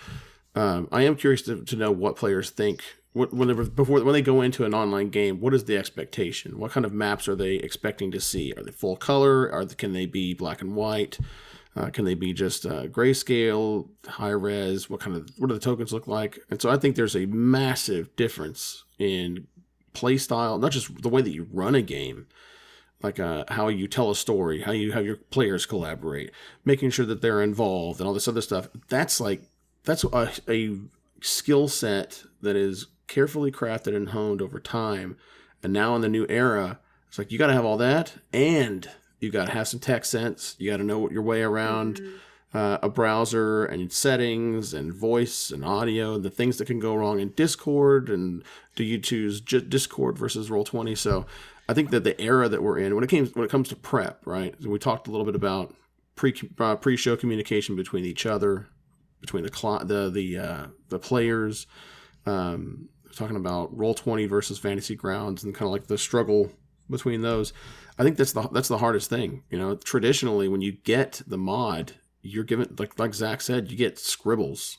um, 0.55 0.89
I 0.93 1.03
am 1.03 1.17
curious 1.17 1.43
to, 1.43 1.65
to 1.65 1.77
know 1.77 1.91
what 1.91 2.17
players 2.17 2.51
think. 2.51 2.83
What, 3.13 3.35
whenever 3.35 3.65
before 3.65 4.03
when 4.05 4.13
they 4.13 4.23
go 4.23 4.41
into 4.41 4.65
an 4.65 4.75
online 4.75 5.09
game, 5.09 5.41
what 5.41 5.55
is 5.55 5.65
the 5.65 5.77
expectation? 5.77 6.59
What 6.59 6.71
kind 6.71 6.87
of 6.87 6.93
maps 6.93 7.27
are 7.27 7.35
they 7.35 7.55
expecting 7.55 8.13
to 8.13 8.21
see? 8.21 8.53
Are 8.57 8.63
they 8.63 8.71
full 8.71 8.97
color? 8.97 9.51
Are 9.51 9.65
they, 9.65 9.75
can 9.75 9.93
they 9.93 10.07
be 10.07 10.33
black 10.35 10.61
and 10.61 10.77
white? 10.77 11.19
Uh, 11.77 11.89
can 11.89 12.05
they 12.05 12.15
be 12.15 12.33
just 12.33 12.67
uh, 12.67 12.87
grayscale, 12.87 13.89
high 14.07 14.31
res? 14.31 14.91
What 14.91 15.01
kind 15.01 15.17
of 15.17 15.29
what 15.39 15.49
do 15.49 15.55
the 15.55 15.61
tokens 15.61 15.93
look 15.93 16.07
like? 16.07 16.39
And 16.51 16.61
so 16.61 16.71
I 16.71 16.77
think 16.77 16.95
there's 16.95 17.17
a 17.17 17.27
massive 17.27 18.15
difference 18.17 18.85
in 18.99 19.47
play 19.93 20.17
style, 20.17 20.59
not 20.59 20.73
just 20.73 21.03
the 21.03 21.09
way 21.09 21.23
that 21.23 21.31
you 21.33 21.49
run 21.53 21.75
a 21.75 21.83
game, 21.83 22.27
like 23.03 23.19
uh, 23.19 23.45
how 23.49 23.69
you 23.69 23.89
tell 23.89 24.11
a 24.11 24.15
story, 24.17 24.63
how 24.63 24.73
you 24.73 24.93
have 24.93 25.07
your 25.07 25.17
players 25.17 25.67
collaborate, 25.67 26.31
making 26.65 26.91
sure 26.91 27.07
that 27.07 27.23
they're 27.23 27.43
involved, 27.43 28.01
and 28.01 28.07
all 28.07 28.15
this 28.15 28.29
other 28.29 28.41
stuff. 28.43 28.69
That's 28.89 29.21
like 29.21 29.43
that's 29.85 30.05
a, 30.05 30.31
a 30.49 30.77
skill 31.21 31.69
set 31.69 32.23
that 32.43 32.57
is 32.57 32.87
carefully 33.07 33.51
crafted 33.51 33.95
and 33.97 34.11
honed 34.11 34.43
over 34.43 34.61
time. 34.61 35.17
And 35.63 35.73
now 35.73 35.95
in 35.95 36.01
the 36.03 36.09
new 36.09 36.27
era, 36.29 36.79
it's 37.09 37.19
like 37.19 37.33
you 37.33 37.39
got 37.39 37.49
to 37.49 37.53
have 37.55 37.65
all 37.65 37.77
that, 37.79 38.15
and 38.33 38.89
you 39.19 39.31
got 39.31 39.47
to 39.47 39.53
have 39.53 39.69
some 39.69 39.81
tech 39.81 40.05
sense. 40.05 40.55
You 40.59 40.71
got 40.71 40.79
to 40.79 40.85
know 40.85 41.11
your 41.11 41.23
way 41.23 41.43
around 41.43 41.97
Mhm. 42.01 42.13
uh, 42.55 42.79
a 42.83 42.89
browser 42.89 43.65
and 43.65 43.93
settings 43.93 44.73
and 44.75 44.93
voice 44.93 45.51
and 45.51 45.65
audio, 45.65 46.15
and 46.15 46.25
the 46.25 46.31
things 46.31 46.59
that 46.59 46.67
can 46.67 46.81
go 46.81 46.95
wrong 46.95 47.21
in 47.21 47.31
Discord. 47.31 48.09
And 48.11 48.43
do 48.77 48.85
you 48.85 48.99
choose 48.99 49.41
J- 49.41 49.61
Discord 49.61 50.19
versus 50.19 50.49
Roll20? 50.51 50.97
So 50.97 51.27
I 51.71 51.73
think 51.73 51.91
that 51.91 52.03
the 52.03 52.21
era 52.21 52.49
that 52.49 52.65
we're 52.65 52.79
in, 52.79 52.97
when 52.97 53.05
it 53.05 53.11
came 53.11 53.27
when 53.29 53.45
it 53.45 53.51
comes 53.51 53.69
to 53.69 53.77
prep, 53.77 54.27
right? 54.27 54.61
We 54.61 54.77
talked 54.81 55.07
a 55.07 55.13
little 55.13 55.25
bit 55.25 55.37
about 55.37 55.73
pre 56.17 56.35
uh, 56.59 56.75
pre 56.75 56.97
show 56.97 57.15
communication 57.15 57.77
between 57.77 58.05
each 58.05 58.27
other, 58.27 58.67
between 59.21 59.45
the 59.45 59.51
cli- 59.51 59.85
the 59.85 60.11
the 60.11 60.39
uh, 60.39 60.67
the 60.89 60.99
players. 60.99 61.69
Um, 62.27 62.89
talking 63.15 63.37
about 63.37 63.73
Roll 63.73 63.95
Twenty 63.95 64.27
versus 64.27 64.59
Fantasy 64.59 64.97
Grounds 64.97 65.45
and 65.45 65.55
kind 65.55 65.69
of 65.69 65.71
like 65.71 65.87
the 65.87 65.97
struggle 65.97 66.51
between 66.91 67.21
those. 67.23 67.53
I 67.97 68.03
think 68.03 68.17
that's 68.17 68.33
the 68.33 68.49
that's 68.49 68.67
the 68.67 68.79
hardest 68.79 69.09
thing. 69.09 69.45
You 69.49 69.59
know, 69.61 69.77
traditionally 69.77 70.49
when 70.49 70.63
you 70.63 70.73
get 70.73 71.23
the 71.25 71.39
mod, 71.39 71.93
you're 72.21 72.43
given 72.43 72.75
like 72.81 72.99
like 72.99 73.15
Zac 73.15 73.41
said, 73.41 73.71
you 73.71 73.77
get 73.77 73.97
scribbles 73.97 74.79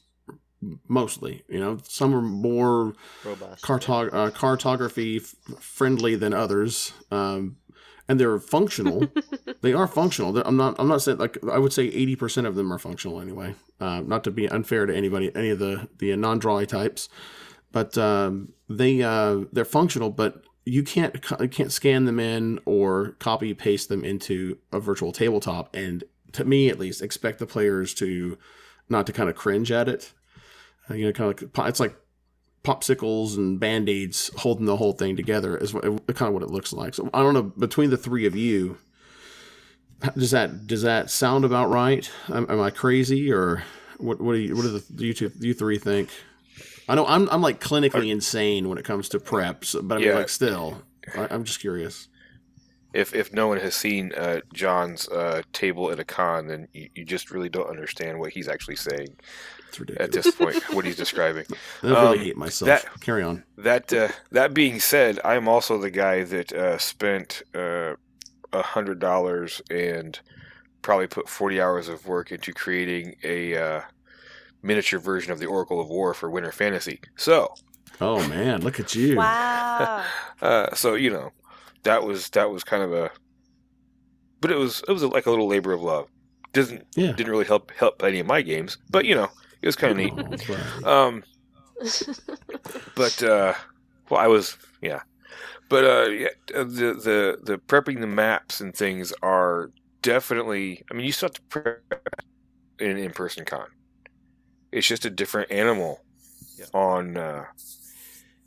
mostly. 0.88 1.44
You 1.48 1.60
know, 1.60 1.78
some 1.84 2.14
are 2.16 2.22
more 2.22 2.94
robust. 3.24 3.64
cartog- 3.64 4.14
uh, 4.14 4.32
cartography 4.32 5.18
f- 5.18 5.36
friendly 5.60 6.16
than 6.16 6.34
others, 6.34 6.94
um, 7.12 7.58
and 8.08 8.20
they're 8.20 8.40
functional. 8.40 9.08
they 9.62 9.74
are 9.74 9.88
functional. 9.88 10.32
They're, 10.34 10.48
I'm 10.48 10.58
not. 10.58 10.76
I'm 10.80 10.88
not 10.88 11.02
saying 11.02 11.18
like 11.18 11.38
I 11.50 11.58
would 11.58 11.74
say 11.74 11.86
80 11.86 12.16
percent 12.16 12.48
of 12.48 12.56
them 12.56 12.72
are 12.72 12.80
functional 12.80 13.20
anyway. 13.22 13.56
Uh, 13.80 14.02
not 14.02 14.24
to 14.26 14.32
be 14.32 14.48
unfair 14.48 14.86
to 14.86 14.96
anybody, 14.96 15.32
any 15.36 15.50
of 15.50 15.60
the 15.60 15.88
the 15.98 16.16
non-drawy 16.16 16.68
types, 16.68 17.10
but 17.72 17.98
um, 17.98 18.54
they 18.70 19.02
uh, 19.02 19.42
they're 19.52 19.66
functional. 19.66 20.10
But 20.10 20.44
you 20.66 20.84
can't 20.84 21.16
you 21.40 21.48
can't 21.48 21.72
scan 21.72 22.06
them 22.06 22.20
in 22.20 22.60
or 22.66 23.16
copy 23.20 23.54
paste 23.54 23.90
them 23.90 24.04
into 24.04 24.58
a 24.72 24.80
virtual 24.80 25.12
tabletop. 25.12 25.76
And 25.76 26.04
to 26.34 26.46
me, 26.46 26.70
at 26.70 26.80
least, 26.80 27.02
expect 27.02 27.40
the 27.40 27.48
players 27.48 27.94
to 27.96 28.38
not 28.90 29.08
to 29.08 29.14
kind 29.14 29.30
of 29.30 29.36
cringe 29.36 29.72
at 29.72 29.90
it. 29.90 30.14
You 30.90 31.06
know, 31.06 31.12
kind 31.14 31.32
of 31.32 31.58
like 31.58 31.68
it's 31.70 31.80
like 31.80 31.96
popsicles 32.64 33.38
and 33.38 33.60
band-aids 33.60 34.30
holding 34.38 34.66
the 34.66 34.78
whole 34.78 34.94
thing 34.94 35.16
together 35.16 35.58
is 35.58 35.74
what, 35.74 35.84
kind 35.84 36.28
of 36.28 36.34
what 36.34 36.44
it 36.44 36.50
looks 36.52 36.74
like. 36.74 36.94
So 36.94 37.10
I 37.14 37.22
don't 37.22 37.34
know 37.34 37.44
between 37.44 37.90
the 37.90 37.98
three 37.98 38.26
of 38.26 38.36
you, 38.36 38.78
does 40.16 40.32
that 40.32 40.68
does 40.68 40.82
that 40.82 41.10
sound 41.10 41.46
about 41.46 41.70
right? 41.70 42.10
Am, 42.30 42.46
am 42.50 42.60
I 42.60 42.70
crazy 42.70 43.32
or 43.32 43.64
what? 43.98 44.20
What 44.22 44.34
do 44.34 44.40
you 44.40 44.56
what 44.56 44.64
do 44.64 44.70
the 44.70 44.94
do 44.94 45.06
you 45.06 45.14
two 45.14 45.32
you 45.40 45.54
three 45.54 45.78
think? 45.78 46.10
I 46.90 46.96
know 46.96 47.06
I'm 47.06 47.30
I'm 47.30 47.42
like 47.42 47.62
clinically 47.62 48.12
insane 48.12 48.68
when 48.68 48.78
it 48.78 48.86
comes 48.86 49.10
to 49.10 49.20
preps, 49.20 49.76
but 49.88 49.96
I 49.96 50.00
mean 50.00 50.10
Yeah. 50.10 50.16
like 50.16 50.30
still, 50.30 50.82
I, 51.16 51.28
I'm 51.30 51.44
just 51.44 51.60
curious. 51.60 52.08
If 52.94 53.16
if 53.16 53.32
no 53.32 53.48
one 53.48 53.60
has 53.60 53.76
seen 53.76 54.12
uh, 54.18 54.42
Jon's 54.54 55.08
uh, 55.08 55.44
table 55.54 55.92
at 55.92 56.00
a 56.00 56.04
con, 56.04 56.48
then 56.48 56.68
you, 56.74 56.90
you 56.94 57.06
just 57.06 57.32
really 57.32 57.48
don't 57.48 57.70
understand 57.70 58.20
what 58.20 58.34
he's 58.34 58.50
actually 58.50 58.76
saying 58.76 59.16
It's 59.80 59.92
at 60.00 60.12
this 60.12 60.32
point. 60.36 60.62
what 60.74 60.86
he's 60.86 60.96
describing. 60.96 61.46
I 61.84 61.88
really 61.88 62.20
um, 62.20 62.26
hate 62.26 62.38
myself. 62.38 62.68
that- 62.68 63.02
Carry 63.02 63.24
on. 63.24 63.44
That 63.58 63.92
uh, 63.94 64.10
that 64.32 64.54
being 64.54 64.80
said, 64.80 65.20
I'm 65.24 65.48
also 65.48 65.78
the 65.78 65.92
guy 65.92 66.24
that 66.24 66.52
uh, 66.54 66.78
spent 66.78 67.44
a 67.54 67.96
hundred 68.54 69.00
dollars 69.00 69.62
and 69.70 70.20
probably 70.82 71.08
put 71.08 71.30
forty 71.30 71.62
hours 71.62 71.88
of 71.88 72.06
work 72.08 72.32
into 72.32 72.54
creating 72.54 73.16
a 73.24 73.56
uh, 73.56 73.82
miniature 74.64 75.00
version 75.00 75.32
of 75.32 75.40
the 75.40 75.46
Oracle 75.46 75.80
of 75.80 75.88
War 75.90 76.14
for 76.14 76.30
Winter 76.30 76.52
Fantasy. 76.52 77.00
So, 77.16 77.54
Oh 78.00 78.28
man, 78.28 78.62
look 78.62 78.80
at 78.80 78.96
you. 78.96 79.18
Wow. 79.18 80.04
uh, 80.42 80.74
so 80.76 80.96
you 80.96 81.10
know, 81.12 81.32
that 81.84 82.04
was 82.04 82.30
that 82.32 82.50
was 82.50 82.64
kind 82.64 82.82
of 82.84 82.92
a, 82.94 83.12
but 84.40 84.52
it 84.52 84.58
was 84.58 84.84
it 84.88 84.92
was 84.92 85.04
like 85.04 85.28
a 85.28 85.30
little 85.30 85.48
labor 85.48 85.72
of 85.74 85.82
love. 85.82 86.08
Doesn't 86.54 86.86
Yeah. 86.96 87.12
didn't 87.14 87.32
really 87.32 87.46
help 87.46 87.72
help 87.72 88.04
any 88.04 88.20
of 88.20 88.28
my 88.28 88.42
games, 88.42 88.78
but 88.90 89.06
you 89.06 89.16
know, 89.16 89.30
it 89.62 89.66
was 89.66 89.76
kind 89.76 89.92
of 89.92 89.98
neat. 89.98 90.86
Um, 90.86 91.24
but 92.96 93.24
uh 93.24 93.54
well 94.10 94.20
i 94.20 94.28
was 94.28 94.56
yeah 94.82 95.02
but 95.70 95.84
uh 95.86 96.10
yeah, 96.10 96.28
uh, 96.54 96.64
the 96.64 96.94
the 96.94 97.38
the 97.44 97.58
prepping 97.68 98.02
the 98.02 98.08
maps 98.08 98.60
and 98.62 98.76
things 98.76 99.14
are 99.24 99.72
definitely. 100.02 100.84
I 100.92 100.96
mean, 100.96 101.06
you 101.06 101.12
still 101.14 101.28
have 101.30 101.34
to 101.36 101.42
prep 101.44 102.10
in 102.80 102.92
an 102.92 102.98
in-person 102.98 103.46
con. 103.46 103.68
It's 104.74 104.86
just 104.86 105.06
a 105.06 105.10
different 105.10 105.50
animal 105.50 106.02
Yeah. 106.60 106.66
on 106.74 107.16
uh, 107.16 107.46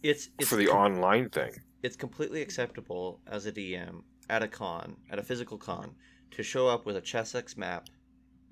It's, 0.02 0.28
it's 0.38 0.50
for 0.50 0.56
the 0.56 0.66
com- 0.66 0.76
online 0.76 1.30
thing. 1.30 1.52
it's 1.82 1.96
completely 1.96 2.42
acceptable 2.42 3.20
as 3.26 3.46
a 3.46 3.52
DM 3.52 4.02
at 4.28 4.42
a 4.42 4.48
con, 4.48 4.94
at 5.10 5.18
a 5.18 5.22
physical 5.22 5.56
con, 5.56 5.94
to 6.32 6.42
show 6.42 6.68
up 6.68 6.84
with 6.84 6.96
a 6.96 7.00
Chessex 7.00 7.56
map 7.56 7.88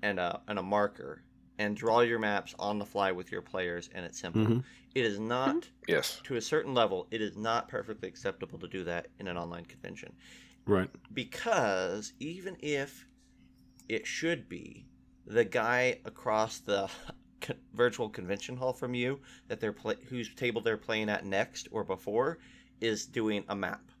and 0.01 0.19
a 0.19 0.41
and 0.47 0.57
a 0.57 0.63
marker 0.63 1.21
and 1.59 1.75
draw 1.77 1.99
your 2.01 2.19
maps 2.19 2.55
on 2.59 2.79
the 2.79 2.85
fly 2.85 3.11
with 3.11 3.31
your 3.31 3.41
players, 3.41 3.89
and 3.93 4.05
it's 4.05 4.19
simple. 4.19 4.41
Mhm. 4.45 4.63
It 4.95 5.05
is 5.05 5.19
not 5.19 5.69
Yes. 5.87 6.19
to 6.25 6.35
a 6.35 6.41
certain 6.41 6.73
level. 6.73 7.07
It 7.11 7.21
is 7.21 7.35
not 7.37 7.67
perfectly 7.67 8.07
acceptable 8.07 8.59
to 8.59 8.67
do 8.67 8.83
that 8.85 9.07
in 9.19 9.27
an 9.27 9.37
online 9.37 9.65
convention 9.65 10.13
Right. 10.65 10.89
because 11.13 12.13
even 12.19 12.57
if 12.59 13.05
it 13.89 14.05
should 14.07 14.47
be 14.49 14.85
the 15.25 15.45
guy 15.45 15.99
across 16.05 16.59
the 16.59 16.89
virtual 17.73 18.09
convention 18.09 18.55
hall 18.57 18.71
from 18.73 18.93
you 18.93 19.19
that 19.47 19.59
they're 19.59 19.73
play- 19.73 19.97
whose 20.09 20.33
table 20.35 20.61
they're 20.61 20.77
playing 20.77 21.09
at 21.09 21.25
next 21.25 21.67
or 21.71 21.83
before 21.83 22.39
is 22.81 23.05
doing 23.05 23.43
a 23.49 23.55
map 23.55 23.91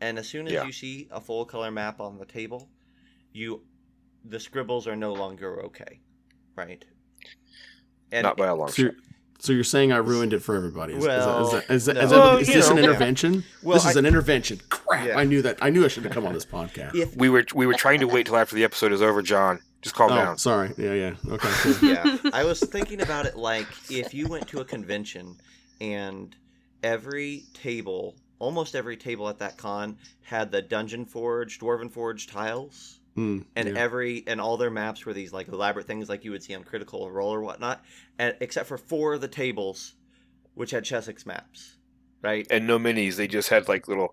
and 0.00 0.18
as 0.18 0.28
soon 0.28 0.46
as 0.46 0.52
Yeah. 0.52 0.64
you 0.64 0.72
see 0.72 1.08
a 1.10 1.20
full 1.20 1.44
color 1.44 1.70
map 1.70 2.00
on 2.00 2.18
the 2.18 2.26
table 2.26 2.68
you 3.32 3.64
the 4.24 4.40
scribbles 4.40 4.86
are 4.88 4.96
no 4.96 5.12
longer 5.12 5.62
okay 5.64 6.00
right 6.56 6.84
and 8.12 8.22
Not 8.24 8.36
by 8.36 8.46
a 8.46 8.54
long 8.54 8.68
So 8.68 8.82
you're, 8.82 8.92
shot. 8.92 9.00
so 9.40 9.52
you're 9.52 9.64
saying 9.64 9.92
I 9.92 9.96
ruined 9.96 10.32
it 10.32 10.40
for 10.40 10.54
everybody? 10.54 10.94
Is, 10.94 11.04
Well, 11.04 11.46
is, 11.46 11.52
that, 11.52 11.70
is, 11.70 11.84
that, 11.86 11.96
is, 11.96 12.10
no. 12.10 12.16
that- 12.16 12.24
Well, 12.24 12.36
is 12.38 12.48
you 12.48 12.54
this 12.54 12.68
an 12.70 12.76
know, 12.76 12.82
yeah. 12.82 12.88
intervention? 12.90 13.44
Well, 13.62 13.74
this 13.74 13.86
is 13.90 13.96
I- 13.96 14.00
an 14.00 14.06
intervention. 14.06 14.60
Crap! 14.68 15.06
Yeah. 15.06 15.18
I 15.18 15.24
knew 15.24 15.42
that. 15.42 15.58
I 15.60 15.70
knew 15.70 15.84
I 15.84 15.88
should 15.88 16.04
have 16.04 16.12
come 16.12 16.26
on 16.26 16.32
this 16.32 16.44
podcast. 16.46 16.94
if 16.94 17.16
We 17.16 17.28
were 17.28 17.44
we 17.54 17.66
were 17.66 17.74
trying 17.74 18.00
to 18.00 18.06
wait 18.06 18.26
till 18.26 18.36
after 18.36 18.54
the 18.54 18.62
episode 18.64 18.92
is 18.92 19.02
over, 19.02 19.20
Jon. 19.22 19.60
Just 19.82 19.96
calm 19.96 20.12
oh, 20.12 20.16
down. 20.16 20.38
sorry. 20.38 20.72
Yeah, 20.78 20.92
yeah. 20.94 21.14
Okay. 21.28 21.48
Cool. 21.50 21.74
yeah 21.90 22.16
i 22.32 22.42
was 22.44 22.58
thinking 22.60 23.02
about 23.02 23.26
it 23.26 23.36
like 23.36 23.66
if 23.90 24.14
you 24.14 24.26
went 24.28 24.48
to 24.48 24.60
a 24.60 24.64
convention 24.64 25.36
and 25.80 26.34
every 26.82 27.44
table 27.52 28.14
almost 28.38 28.74
every 28.74 28.96
table 28.96 29.28
at 29.28 29.38
that 29.38 29.58
con 29.58 29.98
had 30.22 30.50
the 30.50 30.62
dungeon 30.62 31.04
forge 31.04 31.58
dwarven 31.58 31.90
forge 31.90 32.26
tiles 32.26 33.00
Mm, 33.16 33.44
and 33.54 33.68
yeah. 33.68 33.74
every 33.80 34.24
and 34.26 34.40
all 34.40 34.56
their 34.56 34.70
maps 34.70 35.06
were 35.06 35.12
these 35.12 35.32
like 35.32 35.46
elaborate 35.46 35.86
things 35.86 36.08
like 36.08 36.24
you 36.24 36.32
would 36.32 36.42
see 36.42 36.54
on 36.54 36.64
critical 36.64 37.08
role 37.12 37.32
or 37.32 37.42
whatnot 37.42 37.84
and 38.18 38.34
except 38.40 38.66
for 38.66 38.76
four 38.76 39.14
of 39.14 39.20
the 39.20 39.28
tables 39.28 39.94
which 40.54 40.72
had 40.72 40.82
chessex 40.82 41.24
maps 41.24 41.76
right 42.22 42.44
And 42.50 42.66
no 42.66 42.76
minis. 42.76 43.14
They 43.14 43.28
just 43.28 43.50
had 43.50 43.68
like 43.68 43.86
little 43.86 44.12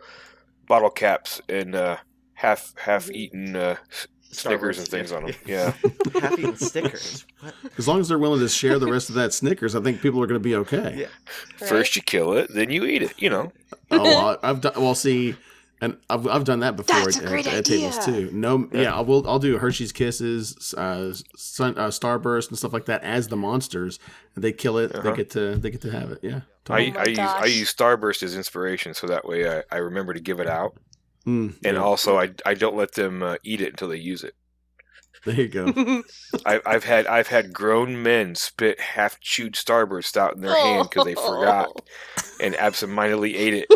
bottle 0.68 0.92
caps 0.92 1.42
and 1.50 1.74
uh, 1.74 1.98
half 2.34 2.76
half 2.78 3.10
eaten 3.10 3.56
uh, 3.56 3.78
Snickers 4.34 4.78
and 4.78 4.88
things 4.88 5.12
on 5.12 5.26
them. 5.26 5.36
Yeah. 5.48 5.74
half 6.22 6.38
eaten 6.38 6.56
stickers 6.56 7.26
what 7.40 7.56
as 7.80 7.88
long 7.88 8.00
as 8.00 8.08
they're 8.08 8.20
willing 8.20 8.40
to 8.42 8.50
share 8.50 8.78
the 8.78 8.92
rest 8.92 9.10
of 9.10 9.16
that 9.16 9.34
Snickers, 9.34 9.76
I 9.76 9.82
think 9.82 10.02
people 10.02 10.22
are 10.22 10.28
going 10.28 10.40
to 10.40 10.44
be 10.44 10.56
okay. 10.58 10.96
yeah 10.96 11.68
First 11.68 11.96
you 11.96 12.04
kill 12.04 12.34
it, 12.34 12.54
then 12.54 12.70
you 12.70 12.86
eat 12.86 13.02
it. 13.02 13.20
You 13.20 13.32
know. 13.32 13.52
oh, 13.90 14.38
I, 14.44 14.50
I've 14.50 14.62
done. 14.62 14.74
Well, 14.76 14.94
see, 14.96 15.36
and 15.82 15.98
I've, 16.10 16.28
I've 16.28 16.44
done 16.44 16.60
that 16.60 16.76
before 16.76 17.00
That's 17.02 17.18
at, 17.18 17.24
a 17.24 17.28
great 17.28 17.48
at, 17.48 17.54
at 17.56 17.66
tables 17.66 18.06
too. 18.06 18.30
No, 18.32 18.70
yeah, 18.72 18.82
Yeah. 18.82 18.96
I 18.96 19.02
will. 19.02 19.28
I'll 19.28 19.40
do 19.40 19.58
Hershey's 19.58 19.92
Kisses, 19.92 20.74
uh, 20.78 21.14
Sun, 21.36 21.78
uh, 21.78 21.88
Starburst, 21.88 22.50
and 22.50 22.58
stuff 22.58 22.72
like 22.74 22.86
that 22.86 23.04
as 23.04 23.28
the 23.28 23.36
monsters. 23.38 24.00
They 24.38 24.52
kill 24.54 24.78
it. 24.78 24.94
They 24.94 25.00
Uh-huh. 25.00 25.12
get 25.14 25.30
to. 25.32 25.56
They 25.56 25.72
get 25.72 25.82
to 25.82 25.92
have 25.92 26.12
it. 26.12 26.20
Yeah. 26.22 26.42
I, 26.70 26.94
Oh 26.96 27.00
I 27.00 27.06
use 27.06 27.20
I 27.20 27.46
use 27.46 27.74
Starburst 27.74 28.22
as 28.24 28.36
inspiration, 28.38 28.94
so 28.94 29.08
that 29.08 29.28
way 29.28 29.50
I, 29.50 29.64
I 29.72 29.78
remember 29.78 30.14
to 30.14 30.20
give 30.22 30.40
it 30.40 30.48
out, 30.48 30.78
Mm, 31.26 31.56
and 31.66 31.76
yeah. 31.76 31.82
also 31.84 32.18
I, 32.20 32.32
I 32.46 32.54
don't 32.54 32.76
let 32.76 32.94
them 32.94 33.22
uh, 33.24 33.36
eat 33.44 33.62
it 33.62 33.70
until 33.70 33.88
they 33.90 33.98
use 33.98 34.24
it. 34.24 34.36
there 35.26 35.36
you 35.42 35.48
go. 35.50 36.04
I, 36.46 36.62
I've 36.66 36.84
had 36.84 37.08
I've 37.08 37.28
had 37.28 37.52
grown 37.54 38.02
men 38.04 38.36
spit 38.36 38.80
half 38.80 39.20
chewed 39.20 39.54
Starburst 39.54 40.16
out 40.18 40.36
in 40.36 40.42
their 40.42 40.56
hand 40.56 40.90
because 40.90 41.06
they 41.06 41.16
forgot 41.16 41.82
and 42.40 42.56
absentmindedly 42.56 43.36
ate 43.36 43.54
it. 43.54 43.68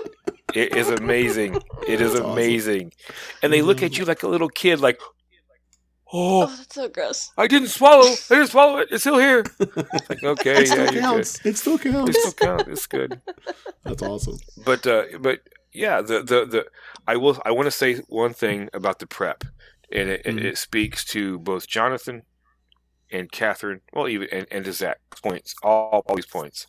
It 0.56 0.76
is 0.76 0.89
amazing. 0.89 1.62
It 1.88 2.01
is 2.01 2.14
That's 2.14 2.22
awesome. 2.22 2.32
amazing, 2.32 2.93
and 3.43 3.53
they 3.53 3.62
look 3.62 3.84
at 3.84 3.97
you 3.97 4.06
like 4.06 4.24
a 4.24 4.28
little 4.28 4.49
kid, 4.49 4.80
like, 4.80 4.99
Oh, 6.12 6.43
"Oh, 6.43 6.47
that's 6.47 6.74
so 6.74 6.88
gross. 6.88 7.32
I 7.38 7.45
didn't 7.47 7.68
swallow. 7.70 8.06
I 8.08 8.36
didn't 8.36 8.47
swallow 8.47 8.78
it. 8.80 8.88
It's 8.91 9.03
still 9.03 9.20
here." 9.20 9.43
It's 9.60 10.10
like, 10.10 10.24
okay, 10.24 10.62
it 10.64 10.68
still 10.68 10.86
yeah, 10.86 10.91
you're 10.91 11.01
counts. 11.01 11.45
It 11.45 11.58
still 11.58 11.78
counts. 11.78 12.10
It 12.16 12.20
still 12.22 12.34
counts. 12.34 12.68
It's 12.68 12.88
good. 12.88 13.22
That's 13.84 14.01
awesome. 14.01 14.38
but 14.66 14.86
uh, 14.88 15.03
but 15.20 15.41
yeah, 15.74 16.01
the 16.01 16.24
the 16.24 16.45
the 16.45 16.66
I 17.08 17.18
will 17.18 17.39
I 17.45 17.51
want 17.51 17.66
to 17.68 17.72
say 17.72 17.97
one 18.08 18.34
thing 18.34 18.70
about 18.74 18.97
the 18.99 19.08
prep, 19.08 19.43
and 19.91 20.10
it, 20.10 20.24
Mhm. 20.26 20.43
it 20.43 20.58
speaks 20.58 21.03
to 21.06 21.38
both 21.39 21.68
Jonathan 21.68 22.24
and 23.12 23.32
Katherine, 23.32 23.82
well, 23.93 24.08
even 24.08 24.28
and, 24.32 24.47
and 24.51 24.66
to 24.66 24.74
Zac's 24.74 25.22
points, 25.22 25.53
all 25.64 26.03
all 26.08 26.16
these 26.16 26.26
points. 26.26 26.66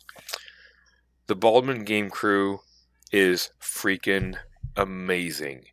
The 1.27 1.35
Baldman 1.35 1.83
Game 1.85 2.09
crew 2.09 2.59
is 3.11 3.51
freaking 3.61 4.37
amazing 4.75 5.65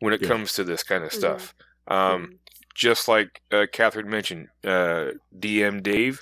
when 0.00 0.12
it 0.12 0.22
Yeah. 0.22 0.28
comes 0.28 0.52
to 0.54 0.64
this 0.64 0.82
kind 0.82 1.04
of 1.04 1.10
Mhm. 1.10 1.18
stuff. 1.18 1.54
Um, 1.88 2.38
just 2.74 3.08
like 3.08 3.40
uh, 3.50 3.66
Katherine 3.72 4.08
mentioned, 4.08 4.48
uh, 4.64 5.12
DM 5.38 5.82
Dave 5.82 6.20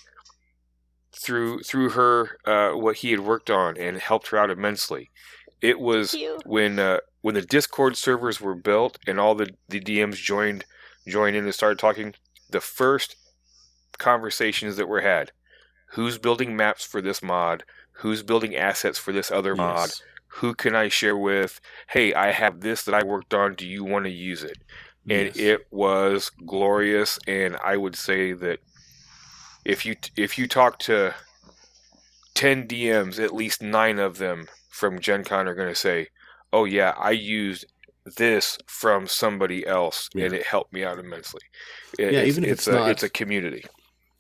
through 1.13 1.63
through 1.63 1.91
her 1.91 2.39
uh, 2.45 2.73
what 2.77 2.97
he 2.97 3.11
had 3.11 3.21
worked 3.21 3.51
on 3.51 3.77
and 3.77 3.99
helped 3.99 4.29
her 4.29 4.39
out 4.39 4.51
immensely. 4.51 5.11
It 5.61 5.81
was 5.81 6.13
when 6.45 6.79
uh, 6.79 6.99
when 7.23 7.35
the 7.35 7.43
Discord 7.43 7.97
servers 7.97 8.41
were 8.41 8.55
built 8.55 8.99
and 9.07 9.19
all 9.19 9.35
the, 9.35 9.51
the 9.69 9.81
DMs 9.81 10.17
joined 10.17 10.65
joined 11.07 11.37
in 11.37 11.45
and 11.45 11.55
started 11.55 11.79
talking. 11.79 12.15
The 12.51 12.61
first 12.61 13.17
conversations 13.99 14.77
that 14.77 14.89
were 14.89 15.01
had: 15.01 15.33
who's 15.93 16.19
building 16.19 16.57
maps 16.57 16.85
for 16.85 17.01
this 17.03 17.23
mod? 17.23 17.65
Who's 17.93 18.23
building 18.23 18.55
assets 18.55 18.99
for 18.99 19.13
this 19.13 19.31
other 19.31 19.57
mod? 19.57 19.91
Who 20.39 20.55
can 20.55 20.75
I 20.75 20.89
share 20.89 21.17
with? 21.17 21.61
Hey, 21.89 22.13
I 22.15 22.33
have 22.33 22.61
this 22.61 22.83
that 22.85 22.95
I 22.95 23.03
worked 23.05 23.33
on. 23.35 23.55
Do 23.55 23.67
you 23.67 23.85
want 23.85 24.05
to 24.05 24.11
use 24.11 24.43
it? 24.43 24.59
and 25.11 25.29
Yes. 25.29 25.37
it 25.39 25.67
was 25.71 26.31
glorious. 26.47 27.19
And 27.27 27.57
I 27.65 27.79
would 27.79 27.97
say 27.97 28.33
that 28.35 28.59
if 29.65 29.87
you 29.87 29.97
if 30.17 30.37
you 30.39 30.47
talk 30.47 30.79
to 30.81 31.15
ten 32.35 32.67
DMs, 32.69 33.19
at 33.23 33.35
least 33.35 33.63
nine 33.63 33.99
of 33.99 34.19
them 34.19 34.49
from 34.71 34.99
Gen 35.01 35.25
Con 35.25 35.49
are 35.49 35.55
going 35.55 35.69
to 35.69 35.75
say, 35.75 36.09
"Oh 36.53 36.65
yeah, 36.67 36.93
I 36.99 37.13
used 37.13 37.65
this 38.17 38.59
from 38.67 39.07
somebody 39.07 39.67
else, 39.67 40.09
and 40.15 40.33
it 40.35 40.45
helped 40.45 40.73
me 40.73 40.85
out 40.85 40.99
immensely." 40.99 41.41
It- 41.99 42.13
Yeah, 42.13 42.21
it's, 42.21 42.29
even 42.37 42.45
if 42.45 42.51
it's, 42.51 42.67
it's 42.67 42.69
a 42.69 42.73
not- 42.79 42.91
it's 42.91 43.03
a 43.03 43.09
community. 43.11 43.65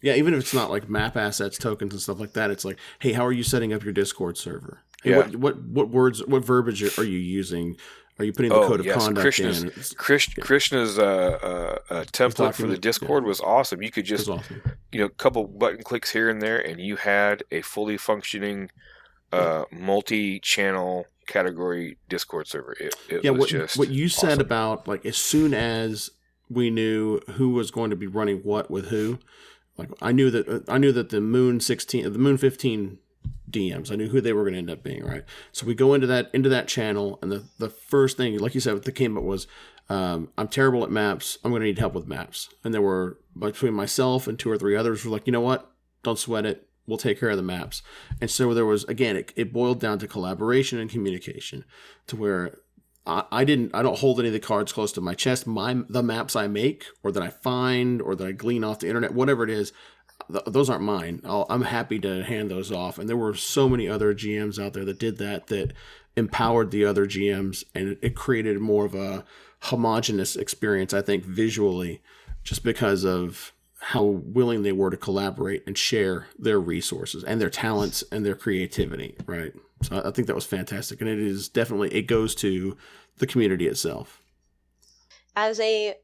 Yeah, 0.00 0.14
even 0.14 0.32
if 0.32 0.40
it's 0.40 0.54
not 0.54 0.70
like 0.70 0.88
map 0.88 1.16
assets, 1.16 1.58
tokens, 1.58 1.92
and 1.92 2.00
stuff 2.00 2.20
like 2.20 2.32
that, 2.34 2.50
it's 2.52 2.64
like, 2.64 2.78
hey, 3.00 3.12
how 3.12 3.26
are 3.26 3.32
you 3.32 3.42
setting 3.42 3.72
up 3.72 3.82
your 3.82 3.92
Discord 3.92 4.38
server? 4.38 4.84
Yeah. 5.04 5.16
what 5.18 5.36
what 5.36 5.62
what 5.62 5.88
words, 5.90 6.26
what 6.26 6.44
verbiage 6.44 6.98
are 6.98 7.04
you 7.04 7.18
using? 7.18 7.76
Are 8.18 8.24
you 8.24 8.32
putting 8.32 8.48
the 8.48 8.56
Oh, 8.56 8.66
code 8.66 8.80
of 8.80 8.86
yes, 8.86 9.04
conduct 9.04 9.22
Krishna's- 9.22 9.62
in? 9.62 9.70
Krish, 9.70 10.40
Krishna's 10.40 10.98
uh, 10.98 11.04
uh, 11.40 11.94
uh, 11.94 12.04
template 12.06 12.54
for 12.54 12.66
the 12.66 12.76
Discord 12.76 13.22
yeah. 13.22 13.28
was 13.28 13.40
awesome. 13.40 13.80
You 13.80 13.92
could 13.92 14.06
just 14.06 14.28
awesome. 14.28 14.60
you 14.90 14.98
know, 14.98 15.06
a 15.06 15.10
couple 15.10 15.46
button 15.46 15.84
clicks 15.84 16.10
here 16.10 16.28
and 16.28 16.42
there, 16.42 16.58
and 16.58 16.80
you 16.80 16.96
had 16.96 17.44
a 17.52 17.62
fully 17.62 17.96
functioning 17.96 18.70
uh, 19.32 19.64
multi-channel 19.70 21.06
category 21.28 21.98
Discord 22.08 22.48
server. 22.48 22.72
It, 22.80 22.94
it 23.08 23.24
yeah, 23.24 23.30
was 23.30 23.40
what 23.40 23.48
just 23.50 23.78
what 23.78 23.88
you 23.90 24.08
said 24.08 24.40
about 24.40 24.88
like 24.88 25.06
as 25.06 25.16
soon 25.16 25.54
as 25.54 26.10
we 26.48 26.70
knew 26.70 27.20
who 27.32 27.50
was 27.50 27.70
going 27.70 27.90
to 27.90 27.96
be 27.96 28.06
running 28.06 28.38
what 28.38 28.70
with 28.70 28.88
who, 28.88 29.18
like 29.76 29.90
I 30.02 30.10
knew 30.12 30.30
that 30.30 30.48
uh, 30.48 30.60
I 30.66 30.78
knew 30.78 30.90
that 30.92 31.10
the 31.10 31.20
Moon 31.20 31.60
sixteen, 31.60 32.10
the 32.10 32.18
Moon 32.18 32.38
fifteen 32.38 32.98
DMs, 33.50 33.90
I 33.90 33.96
knew 33.96 34.08
who 34.08 34.20
they 34.20 34.32
were 34.32 34.42
going 34.42 34.54
to 34.54 34.58
end 34.58 34.70
up 34.70 34.82
being, 34.82 35.04
right? 35.04 35.24
So 35.52 35.66
we 35.66 35.74
go 35.74 35.94
into 35.94 36.06
that 36.06 36.30
into 36.32 36.48
that 36.48 36.68
channel, 36.68 37.18
and 37.22 37.30
the 37.32 37.44
the 37.58 37.70
first 37.70 38.16
thing, 38.16 38.38
like 38.38 38.54
you 38.54 38.60
said, 38.60 38.82
that 38.82 38.92
came 38.92 39.16
up 39.16 39.24
was. 39.24 39.46
Um, 39.90 40.28
I'm 40.36 40.48
terrible 40.48 40.84
at 40.84 40.90
maps. 40.90 41.38
I'm 41.42 41.50
going 41.50 41.60
to 41.60 41.66
need 41.66 41.78
help 41.78 41.94
with 41.94 42.06
maps. 42.06 42.50
And 42.62 42.74
there 42.74 42.82
were 42.82 43.16
between 43.38 43.72
myself 43.72 44.26
and 44.26 44.38
two 44.38 44.50
or 44.50 44.58
three 44.58 44.76
others 44.76 45.02
were 45.02 45.10
like, 45.10 45.26
you 45.26 45.32
know 45.32 45.40
what? 45.40 45.72
Don't 46.02 46.18
sweat 46.18 46.44
it. 46.44 46.68
We'll 46.86 46.98
take 46.98 47.18
care 47.18 47.30
of 47.30 47.38
the 47.38 47.42
maps. 47.42 47.80
And 48.20 48.30
so 48.30 48.52
there 48.52 48.66
was 48.66 48.84
again, 48.84 49.16
it, 49.16 49.32
it 49.34 49.50
boiled 49.50 49.80
down 49.80 49.98
to 50.00 50.06
collaboration 50.06 50.78
and 50.78 50.90
communication, 50.90 51.64
to 52.06 52.16
where 52.16 52.58
I, 53.08 53.24
I 53.32 53.44
didn't 53.44 53.74
I 53.74 53.82
don't 53.82 53.98
hold 53.98 54.20
any 54.20 54.28
of 54.28 54.34
the 54.34 54.40
cards 54.40 54.72
close 54.72 54.92
to 54.92 55.00
my 55.00 55.14
chest. 55.14 55.46
My 55.46 55.82
the 55.88 56.02
maps 56.02 56.36
I 56.36 56.46
make 56.46 56.84
or 57.02 57.10
that 57.10 57.22
I 57.22 57.30
find 57.30 58.00
or 58.02 58.14
that 58.14 58.26
I 58.26 58.32
glean 58.32 58.62
off 58.62 58.80
the 58.80 58.88
internet, 58.88 59.14
whatever 59.14 59.42
it 59.42 59.50
is, 59.50 59.72
th- 60.30 60.44
those 60.46 60.68
aren't 60.70 60.82
mine. 60.84 61.20
I'll, 61.24 61.46
I'm 61.48 61.62
happy 61.62 61.98
to 62.00 62.22
hand 62.24 62.50
those 62.50 62.70
off. 62.72 62.98
And 62.98 63.08
there 63.08 63.16
were 63.16 63.34
so 63.34 63.68
many 63.68 63.88
other 63.88 64.14
GMs 64.14 64.62
out 64.62 64.72
there 64.72 64.84
that 64.84 64.98
did 64.98 65.18
that 65.18 65.46
that 65.48 65.72
empowered 66.16 66.70
the 66.70 66.84
other 66.84 67.06
GMs 67.06 67.62
and 67.74 67.90
it, 67.90 67.98
it 68.02 68.14
created 68.16 68.58
more 68.60 68.84
of 68.84 68.94
a 68.94 69.24
homogenous 69.62 70.36
experience. 70.36 70.92
I 70.92 71.02
think 71.02 71.24
visually, 71.24 72.00
just 72.42 72.62
because 72.64 73.04
of 73.04 73.52
how 73.80 74.02
willing 74.02 74.62
they 74.62 74.72
were 74.72 74.90
to 74.90 74.96
collaborate 74.96 75.62
and 75.66 75.78
share 75.78 76.26
their 76.38 76.58
resources 76.58 77.22
and 77.22 77.40
their 77.40 77.50
talents 77.50 78.02
and 78.10 78.26
their 78.26 78.34
creativity. 78.34 79.16
Right. 79.26 79.52
So 79.82 79.96
I- 79.96 80.08
I 80.08 80.10
think 80.10 80.26
that 80.26 80.34
was 80.34 80.44
fantastic, 80.46 81.00
and 81.00 81.08
it 81.08 81.18
is 81.20 81.48
definitely 81.48 81.94
it 81.94 82.02
goes 82.08 82.34
to 82.36 82.76
the 83.18 83.26
community 83.26 83.66
itself. 83.68 84.20
as 85.36 85.60
a 85.60 85.94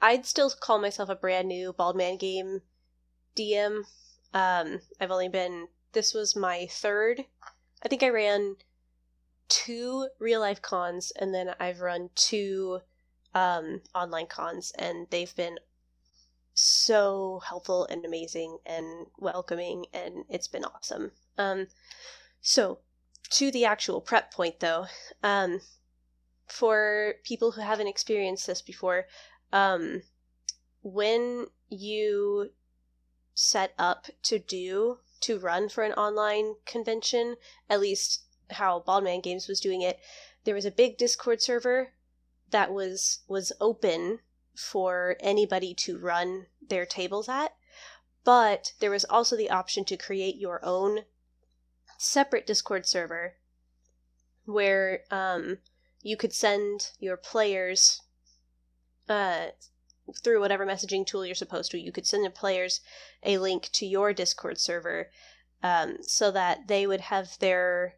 I'd 0.00 0.26
still 0.26 0.50
call 0.50 0.78
myself 0.80 1.08
a 1.08 1.16
brand 1.16 1.48
new 1.48 1.72
Baldman 1.72 2.18
Game 2.18 2.60
DM. 3.38 3.84
Um, 4.34 4.80
I've 5.00 5.10
only 5.10 5.28
been. 5.28 5.68
This 5.92 6.12
was 6.12 6.36
my 6.36 6.66
third. 6.70 7.24
I 7.82 7.88
think 7.88 8.02
I 8.02 8.08
ran 8.08 8.56
two 9.48 10.08
real 10.18 10.40
life 10.40 10.60
cons, 10.60 11.12
and 11.16 11.34
then 11.34 11.54
I've 11.60 11.80
run 11.80 12.10
two 12.14 12.80
um, 13.34 13.82
online 13.94 14.26
cons, 14.26 14.72
and 14.78 15.06
they've 15.10 15.34
been 15.34 15.58
so 16.54 17.40
helpful 17.46 17.86
and 17.86 18.04
amazing 18.04 18.58
and 18.66 19.06
welcoming, 19.18 19.86
and 19.92 20.24
it's 20.28 20.48
been 20.48 20.64
awesome. 20.64 21.12
Um, 21.38 21.68
so, 22.40 22.80
to 23.30 23.50
the 23.50 23.64
actual 23.64 24.00
prep 24.00 24.32
point, 24.32 24.60
though, 24.60 24.86
um, 25.22 25.60
for 26.46 27.14
people 27.24 27.52
who 27.52 27.60
haven't 27.60 27.86
experienced 27.86 28.46
this 28.46 28.62
before, 28.62 29.06
um, 29.52 30.02
when 30.82 31.46
you 31.68 32.50
set 33.40 33.72
up 33.78 34.06
to 34.20 34.36
do 34.36 34.98
to 35.20 35.38
run 35.38 35.68
for 35.68 35.84
an 35.84 35.92
online 35.92 36.56
convention, 36.66 37.36
at 37.70 37.78
least 37.78 38.24
how 38.50 38.80
Baldman 38.80 39.20
Games 39.20 39.46
was 39.46 39.60
doing 39.60 39.80
it, 39.80 40.00
there 40.42 40.56
was 40.56 40.64
a 40.64 40.72
big 40.72 40.98
Discord 40.98 41.40
server 41.40 41.92
that 42.50 42.72
was 42.72 43.20
was 43.28 43.52
open 43.60 44.18
for 44.56 45.16
anybody 45.20 45.72
to 45.72 45.98
run 45.98 46.46
their 46.60 46.84
tables 46.84 47.28
at, 47.28 47.54
but 48.24 48.72
there 48.80 48.90
was 48.90 49.04
also 49.04 49.36
the 49.36 49.50
option 49.50 49.84
to 49.84 49.96
create 49.96 50.34
your 50.34 50.64
own 50.64 51.04
separate 51.96 52.46
Discord 52.46 52.86
server 52.86 53.36
where 54.46 55.04
um, 55.12 55.58
you 56.02 56.16
could 56.16 56.32
send 56.32 56.90
your 56.98 57.16
players 57.16 58.02
uh, 59.08 59.48
through 60.22 60.40
whatever 60.40 60.66
messaging 60.66 61.06
tool 61.06 61.24
you're 61.24 61.34
supposed 61.34 61.70
to. 61.72 61.80
You 61.80 61.92
could 61.92 62.06
send 62.06 62.24
the 62.24 62.30
players 62.30 62.80
a 63.22 63.38
link 63.38 63.70
to 63.72 63.86
your 63.86 64.12
Discord 64.12 64.58
server 64.58 65.10
um, 65.62 65.98
so 66.02 66.30
that 66.30 66.68
they 66.68 66.86
would 66.86 67.00
have 67.00 67.38
their 67.38 67.96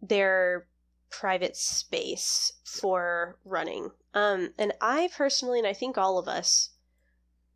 their 0.00 0.66
private 1.10 1.56
space 1.56 2.52
for 2.64 3.38
running. 3.44 3.90
Um, 4.12 4.52
and 4.58 4.72
I 4.80 5.08
personally, 5.16 5.58
and 5.58 5.66
I 5.66 5.72
think 5.72 5.96
all 5.96 6.18
of 6.18 6.28
us, 6.28 6.70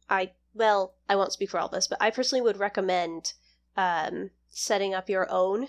I 0.09 0.33
well, 0.55 0.95
I 1.09 1.17
won't 1.17 1.33
speak 1.33 1.51
for 1.51 1.59
all 1.59 1.69
of 1.69 1.75
us, 1.75 1.87
but 1.87 1.99
I 2.01 2.11
personally 2.11 2.43
would 2.43 2.59
recommend 2.59 3.35
um, 3.77 4.31
setting 4.49 4.95
up 4.95 5.09
your 5.09 5.31
own 5.31 5.69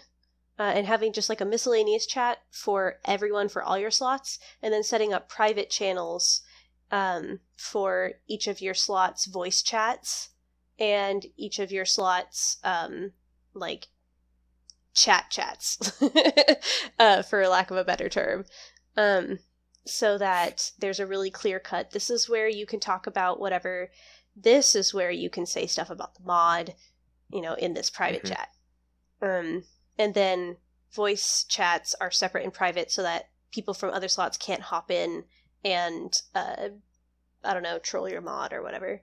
uh, 0.58 0.74
and 0.76 0.88
having 0.88 1.14
just 1.14 1.30
like 1.30 1.42
a 1.42 1.46
miscellaneous 1.46 2.06
chat 2.06 2.40
for 2.50 3.00
everyone 3.06 3.50
for 3.50 3.64
all 3.64 3.78
your 3.78 3.92
slots, 3.92 4.40
and 4.62 4.74
then 4.74 4.84
setting 4.84 5.14
up 5.14 5.30
private 5.30 5.70
channels 5.70 6.42
um, 6.92 7.40
for 7.58 8.14
each 8.28 8.48
of 8.48 8.62
your 8.62 8.74
slots 8.74 9.26
voice 9.26 9.62
chats 9.62 10.30
and 10.80 11.26
each 11.38 11.60
of 11.60 11.72
your 11.72 11.86
slots 11.86 12.58
um, 12.64 13.12
like 13.54 13.88
chat 14.94 15.26
chats 15.30 16.02
uh, 17.00 17.22
for 17.22 17.48
lack 17.48 17.72
of 17.72 17.78
a 17.78 17.84
better 17.84 18.10
term. 18.10 18.46
Um, 18.98 19.40
so 19.86 20.18
that 20.18 20.72
there's 20.80 21.00
a 21.00 21.08
really 21.08 21.32
clear 21.32 21.60
cut. 21.60 21.92
This 21.92 22.10
is 22.10 22.30
where 22.30 22.48
you 22.48 22.66
can 22.66 22.80
talk 22.80 23.08
about 23.08 23.40
whatever. 23.40 23.92
This 24.36 24.76
is 24.76 24.94
where 24.94 25.12
you 25.12 25.30
can 25.30 25.46
say 25.46 25.68
stuff 25.68 25.90
about 25.90 26.16
the 26.16 26.24
mod 26.24 26.76
you 27.32 27.42
know 27.42 27.54
in 27.54 27.74
this 27.74 27.90
private 27.90 28.24
Mhm. 28.24 28.30
chat. 28.30 28.50
Um, 29.22 29.64
and 29.98 30.14
then 30.14 30.58
voice 30.92 31.44
chats 31.44 31.94
are 31.96 32.12
separate 32.12 32.44
and 32.44 32.54
private 32.54 32.92
so 32.92 33.04
that 33.04 33.30
people 33.52 33.74
from 33.74 33.94
other 33.94 34.08
slots 34.08 34.38
can't 34.38 34.62
hop 34.64 34.90
in 34.90 35.26
and 35.66 36.14
uh, 36.36 36.70
I 37.44 37.54
don't 37.54 37.64
know, 37.64 37.80
troll 37.80 38.10
your 38.10 38.22
mod 38.22 38.54
or 38.54 38.62
whatever. 38.62 39.02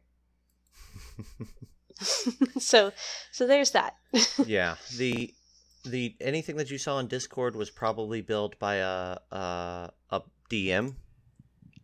so, 2.59 2.93
so 3.33 3.47
there's 3.47 3.71
that. 3.73 3.95
yeah 4.47 4.77
the 4.97 5.33
the 5.85 6.15
anything 6.21 6.57
that 6.57 6.71
you 6.71 6.79
saw 6.79 6.99
in 6.99 7.07
discord 7.07 7.55
was 7.55 7.71
probably 7.71 8.21
built 8.21 8.59
by 8.59 8.77
a 8.77 9.17
a, 9.31 9.91
a 10.11 10.23
dm 10.51 10.95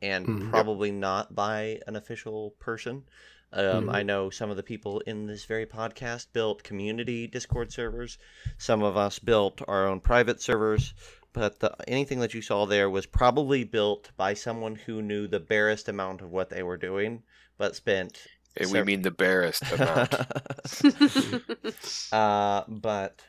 and 0.03 0.27
Mhm. 0.27 0.51
Probably 0.51 0.91
not 0.91 1.35
by 1.35 1.79
an 1.87 1.95
official 1.97 2.51
person 2.59 3.05
um, 3.53 3.87
Mhm. 3.87 3.95
i 3.95 4.03
know 4.03 4.29
some 4.31 4.51
of 4.51 4.57
the 4.57 4.63
people 4.63 5.01
in 5.01 5.27
this 5.27 5.45
very 5.45 5.67
podcast 5.67 6.27
built 6.33 6.63
community 6.65 7.27
discord 7.29 7.73
servers 7.73 8.19
some 8.59 8.83
of 8.83 8.97
us 8.97 9.19
built 9.19 9.63
our 9.69 9.87
own 9.87 10.01
private 10.01 10.43
servers 10.43 10.95
but 11.33 11.61
the, 11.61 11.75
anything 11.89 12.21
that 12.21 12.35
you 12.35 12.43
saw 12.43 12.67
there 12.67 12.89
was 12.91 13.07
probably 13.07 13.65
built 13.65 14.11
by 14.17 14.35
someone 14.35 14.75
who 14.77 15.01
knew 15.03 15.27
the 15.27 15.41
barest 15.41 15.89
amount 15.89 16.21
of 16.21 16.31
what 16.31 16.51
they 16.51 16.63
were 16.63 16.77
doing 16.77 17.23
but 17.59 17.75
spent 17.77 18.27
And 18.57 18.69
Sir- 18.69 18.79
we 18.81 18.85
mean 18.85 19.03
the 19.03 19.11
barest 19.11 19.63
amount. 19.73 20.15
uh, 22.13 22.63
but 22.69 23.23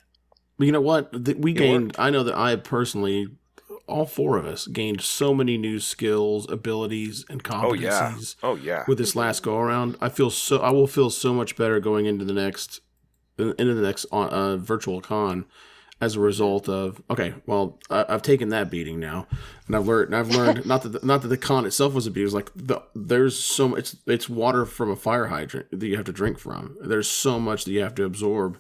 But 0.58 0.66
you 0.66 0.72
know 0.72 0.82
what? 0.82 1.26
Th- 1.26 1.38
We 1.38 1.54
gained. 1.54 1.84
worked. 1.88 2.00
I 2.00 2.10
know 2.10 2.24
that 2.24 2.36
I 2.36 2.56
personally, 2.58 3.28
all 3.88 4.06
four 4.06 4.38
of 4.38 4.46
us, 4.46 4.68
gained 4.68 5.02
so 5.02 5.34
many 5.34 5.58
new 5.58 5.80
skills, 5.80 6.50
abilities, 6.52 7.26
and 7.30 7.44
competencies. 7.44 8.36
Oh 8.44 8.56
yeah. 8.56 8.56
Oh 8.56 8.56
yeah. 8.56 8.84
with 8.88 8.98
this 8.98 9.16
last 9.16 9.44
go 9.44 9.58
around. 9.58 9.98
I 10.02 10.10
feel 10.10 10.30
so. 10.30 10.58
I 10.60 10.72
will 10.72 10.88
feel 10.88 11.10
so 11.10 11.34
much 11.34 11.56
better 11.56 11.80
going 11.80 12.06
into 12.06 12.26
the 12.26 12.34
next, 12.34 12.82
into 13.38 13.74
the 13.74 13.82
next 13.82 14.06
uh, 14.12 14.28
uh, 14.28 14.58
virtual 14.58 15.02
con, 15.02 15.46
as 16.04 16.16
a 16.16 16.20
result 16.20 16.68
of. 16.68 17.02
Okay, 17.10 17.34
well, 17.46 17.80
I, 17.90 18.06
I've 18.10 18.22
taken 18.22 18.50
that 18.50 18.70
beating 18.70 19.00
now, 19.00 19.28
and 19.68 19.76
I've 19.76 19.88
learned. 19.88 20.16
I've 20.16 20.30
learned 20.30 20.66
not 20.66 20.84
that 20.84 20.90
the, 20.90 21.06
not 21.06 21.22
that 21.22 21.30
the 21.30 21.38
con 21.38 21.66
itself 21.66 21.94
was 21.94 22.06
a 22.06 22.12
beating. 22.12 22.28
It's 22.28 22.34
like 22.34 22.52
the 22.56 22.82
there's 22.94 23.40
so 23.40 23.70
much. 23.70 23.80
It's, 23.80 23.96
it's 24.06 24.30
water 24.30 24.66
from 24.66 24.92
a 24.92 24.96
fire 24.96 25.28
hydrant 25.28 25.68
that 25.72 25.88
you 25.88 25.96
have 25.96 26.06
to 26.06 26.12
drink 26.12 26.38
from. 26.38 26.78
There's 26.82 27.10
so 27.10 27.40
much 27.40 27.66
that 27.66 27.72
you 27.72 27.82
have 27.82 27.96
to 27.96 28.04
absorb, 28.04 28.58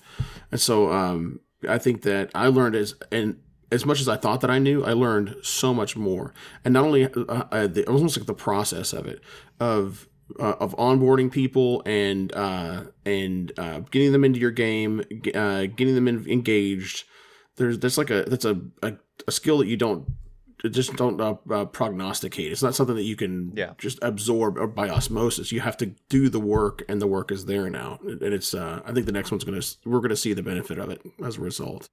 and 0.51 0.59
so 0.59 0.91
um, 0.91 1.41
I 1.67 1.77
think 1.77 2.03
that 2.03 2.31
I 2.33 2.47
learned 2.47 2.75
as 2.75 2.95
and 3.11 3.39
as 3.71 3.85
much 3.85 3.99
as 3.99 4.07
I 4.07 4.17
thought 4.17 4.41
that 4.41 4.51
I 4.51 4.59
knew, 4.59 4.83
I 4.83 4.93
learned 4.93 5.35
so 5.41 5.73
much 5.73 5.97
more. 5.97 6.33
And 6.63 6.73
not 6.73 6.83
only 6.83 7.05
uh, 7.05 7.43
uh, 7.51 7.67
the, 7.67 7.85
almost 7.87 8.17
like 8.17 8.27
the 8.27 8.33
process 8.33 8.93
of 8.93 9.07
it, 9.07 9.21
of 9.59 10.07
uh, 10.39 10.55
of 10.59 10.75
onboarding 10.77 11.31
people 11.31 11.81
and 11.85 12.33
uh, 12.33 12.83
and 13.05 13.51
uh, 13.57 13.79
getting 13.91 14.11
them 14.11 14.23
into 14.23 14.39
your 14.39 14.51
game, 14.51 15.03
uh, 15.33 15.65
getting 15.65 15.95
them 15.95 16.07
in, 16.07 16.27
engaged. 16.29 17.05
There's 17.55 17.77
that's 17.79 17.97
like 17.97 18.09
a 18.09 18.23
that's 18.23 18.45
a, 18.45 18.59
a, 18.81 18.93
a 19.27 19.31
skill 19.31 19.57
that 19.59 19.67
you 19.67 19.77
don't 19.77 20.07
just 20.71 20.95
don't 20.95 21.19
uh, 21.19 21.35
uh, 21.51 21.65
prognosticate. 21.65 22.51
It's 22.51 22.63
not 22.63 22.73
something 22.73 22.95
that 22.95 23.03
you 23.03 23.15
can 23.17 23.51
Yeah. 23.55 23.73
just 23.77 23.99
absorb 24.01 24.57
or 24.57 24.65
by 24.67 24.89
osmosis. 24.89 25.51
You 25.51 25.59
have 25.59 25.75
to 25.77 25.87
do 26.09 26.29
the 26.29 26.39
work, 26.39 26.83
and 26.87 27.01
the 27.01 27.07
work 27.07 27.31
is 27.31 27.45
there 27.45 27.69
now. 27.69 27.99
And 28.01 28.21
it's 28.21 28.53
uh, 28.53 28.81
I 28.85 28.93
think 28.93 29.05
the 29.05 29.11
next 29.11 29.29
one's 29.31 29.43
gonna 29.43 29.61
we're 29.85 29.99
gonna 29.99 30.15
see 30.15 30.33
the 30.33 30.41
benefit 30.43 30.79
of 30.79 30.89
it 30.89 31.01
as 31.23 31.37
a 31.37 31.41
result. 31.41 31.89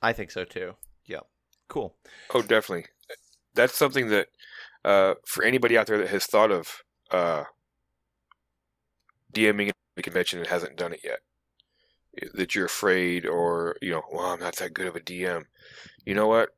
I 0.00 0.12
think 0.12 0.30
so 0.30 0.44
too. 0.44 0.74
Yeah. 1.04 1.20
Cool. 1.68 1.96
Oh, 2.34 2.40
definitely. 2.42 2.86
That's 3.54 3.76
something 3.76 4.08
that 4.08 4.28
uh, 4.84 5.14
for 5.26 5.44
anybody 5.44 5.76
out 5.76 5.86
there 5.86 5.98
that 5.98 6.08
has 6.08 6.24
thought 6.24 6.50
of 6.50 6.82
uh, 7.10 7.44
DMing 9.32 9.70
a 9.96 10.02
convention 10.02 10.38
and 10.38 10.48
hasn't 10.48 10.76
done 10.76 10.92
it 10.92 11.00
yet, 11.04 11.18
that 12.34 12.54
you're 12.54 12.66
afraid 12.66 13.26
or 13.26 13.76
you 13.80 13.90
know, 13.90 14.02
well, 14.12 14.26
I'm 14.26 14.40
not 14.40 14.56
that 14.56 14.74
good 14.74 14.86
of 14.86 14.96
a 14.96 15.00
DM. 15.00 15.44
You 16.04 16.14
know 16.14 16.26
what? 16.26 16.50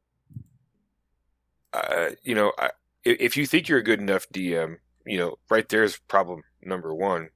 Uh, 1.72 2.10
you 2.22 2.34
know, 2.34 2.52
I, 2.58 2.70
if 3.04 3.36
you 3.36 3.46
think 3.46 3.68
you're 3.68 3.78
a 3.78 3.84
good 3.84 4.00
enough 4.00 4.28
DM, 4.28 4.76
you 5.06 5.18
know, 5.18 5.36
right 5.48 5.68
there's 5.68 5.98
problem 5.98 6.42
number 6.62 6.94
one, 6.94 7.30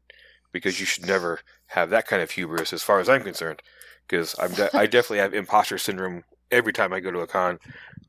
because 0.53 0.81
you 0.81 0.87
should 0.87 1.07
never 1.07 1.41
have 1.67 1.91
that 1.91 2.07
kind 2.07 2.23
of 2.23 2.31
hubris, 2.31 2.73
as 2.73 2.83
far 2.83 3.01
as 3.01 3.09
I'm 3.09 3.23
concerned. 3.23 3.62
Because 4.07 4.35
I'm 4.39 4.53
de- 4.53 4.77
I 4.77 4.87
definitely 4.87 5.19
have 5.19 5.35
imposter 5.35 5.79
syndrome 5.79 6.25
every 6.51 6.73
time 6.73 6.93
I 6.93 7.01
go 7.01 7.11
to 7.11 7.21
a 7.21 7.27
con. 7.27 7.59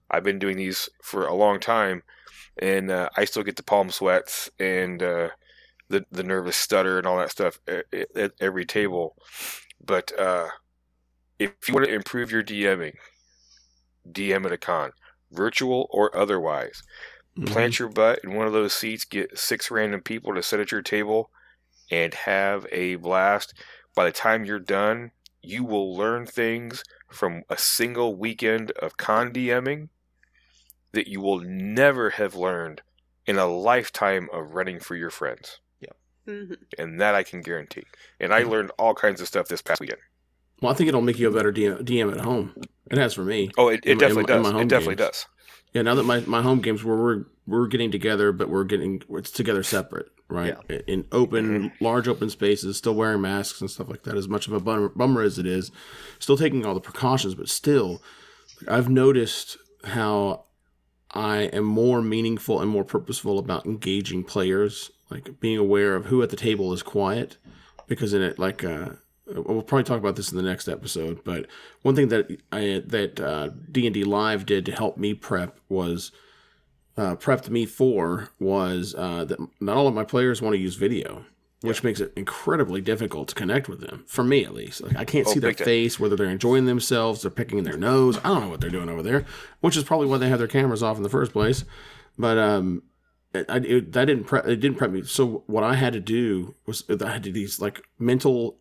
I've 0.10 0.24
been 0.24 0.40
doing 0.40 0.58
these 0.58 0.90
for 1.02 1.26
a 1.26 1.34
long 1.34 1.60
time, 1.60 2.04
and 2.58 2.92
uh, 2.92 3.10
I 3.16 3.26
still 3.26 3.44
get 3.44 3.56
the 3.56 3.64
palm 3.64 3.90
sweats 3.90 4.50
and 4.60 5.02
uh, 5.02 5.30
the 5.90 6.06
the 6.12 6.24
nervous 6.24 6.58
stutter 6.58 6.98
and 6.98 7.08
all 7.08 7.18
that 7.18 7.32
stuff 7.32 7.60
at, 7.68 7.86
at 8.16 8.32
every 8.40 8.66
table. 8.66 9.16
But 9.86 10.18
uh, 10.18 10.48
if 11.40 11.52
you 11.68 11.74
want 11.74 11.86
to 11.88 11.94
improve 11.94 12.32
your 12.32 12.44
DMing, 12.44 12.96
DM 14.10 14.46
at 14.46 14.52
a 14.52 14.58
con, 14.58 14.92
virtual 15.32 15.88
or 15.92 16.16
otherwise. 16.16 16.84
Mm-hmm. 17.38 17.52
Plant 17.52 17.80
your 17.80 17.90
butt 17.90 18.20
in 18.24 18.34
one 18.34 18.48
of 18.48 18.54
those 18.54 18.74
seats, 18.74 19.04
get 19.04 19.38
six 19.38 19.70
random 19.70 20.02
people 20.02 20.34
to 20.34 20.44
sit 20.44 20.60
at 20.60 20.72
your 20.72 20.82
table, 20.82 21.30
and 21.92 22.14
have 22.14 22.66
a 22.72 22.96
blast. 22.96 23.54
By 23.94 24.06
the 24.06 24.12
time 24.12 24.46
you're 24.46 24.60
done, 24.60 25.12
you 25.42 25.64
will 25.64 25.96
learn 25.96 26.26
things 26.26 26.84
from 27.12 27.44
a 27.50 27.58
single 27.58 28.16
weekend 28.16 28.72
of 28.72 28.98
con 28.98 29.32
DMing 29.32 29.90
that 30.94 31.08
you 31.08 31.22
will 31.22 31.40
never 31.42 32.12
have 32.12 32.36
learned 32.36 32.82
in 33.26 33.38
a 33.38 33.46
lifetime 33.46 34.30
of 34.32 34.54
running 34.54 34.80
for 34.80 34.96
your 34.96 35.10
friends. 35.10 35.60
Hmm 36.26 36.54
And 36.78 37.00
that 37.02 37.16
I 37.16 37.24
can 37.24 37.42
guarantee. 37.42 37.84
And 38.20 38.34
I 38.34 38.44
learned 38.44 38.72
all 38.80 38.94
kinds 38.94 39.22
of 39.22 39.28
stuff 39.28 39.48
this 39.48 39.62
past 39.62 39.80
weekend. 39.82 40.00
Well, 40.62 40.72
I 40.72 40.76
think 40.76 40.88
it'll 40.88 41.02
make 41.02 41.20
you 41.20 41.28
a 41.28 41.32
better 41.32 41.52
DM, 41.52 41.82
DM 41.84 42.12
at 42.12 42.22
home. 42.22 42.56
It 42.90 42.98
has 42.98 43.14
for 43.14 43.24
me. 43.26 43.52
Oh, 43.58 43.68
it, 43.70 43.82
it 43.84 43.96
my- 43.96 44.00
definitely 44.00 44.24
in 44.24 44.28
my- 44.28 44.36
in 44.38 44.44
does. 44.44 44.44
my 44.44 44.50
It 44.50 44.54
home 44.60 44.68
definitely 44.68 44.96
games. 44.96 45.08
does. 45.10 45.26
Yeah, 45.74 45.82
now 45.82 45.96
that 45.96 46.04
my, 46.04 46.22
my 46.22 46.42
home 46.42 46.62
games 46.62 46.84
where 46.84 46.96
we're 46.96 47.24
we're 47.48 47.68
getting 47.68 47.92
together, 47.92 48.32
but 48.32 48.50
we're 48.50 48.64
getting 48.64 49.02
it's 49.10 49.30
together 49.30 49.62
separate. 49.62 50.08
right? 50.30 50.56
In 50.88 51.06
open, 51.12 51.72
large 51.82 52.08
open 52.08 52.30
spaces, 52.30 52.78
still 52.78 52.96
wearing 52.96 53.22
masks 53.22 53.60
and 53.62 53.70
stuff 53.70 53.90
like 53.90 54.04
that. 54.04 54.16
As 54.18 54.28
much 54.30 54.48
of 54.48 54.54
a 54.54 54.60
bummer, 54.60 54.90
bummer 54.90 55.22
as 55.22 55.38
it 55.38 55.46
is, 55.46 55.72
still 56.18 56.38
taking 56.38 56.66
all 56.66 56.74
the 56.74 56.80
precautions, 56.80 57.36
but 57.36 57.50
still, 57.50 58.02
I've 58.68 58.90
noticed 58.90 59.58
how 59.84 60.46
I 61.12 61.42
am 61.54 61.66
more 61.66 62.02
meaningful 62.02 62.62
and 62.62 62.72
more 62.72 62.84
purposeful 62.86 63.38
about 63.38 63.66
engaging 63.68 64.24
players, 64.24 64.90
like 65.10 65.40
being 65.40 65.58
aware 65.58 65.96
of 65.96 66.08
who 66.08 66.22
at 66.24 66.30
the 66.30 66.36
table 66.36 66.74
is 66.74 66.84
quiet, 66.84 67.38
because 67.88 68.14
in 68.14 68.22
it, 68.22 68.40
like, 68.40 68.64
uh, 68.64 68.90
we'll 69.28 69.62
probably 69.62 69.84
talk 69.84 70.00
about 70.00 70.16
this 70.16 70.32
in 70.32 70.38
the 70.38 70.44
next 70.44 70.68
episode. 70.68 71.24
But 71.24 71.48
one 71.82 71.96
thing 71.96 72.10
that 72.10 72.42
I 72.52 72.82
that 72.88 73.20
uh, 73.20 73.50
D 73.72 73.86
and 73.86 73.94
D 73.94 74.04
Live 74.04 74.46
did 74.46 74.66
to 74.66 74.72
help 74.72 74.98
me 74.98 75.14
prep 75.14 75.60
was 75.70 76.12
uh, 76.98 77.16
prepped 77.16 77.50
me 77.50 77.66
for 77.66 78.30
was 78.40 78.96
uh, 78.98 79.26
that 79.26 79.40
not 79.60 79.78
all 79.78 79.88
of 79.88 79.94
my 79.94 80.04
players 80.04 80.42
want 80.42 80.56
to 80.56 80.62
use 80.62 80.76
video, 80.76 81.26
which 81.62 81.84
makes 81.84 82.00
it 82.00 82.14
incredibly 82.16 82.82
difficult 82.82 83.28
to 83.28 83.36
connect 83.36 83.68
with 83.68 83.82
them. 83.82 84.06
For 84.08 84.24
me, 84.24 84.46
at 84.46 84.54
least, 84.54 84.82
like 84.82 84.96
I 84.96 85.06
can't 85.06 85.28
Oh, 85.28 85.34
see 85.34 85.40
their 85.40 85.54
face, 85.54 86.00
whether 86.00 86.16
they're 86.16 86.30
enjoying 86.30 86.66
themselves, 86.66 87.22
they're 87.22 87.32
picking 87.32 87.64
their 87.64 87.78
nose. 87.78 88.18
I 88.24 88.30
don't 88.30 88.42
know 88.42 88.50
what 88.50 88.62
they're 88.62 88.70
doing 88.70 88.90
over 88.90 89.04
there, 89.04 89.26
which 89.62 89.76
is 89.78 89.84
probably 89.84 90.08
why 90.08 90.18
they 90.18 90.30
have 90.30 90.40
their 90.40 90.48
cameras 90.48 90.82
off 90.84 90.98
in 90.98 91.04
the 91.04 91.10
first 91.10 91.32
place. 91.34 91.66
But 92.18 92.38
um, 92.38 92.84
it, 92.86 92.95
I, 93.50 93.58
it, 93.58 93.92
that 93.94 94.06
didn't 94.06 94.26
prep. 94.26 94.46
It 94.48 94.58
didn't 94.58 94.78
prep 94.78 94.92
me. 94.92 95.04
So 95.04 95.44
what 95.48 95.64
I 95.64 95.76
had 95.76 95.94
to 95.94 96.00
do 96.00 96.56
was 96.66 96.84
I 96.90 97.10
had 97.12 97.24
to 97.24 97.30
do 97.30 97.34
these 97.34 97.60
like 97.60 97.82
mental, 98.00 98.58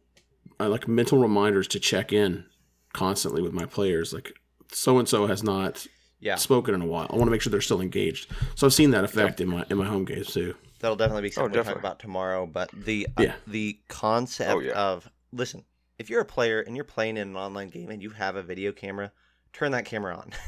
uh, 0.60 0.68
like 0.68 0.88
mental 0.88 1.18
reminders 1.18 1.68
to 1.68 1.80
check 1.80 2.12
in 2.12 2.44
constantly 2.92 3.42
with 3.42 3.52
my 3.52 3.66
players. 3.66 4.12
Like 4.12 4.32
so 4.72 4.98
and 4.98 5.08
so 5.08 5.26
has 5.26 5.42
not 5.42 5.86
Yeah, 6.20 6.36
spoken 6.36 6.74
in 6.74 6.82
a 6.82 6.86
while. 6.86 7.06
I 7.10 7.16
want 7.16 7.26
to 7.26 7.30
make 7.30 7.42
sure 7.42 7.50
they're 7.50 7.60
still 7.60 7.80
engaged. 7.80 8.30
So 8.54 8.66
I've 8.66 8.74
seen 8.74 8.90
that 8.90 9.04
effect 9.04 9.40
in 9.40 9.48
my 9.48 9.64
in 9.70 9.76
my 9.76 9.86
home 9.86 10.04
games 10.04 10.32
too. 10.32 10.54
that'll 10.80 10.96
definitely 10.96 11.22
be 11.22 11.30
something 11.30 11.52
we'll 11.52 11.64
talk 11.64 11.76
about 11.78 11.98
tomorrow. 11.98 12.46
But 12.46 12.70
the 12.72 13.06
uh, 13.16 13.22
Yeah. 13.22 13.34
the 13.46 13.78
concept 13.88 14.52
Oh, 14.54 14.60
yeah. 14.60 14.72
of 14.72 15.08
listen, 15.32 15.64
if 15.98 16.10
you're 16.10 16.20
a 16.20 16.24
player 16.26 16.60
and 16.60 16.76
you're 16.76 16.84
playing 16.84 17.16
in 17.16 17.28
an 17.28 17.36
online 17.36 17.68
game 17.68 17.90
and 17.90 18.02
you 18.02 18.10
have 18.10 18.36
a 18.36 18.42
video 18.42 18.72
camera, 18.72 19.12
turn 19.54 19.72
that 19.72 19.84
camera 19.86 20.16
on. 20.16 20.30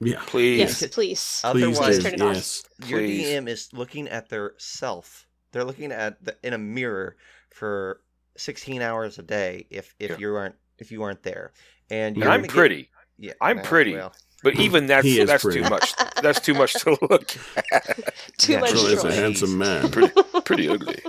Yeah, 0.00 0.20
Please. 0.26 0.58
Yes, 0.60 0.78
please. 0.78 0.92
please 0.92 1.40
Otherwise, 1.42 1.96
do. 1.98 2.02
turn 2.04 2.14
it 2.14 2.22
off. 2.22 2.62
Your 2.86 3.00
Please. 3.00 3.26
DM 3.26 3.48
is 3.48 3.68
looking 3.72 4.06
at 4.06 4.28
their 4.28 4.52
self. 4.56 5.26
They're 5.50 5.64
looking 5.64 5.90
at 5.90 6.24
the, 6.24 6.36
in 6.44 6.52
a 6.52 6.58
mirror 6.58 7.16
for 7.50 8.00
16 8.36 8.80
hours 8.80 9.18
a 9.18 9.24
day. 9.24 9.66
If 9.70 9.92
if 9.98 10.10
Yeah. 10.12 10.16
you 10.18 10.36
aren't 10.36 10.54
if 10.78 10.92
you 10.92 11.02
aren't 11.02 11.24
there, 11.24 11.52
and 11.90 12.14
And 12.14 12.24
I'm 12.26 12.30
gonna 12.38 12.42
get- 12.46 12.50
pretty, 12.54 12.90
yeah, 13.18 13.32
I'm 13.40 13.56
well, 13.56 13.64
pretty. 13.64 13.94
well, 13.94 14.12
but 14.44 14.54
even 14.54 14.86
that's 14.92 15.16
that's 15.26 15.42
pretty. 15.42 15.64
too 15.64 15.68
much. 15.68 15.96
That's 16.22 16.38
too 16.38 16.54
much 16.54 16.74
to 16.74 16.90
look 17.10 17.36
at. 17.72 18.14
Too 18.38 18.52
Yeah, 18.52 18.60
much 18.60 18.70
Naturally, 18.74 18.94
really 18.94 18.94
is 18.94 18.98
a 18.98 19.02
choice. 19.02 19.02
choice. 19.02 19.14
handsome 19.16 19.58
man. 19.58 19.90
pretty, 19.90 20.22
pretty 20.44 20.68
ugly. 20.68 21.00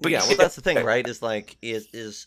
But 0.00 0.10
yeah, 0.10 0.22
well, 0.26 0.36
that's 0.36 0.56
the 0.56 0.62
thing, 0.62 0.84
right? 0.84 1.06
Is 1.06 1.22
like 1.22 1.56
is 1.62 1.86
is 1.92 2.26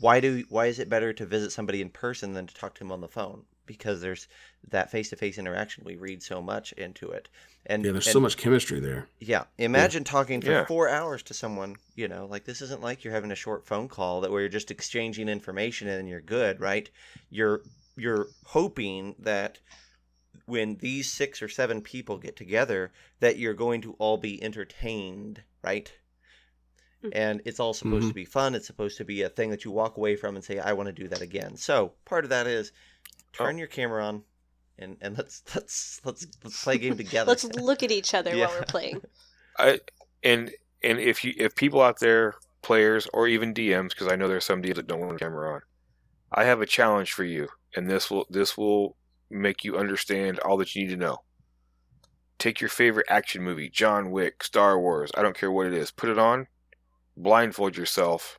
why 0.00 0.20
do 0.20 0.44
why 0.48 0.66
is 0.66 0.78
it 0.78 0.88
better 0.88 1.12
to 1.12 1.26
visit 1.26 1.50
somebody 1.52 1.80
in 1.80 1.90
person 1.90 2.32
than 2.32 2.46
to 2.46 2.54
talk 2.54 2.74
to 2.74 2.80
them 2.80 2.92
on 2.92 3.00
the 3.00 3.08
phone? 3.08 3.42
Because 3.66 4.00
there's 4.00 4.28
that 4.70 4.90
face 4.90 5.10
to 5.10 5.16
face 5.16 5.36
interaction. 5.38 5.84
We 5.84 5.96
read 5.96 6.22
so 6.22 6.40
much 6.40 6.72
into 6.72 7.10
it, 7.10 7.28
and 7.66 7.84
yeah. 7.84 7.92
There's 7.92 8.06
and- 8.06 8.12
so 8.12 8.20
much 8.20 8.36
chemistry 8.36 8.80
there. 8.80 9.08
Yeah, 9.18 9.44
imagine 9.58 10.04
talking 10.04 10.40
for 10.40 10.50
Yeah. 10.50 10.64
four 10.66 10.88
hours 10.88 11.22
to 11.24 11.34
someone. 11.34 11.76
You 11.94 12.08
know, 12.08 12.26
like 12.26 12.44
this 12.44 12.62
isn't 12.62 12.80
like 12.80 13.04
you're 13.04 13.12
having 13.12 13.32
a 13.32 13.36
short 13.36 13.66
phone 13.66 13.88
call 13.88 14.22
that 14.22 14.30
where 14.30 14.40
you're 14.40 14.48
just 14.48 14.70
exchanging 14.70 15.28
information 15.28 15.88
and 15.88 16.08
you're 16.08 16.20
good, 16.20 16.60
right? 16.60 16.88
You're 17.30 17.62
you're 17.96 18.28
hoping 18.44 19.16
that 19.18 19.58
when 20.46 20.76
these 20.76 21.12
six 21.12 21.42
or 21.42 21.48
seven 21.48 21.82
people 21.82 22.16
get 22.16 22.36
together, 22.36 22.90
that 23.20 23.38
you're 23.38 23.52
going 23.54 23.82
to 23.82 23.92
all 23.98 24.16
be 24.16 24.42
entertained, 24.42 25.42
right? 25.62 25.92
Mhm. 27.04 27.10
And 27.12 27.42
it's 27.44 27.60
all 27.60 27.74
supposed 27.74 28.06
Mhm. 28.06 28.08
to 28.08 28.14
be 28.14 28.24
fun. 28.24 28.54
It's 28.54 28.66
supposed 28.66 28.96
to 28.98 29.04
be 29.04 29.22
a 29.22 29.28
thing 29.28 29.50
that 29.50 29.64
you 29.64 29.70
walk 29.70 29.96
away 29.96 30.16
from 30.16 30.34
and 30.34 30.44
say, 30.44 30.58
"I 30.58 30.72
want 30.72 30.88
to 30.88 30.92
do 30.92 31.06
that 31.08 31.20
again." 31.20 31.56
So 31.56 31.94
part 32.04 32.24
of 32.24 32.30
that 32.30 32.46
is 32.46 32.72
turn 33.32 33.54
Oh. 33.54 33.58
your 33.58 33.68
camera 33.68 34.04
on, 34.04 34.24
and 34.78 34.96
and 35.00 35.16
let's 35.16 35.42
let's 35.54 36.00
let's 36.04 36.26
let's 36.42 36.62
play 36.64 36.74
a 36.74 36.78
game 36.78 36.96
together. 36.96 37.28
Let's 37.30 37.44
look 37.44 37.82
at 37.82 37.90
each 37.92 38.14
other 38.14 38.30
Yeah. 38.34 38.46
while 38.48 38.58
we're 38.58 38.64
playing. 38.64 39.02
I 39.58 39.80
and 40.24 40.52
and 40.82 40.98
if 40.98 41.24
you 41.24 41.34
if 41.36 41.54
people 41.54 41.80
out 41.80 42.00
there, 42.00 42.34
players 42.62 43.06
or 43.12 43.28
even 43.28 43.54
DMs, 43.54 43.90
because 43.90 44.08
I 44.08 44.16
know 44.16 44.26
there's 44.26 44.44
some 44.44 44.60
DMs 44.62 44.74
that 44.76 44.86
don't 44.88 45.00
want 45.00 45.12
the 45.12 45.18
camera 45.24 45.54
on, 45.54 45.62
I 46.32 46.44
have 46.44 46.60
a 46.60 46.66
challenge 46.66 47.12
for 47.12 47.22
you, 47.24 47.48
and 47.76 47.88
this 47.88 48.10
will 48.10 48.26
this 48.28 48.56
will 48.56 48.96
make 49.30 49.62
you 49.62 49.76
understand 49.78 50.40
all 50.40 50.56
that 50.56 50.74
you 50.74 50.82
need 50.82 50.90
to 50.90 50.96
know. 50.96 51.22
Take 52.38 52.60
your 52.60 52.70
favorite 52.70 53.06
action 53.08 53.42
movie, 53.42 53.68
John 53.68 54.10
Wick, 54.10 54.42
Star 54.44 54.78
Wars, 54.80 55.10
I 55.16 55.22
don't 55.22 55.36
care 55.36 55.50
what 55.50 55.66
it 55.66 55.72
is, 55.72 55.90
put 55.90 56.08
it 56.08 56.18
on, 56.18 56.46
blindfold 57.22 57.76
yourself, 57.76 58.38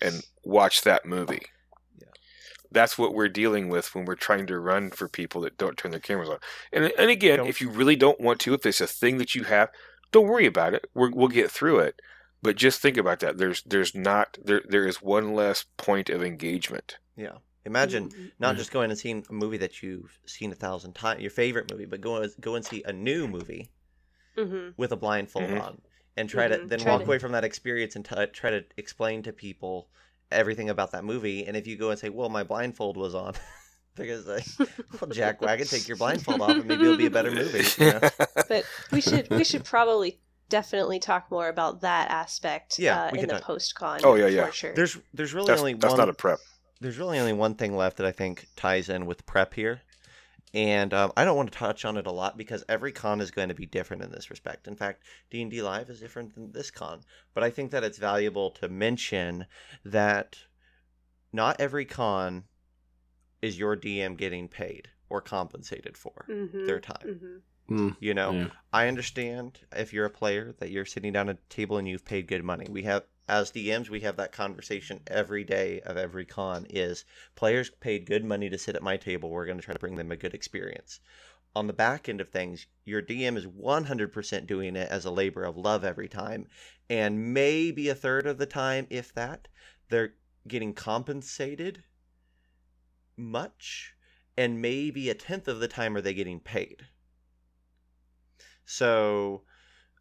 and 0.00 0.22
watch 0.44 0.82
that 0.82 1.06
movie. 1.06 1.42
Yeah. 2.00 2.08
That's 2.70 2.96
what 2.98 3.14
we're 3.14 3.28
dealing 3.28 3.68
with 3.68 3.94
when 3.94 4.04
we're 4.06 4.14
trying 4.16 4.46
to 4.48 4.58
run 4.58 4.90
for 4.90 5.08
people 5.08 5.40
that 5.42 5.58
don't 5.58 5.76
turn 5.76 5.90
their 5.92 6.00
cameras 6.00 6.28
on. 6.28 6.38
And 6.72 6.92
and 6.98 7.10
again, 7.10 7.38
Don't- 7.38 7.48
if 7.48 7.60
you 7.60 7.70
really 7.70 7.96
don't 7.96 8.20
want 8.20 8.40
to, 8.40 8.54
if 8.54 8.66
it's 8.66 8.80
a 8.80 8.86
thing 8.86 9.18
that 9.18 9.34
you 9.34 9.44
have, 9.44 9.68
don't 10.10 10.26
worry 10.26 10.46
about 10.46 10.74
it. 10.74 10.86
We're, 10.94 11.10
we'll 11.10 11.28
get 11.28 11.50
through 11.50 11.78
it. 11.80 12.00
But 12.42 12.56
just 12.56 12.80
think 12.80 12.96
about 12.96 13.20
that. 13.20 13.38
There's 13.38 13.62
there's 13.62 13.94
not 13.94 14.36
there 14.42 14.62
there 14.68 14.86
is 14.88 15.00
one 15.00 15.34
less 15.34 15.64
point 15.76 16.10
of 16.10 16.22
engagement. 16.24 16.98
Yeah. 17.16 17.36
Imagine 17.64 18.08
Mm, 18.08 18.32
not 18.40 18.56
just 18.56 18.72
going 18.72 18.90
and 18.90 18.98
seeing 18.98 19.24
a 19.30 19.32
movie 19.32 19.58
that 19.58 19.80
you've 19.84 20.18
seen 20.26 20.50
a 20.50 20.56
thousand 20.56 20.94
times, 20.94 21.20
your 21.22 21.30
favorite 21.30 21.70
movie, 21.70 21.84
but 21.84 22.00
go 22.00 22.26
go 22.40 22.56
and 22.56 22.64
see 22.64 22.82
a 22.84 22.92
new 22.92 23.28
movie 23.28 23.70
mhm. 24.36 24.74
with 24.76 24.90
a 24.90 24.96
blindfold 24.96 25.44
Mhm. 25.50 25.62
on, 25.62 25.80
and 26.16 26.28
try 26.28 26.48
to 26.48 26.58
Mhm. 26.58 26.68
then 26.68 26.78
Try 26.80 26.92
walk 26.92 27.00
to- 27.02 27.06
away 27.06 27.18
from 27.18 27.32
that 27.32 27.44
experience 27.44 27.96
and 27.96 28.04
t- 28.04 28.26
try 28.32 28.50
to 28.50 28.64
explain 28.76 29.22
to 29.24 29.32
people 29.32 29.88
everything 30.30 30.70
about 30.70 30.92
that 30.92 31.04
movie. 31.04 31.44
And 31.46 31.56
if 31.56 31.66
you 31.66 31.76
go 31.76 31.90
and 31.90 31.98
say, 31.98 32.08
"Well, 32.08 32.28
my 32.28 32.42
blindfold 32.42 32.96
was 32.96 33.14
on," 33.14 33.34
they're 33.96 34.18
"Well, 34.20 35.10
Jack 35.10 35.40
Wagon, 35.40 35.66
take 35.66 35.86
your 35.88 35.96
blindfold 35.96 36.40
off, 36.40 36.50
and 36.50 36.64
maybe 36.64 36.82
it'll 36.84 36.96
be 36.96 37.06
a 37.06 37.10
better 37.10 37.30
movie." 37.30 37.64
you 37.84 37.92
know? 37.92 38.00
But 38.48 38.64
we 38.90 39.00
should 39.00 39.28
we 39.30 39.44
should 39.44 39.64
probably 39.64 40.20
definitely 40.48 40.98
talk 40.98 41.30
more 41.30 41.48
about 41.48 41.80
that 41.80 42.10
aspect 42.10 42.78
Yeah, 42.78 43.04
uh, 43.04 43.08
in 43.14 43.20
the 43.26 43.34
talk- 43.34 43.42
post 43.42 43.74
con. 43.74 44.00
Oh, 44.04 44.14
yeah, 44.14 44.26
yeah. 44.26 44.50
Sure. 44.50 44.74
There's 44.74 44.98
there's 45.14 45.32
really 45.32 45.46
that's 45.46 45.60
only 45.60 45.74
that's 45.74 45.92
one 45.92 45.98
not 45.98 46.08
a 46.10 46.12
prep. 46.14 46.38
there's 46.80 46.98
really 46.98 47.18
only 47.18 47.32
one 47.32 47.54
thing 47.54 47.74
left 47.76 47.96
that 47.98 48.06
I 48.06 48.12
think 48.12 48.48
ties 48.56 48.88
in 48.90 49.06
with 49.06 49.24
prep 49.24 49.54
here. 49.54 49.80
And 50.54 50.92
um, 50.92 51.12
I 51.16 51.24
don't 51.24 51.36
want 51.36 51.50
to 51.50 51.58
touch 51.58 51.84
on 51.84 51.96
it 51.96 52.06
a 52.06 52.12
lot 52.12 52.36
because 52.36 52.62
every 52.68 52.92
con 52.92 53.20
is 53.20 53.30
going 53.30 53.48
to 53.48 53.54
be 53.54 53.64
different 53.66 54.02
in 54.02 54.10
this 54.10 54.28
respect. 54.30 54.68
In 54.68 54.76
fact, 54.76 55.02
D&D 55.30 55.62
Live 55.62 55.88
is 55.88 56.00
different 56.00 56.34
than 56.34 56.52
this 56.52 56.70
con. 56.70 57.00
But 57.32 57.42
I 57.42 57.50
think 57.50 57.70
that 57.70 57.84
it's 57.84 57.98
valuable 57.98 58.50
to 58.52 58.68
mention 58.68 59.46
that 59.84 60.38
not 61.32 61.58
every 61.60 61.86
con 61.86 62.44
is 63.40 63.58
your 63.58 63.76
DM 63.76 64.16
getting 64.16 64.46
paid 64.48 64.88
or 65.08 65.20
compensated 65.20 65.96
for 65.96 66.26
Mhm, 66.28 66.66
their 66.66 66.80
time. 66.80 66.98
mhm. 67.04 67.40
Mm, 67.70 67.96
You 68.00 68.12
know, 68.12 68.32
yeah. 68.32 68.48
I 68.72 68.88
understand 68.88 69.60
if 69.74 69.92
you're 69.92 70.04
a 70.04 70.10
player 70.10 70.52
that 70.58 70.70
you're 70.70 70.84
sitting 70.84 71.12
down 71.12 71.28
at 71.28 71.36
a 71.36 71.48
table 71.48 71.78
and 71.78 71.88
you've 71.88 72.04
paid 72.04 72.26
good 72.26 72.44
money. 72.44 72.66
We 72.68 72.82
have 72.82 73.04
as 73.28 73.52
DMs, 73.52 73.88
we 73.88 74.00
have 74.00 74.16
that 74.16 74.32
conversation 74.32 75.00
every 75.06 75.44
day 75.44 75.80
of 75.80 75.96
every 75.96 76.24
con 76.24 76.66
is 76.68 77.04
players 77.34 77.70
paid 77.70 78.06
good 78.06 78.24
money 78.24 78.50
to 78.50 78.58
sit 78.58 78.76
at 78.76 78.82
my 78.82 78.96
table. 78.96 79.30
We're 79.30 79.46
going 79.46 79.58
to 79.58 79.64
try 79.64 79.74
to 79.74 79.80
bring 79.80 79.96
them 79.96 80.10
a 80.10 80.16
good 80.16 80.34
experience. 80.34 81.00
On 81.54 81.66
the 81.66 81.72
back 81.72 82.08
end 82.08 82.20
of 82.20 82.30
things, 82.30 82.66
your 82.84 83.02
DM 83.02 83.36
is 83.36 83.46
100% 83.46 84.46
doing 84.46 84.74
it 84.74 84.90
as 84.90 85.04
a 85.04 85.10
labor 85.10 85.44
of 85.44 85.56
love 85.56 85.84
every 85.84 86.08
time. 86.08 86.46
And 86.88 87.32
maybe 87.32 87.88
a 87.88 87.94
third 87.94 88.26
of 88.26 88.38
the 88.38 88.46
time, 88.46 88.86
if 88.90 89.14
that, 89.14 89.48
they're 89.88 90.14
getting 90.48 90.74
compensated 90.74 91.84
much. 93.16 93.94
And 94.36 94.62
maybe 94.62 95.10
a 95.10 95.14
tenth 95.14 95.46
of 95.46 95.60
the 95.60 95.68
time 95.68 95.94
are 95.94 96.00
they 96.00 96.14
getting 96.14 96.40
paid. 96.40 96.86
So 98.64 99.42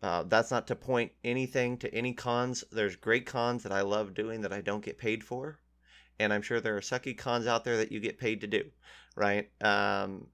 uh, 0.02 0.24
that's 0.24 0.52
not 0.52 0.68
to 0.68 0.76
point 0.76 1.12
anything 1.24 1.78
to 1.78 1.94
any 1.94 2.14
cons. 2.14 2.64
There's 2.72 2.96
great 2.96 3.26
cons 3.26 3.64
that 3.64 3.72
I 3.72 3.82
love 3.82 4.14
doing 4.14 4.42
that 4.42 4.54
I 4.54 4.62
don't 4.62 4.84
get 4.86 4.98
paid 4.98 5.24
for, 5.24 5.60
and 6.20 6.34
I'm 6.34 6.42
sure 6.42 6.60
there 6.62 6.78
are 6.78 6.82
sucky 6.82 7.18
cons 7.18 7.48
out 7.48 7.64
there 7.64 7.78
that 7.78 7.92
you 7.92 8.00
get 8.00 8.18
paid 8.20 8.42
to 8.42 8.48
do, 8.48 8.72
right? 9.16 9.52
Um, 9.64 10.28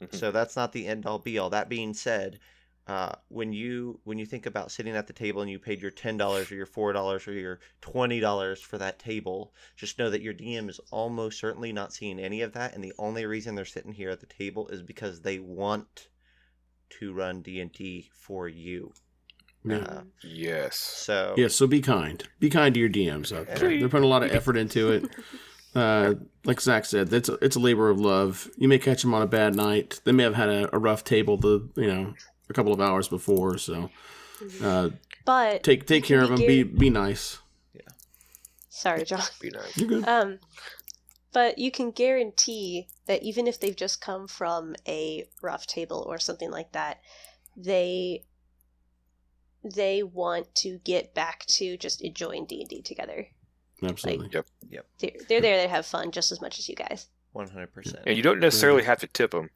Mhm. 0.00 0.08
so 0.10 0.30
that's 0.32 0.56
not 0.56 0.72
the 0.72 0.86
end 0.86 1.06
all 1.06 1.18
be 1.20 1.38
all. 1.38 1.50
That 1.50 1.68
being 1.68 1.94
said, 1.94 2.40
uh, 2.88 3.12
when 3.28 3.52
you 3.52 4.00
when 4.04 4.18
you 4.18 4.26
think 4.26 4.46
about 4.46 4.70
sitting 4.72 4.96
at 4.96 5.06
the 5.06 5.12
table 5.12 5.42
and 5.42 5.50
you 5.50 5.58
paid 5.58 5.80
your 5.82 5.90
ten 5.92 6.16
dollars 6.16 6.50
or 6.50 6.56
your 6.56 6.66
four 6.66 6.92
dollars 6.92 7.26
or 7.28 7.32
your 7.32 7.60
twenty 7.80 8.20
dollars 8.20 8.60
for 8.60 8.78
that 8.78 8.98
table, 8.98 9.54
just 9.76 9.98
know 9.98 10.10
that 10.10 10.22
your 10.22 10.34
DM 10.34 10.68
is 10.68 10.80
almost 10.90 11.38
certainly 11.38 11.72
not 11.72 11.92
seeing 11.92 12.18
any 12.18 12.42
of 12.42 12.52
that, 12.54 12.74
and 12.74 12.82
the 12.84 12.94
only 12.98 13.26
reason 13.26 13.54
they're 13.54 13.64
sitting 13.64 13.92
here 13.92 14.10
at 14.10 14.20
the 14.20 14.26
table 14.26 14.68
is 14.68 14.82
because 14.82 15.20
they 15.20 15.38
want 15.38 16.08
to 16.90 17.12
run 17.14 17.42
D 17.42 17.60
and 17.60 17.72
D 17.72 18.10
for 18.12 18.48
you. 18.48 18.92
Yeah. 19.66 19.78
Uh, 19.78 20.02
Yes. 20.22 20.76
so 20.76 21.34
Yeah, 21.36 21.48
so 21.48 21.66
be 21.66 21.80
kind. 21.80 22.22
Be 22.40 22.48
kind 22.50 22.72
to 22.74 22.80
your 22.80 22.88
DMs 22.88 23.36
out 23.36 23.46
there. 23.46 23.78
They're 23.78 23.88
putting 23.88 24.04
a 24.04 24.08
lot 24.08 24.22
of 24.22 24.32
effort 24.32 24.56
into 24.56 24.90
it. 24.92 25.04
Uh, 25.76 26.14
like 26.46 26.58
Zac 26.58 26.86
said, 26.86 27.08
that's 27.08 27.28
a, 27.28 27.34
it's 27.42 27.54
a 27.54 27.60
labor 27.60 27.90
of 27.90 28.00
love. 28.00 28.50
You 28.56 28.66
may 28.66 28.78
catch 28.78 29.02
them 29.02 29.12
on 29.12 29.20
a 29.20 29.26
bad 29.26 29.54
night. 29.54 30.00
They 30.04 30.12
may 30.12 30.22
have 30.22 30.34
had 30.34 30.48
a, 30.48 30.74
a 30.74 30.78
rough 30.78 31.04
table 31.04 31.36
the 31.36 31.68
you 31.76 31.86
know 31.86 32.14
a 32.48 32.54
couple 32.54 32.72
of 32.72 32.80
hours 32.80 33.08
before. 33.08 33.58
So 33.58 33.90
uh, 34.62 34.88
But 35.26 35.62
take 35.62 35.86
take 35.86 36.02
care 36.02 36.22
of 36.22 36.30
them. 36.30 36.38
Be 36.38 36.62
be 36.62 36.88
nice. 36.88 37.40
Yeah. 37.74 37.82
Sorry, 38.70 39.04
Jon. 39.04 39.20
Be 39.40 39.50
nice. 39.50 39.76
You're 39.76 39.88
good. 39.88 40.08
Um, 40.08 40.38
but 41.34 41.58
you 41.58 41.70
can 41.70 41.90
guarantee 41.90 42.88
that 43.04 43.22
even 43.22 43.46
if 43.46 43.60
they've 43.60 43.76
just 43.76 44.00
come 44.00 44.28
from 44.28 44.74
a 44.88 45.28
rough 45.42 45.66
table 45.66 46.06
or 46.08 46.18
something 46.18 46.50
like 46.50 46.72
that, 46.72 47.00
they 47.54 48.24
they 49.74 50.02
want 50.02 50.54
to 50.56 50.78
get 50.84 51.14
back 51.14 51.44
to 51.46 51.76
just 51.76 52.00
enjoying 52.02 52.46
D 52.46 52.60
and 52.60 52.68
D 52.68 52.82
together. 52.82 53.26
Absolutely. 53.82 54.30
Yep. 54.32 54.46
Yep. 54.70 54.86
They're, 54.98 55.10
they're 55.28 55.40
there 55.40 55.62
to 55.62 55.68
have 55.68 55.84
fun 55.86 56.10
just 56.10 56.32
as 56.32 56.40
much 56.40 56.58
as 56.58 56.68
you 56.68 56.74
guys. 56.74 57.08
One 57.32 57.48
hundred 57.48 57.72
percent. 57.74 58.04
And 58.06 58.16
you 58.16 58.22
don't 58.22 58.40
necessarily 58.40 58.82
have 58.84 59.00
to 59.00 59.06
tip 59.06 59.32
them, 59.32 59.50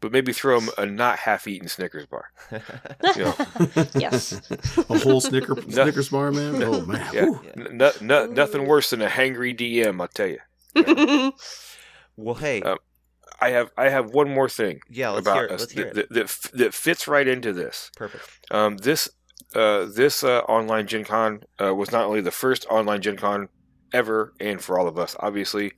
but 0.00 0.12
maybe 0.12 0.32
throw 0.32 0.58
them 0.58 0.70
a 0.78 0.86
not 0.86 1.18
half-eaten 1.18 1.68
Snickers 1.68 2.06
bar. 2.06 2.30
Yes. 3.94 4.40
a 4.90 4.98
whole 4.98 5.20
Snicker 5.20 5.60
Snickers 5.70 6.08
bar, 6.08 6.32
man. 6.32 6.62
Oh 6.62 6.80
man. 6.86 7.06
Yeah. 7.12 7.24
Whew. 7.26 7.40
N- 7.56 7.76
no- 7.76 7.92
no- 8.00 8.26
nothing 8.26 8.66
worse 8.66 8.90
than 8.90 9.02
a 9.02 9.08
hangry 9.08 9.54
DM, 9.56 10.00
I'll 10.00 10.08
tell 10.08 10.28
you. 10.28 11.32
Well, 12.16 12.34
hey, 12.36 12.62
Uh, 12.62 12.76
I 13.40 13.50
have 13.50 13.70
I 13.76 13.88
have 13.88 14.10
one 14.10 14.32
more 14.32 14.48
thing 14.48 14.80
yeah, 14.90 15.10
let's 15.10 15.26
about 15.26 15.36
hear 15.36 15.44
it. 15.44 15.50
us 15.52 15.60
Let's 15.60 15.72
hear 15.72 15.84
that, 15.92 15.96
it. 15.98 16.08
that, 16.10 16.28
that, 16.28 16.50
that 16.54 16.74
fits 16.74 17.06
right 17.06 17.26
into 17.26 17.52
this. 17.52 17.90
Perfect. 17.96 18.24
Um, 18.50 18.76
this 18.78 19.08
uh, 19.54 19.86
this 19.94 20.22
uh, 20.24 20.40
online 20.40 20.86
Gen 20.86 21.04
Con 21.04 21.40
uh, 21.62 21.74
was 21.74 21.92
not 21.92 22.04
only 22.04 22.20
the 22.20 22.30
first 22.30 22.66
online 22.70 23.00
Gen 23.00 23.16
Con 23.16 23.48
ever, 23.92 24.32
and 24.40 24.60
for 24.60 24.78
all 24.78 24.88
of 24.88 24.98
us, 24.98 25.16
obviously, 25.20 25.72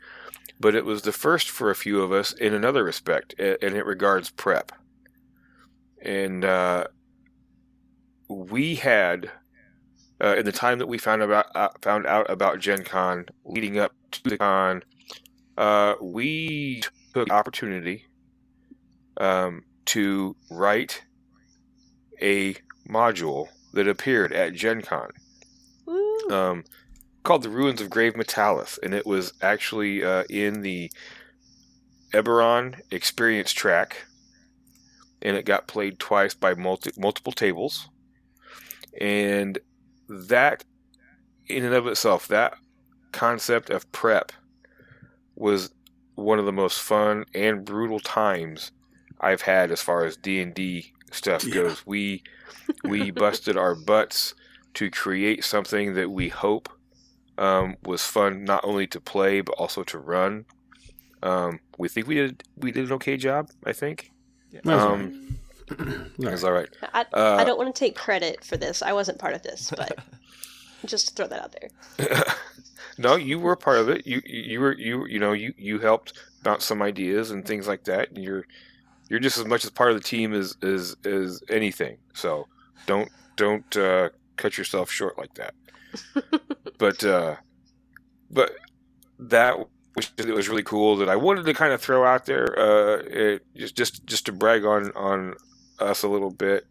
but 0.58 0.74
it 0.74 0.84
was 0.84 1.02
the 1.02 1.12
first 1.12 1.50
for 1.50 1.70
a 1.70 1.74
few 1.74 2.00
of 2.00 2.12
us 2.12 2.32
in 2.32 2.54
another 2.54 2.84
respect, 2.84 3.34
and 3.38 3.76
it 3.76 3.84
regards 3.84 4.30
prep. 4.30 4.72
And 6.02 6.44
uh, 6.44 6.86
we 8.28 8.76
had, 8.76 9.30
uh, 10.22 10.36
in 10.36 10.44
the 10.44 10.52
time 10.52 10.78
that 10.78 10.86
we 10.86 10.98
found 10.98 11.22
about 11.22 11.46
uh, 11.54 11.68
found 11.82 12.06
out 12.06 12.30
about 12.30 12.60
Gen 12.60 12.84
Con, 12.84 13.26
leading 13.44 13.78
up 13.78 13.92
to 14.12 14.22
the 14.24 14.38
con, 14.38 14.82
uh, 15.56 15.94
we 16.00 16.82
took 17.14 17.30
opportunity 17.30 18.06
um, 19.16 19.64
to 19.86 20.36
write 20.50 21.02
a 22.20 22.54
module 22.88 23.48
that 23.72 23.88
appeared 23.88 24.32
at 24.32 24.54
Gen 24.54 24.82
Con 24.82 25.10
um, 26.30 26.64
called 27.22 27.42
The 27.42 27.50
Ruins 27.50 27.80
of 27.80 27.90
Grave 27.90 28.14
Metallus, 28.14 28.78
and 28.82 28.94
it 28.94 29.06
was 29.06 29.32
actually 29.42 30.04
uh, 30.04 30.24
in 30.28 30.62
the 30.62 30.90
Eberron 32.12 32.80
experience 32.90 33.52
track, 33.52 34.06
and 35.22 35.36
it 35.36 35.44
got 35.44 35.66
played 35.66 35.98
twice 35.98 36.34
by 36.34 36.54
multi- 36.54 36.92
multiple 36.96 37.32
tables. 37.32 37.88
And 39.00 39.58
that, 40.08 40.64
in 41.48 41.64
and 41.64 41.74
of 41.74 41.86
itself, 41.86 42.28
that 42.28 42.54
concept 43.12 43.70
of 43.70 43.90
prep 43.92 44.32
was 45.36 45.70
one 46.18 46.38
of 46.38 46.46
the 46.46 46.52
most 46.52 46.80
fun 46.80 47.24
and 47.34 47.64
brutal 47.64 48.00
times 48.00 48.72
I've 49.20 49.42
had 49.42 49.70
as 49.70 49.80
far 49.82 50.04
as 50.04 50.16
D 50.16 50.40
and 50.40 50.52
D 50.54 50.92
stuff 51.12 51.44
Yeah. 51.44 51.54
goes. 51.54 51.82
We 51.86 52.22
we 52.84 53.10
busted 53.24 53.56
our 53.56 53.74
butts 53.74 54.34
to 54.74 54.90
create 54.90 55.44
something 55.44 55.94
that 55.94 56.10
we 56.10 56.28
hope 56.28 56.68
um, 57.38 57.76
was 57.84 58.04
fun 58.04 58.44
not 58.44 58.64
only 58.64 58.86
to 58.88 59.00
play 59.00 59.40
but 59.40 59.52
also 59.52 59.82
to 59.84 59.98
run. 59.98 60.44
Um, 61.22 61.60
we 61.78 61.88
think 61.88 62.06
we 62.06 62.14
did 62.16 62.42
we 62.56 62.72
did 62.72 62.86
an 62.86 62.92
okay 62.94 63.16
job. 63.16 63.48
I 63.64 63.72
think 63.72 64.12
That's 64.52 64.68
all 64.68 64.92
um, 64.94 65.00
right. 65.02 65.12
All 65.80 65.86
it 66.18 66.24
right. 66.24 66.32
was 66.32 66.44
all 66.44 66.52
right. 66.52 66.68
I, 66.94 67.04
Uh, 67.12 67.36
I 67.36 67.44
don't 67.44 67.58
want 67.58 67.74
to 67.74 67.78
take 67.78 67.96
credit 67.96 68.44
for 68.44 68.56
this. 68.56 68.82
I 68.82 68.92
wasn't 68.92 69.18
part 69.18 69.34
of 69.34 69.42
this, 69.42 69.70
but 69.76 69.98
just 70.86 71.08
to 71.08 71.14
throw 71.14 71.26
that 71.26 71.42
out 71.42 71.56
there. 71.60 72.24
no, 72.98 73.16
you 73.16 73.38
were 73.38 73.52
a 73.52 73.56
part 73.56 73.78
of 73.78 73.88
it. 73.88 74.06
You 74.06 74.22
you 74.24 74.60
were 74.60 74.74
you 74.74 75.06
you 75.06 75.18
know 75.18 75.32
you 75.32 75.54
you 75.56 75.78
helped 75.78 76.12
bounce 76.42 76.64
some 76.64 76.82
ideas 76.82 77.30
and 77.30 77.44
things 77.46 77.66
like 77.66 77.84
that. 77.84 78.10
And 78.10 78.22
you're 78.22 78.44
you're 79.08 79.20
just 79.20 79.38
as 79.38 79.46
much 79.46 79.64
as 79.64 79.70
part 79.70 79.90
of 79.90 79.96
the 79.96 80.02
team 80.02 80.34
as 80.34 80.56
as 80.62 80.96
as 81.04 81.42
anything. 81.48 81.98
So 82.14 82.46
don't 82.86 83.10
don't 83.36 83.76
uh, 83.76 84.10
cut 84.36 84.58
yourself 84.58 84.90
short 84.90 85.18
like 85.18 85.34
that. 85.34 85.54
but 86.78 87.04
uh, 87.04 87.36
but 88.30 88.52
that 89.18 89.58
was 89.96 90.10
it 90.16 90.34
was 90.34 90.48
really 90.48 90.62
cool 90.62 90.96
that 90.96 91.08
I 91.08 91.16
wanted 91.16 91.44
to 91.46 91.54
kind 91.54 91.72
of 91.72 91.80
throw 91.80 92.04
out 92.04 92.26
there 92.26 92.58
uh, 92.58 93.02
it, 93.04 93.46
just 93.56 93.76
just 93.76 94.06
just 94.06 94.26
to 94.26 94.32
brag 94.32 94.64
on 94.64 94.92
on 94.92 95.34
us 95.78 96.02
a 96.02 96.08
little 96.08 96.30
bit 96.30 96.66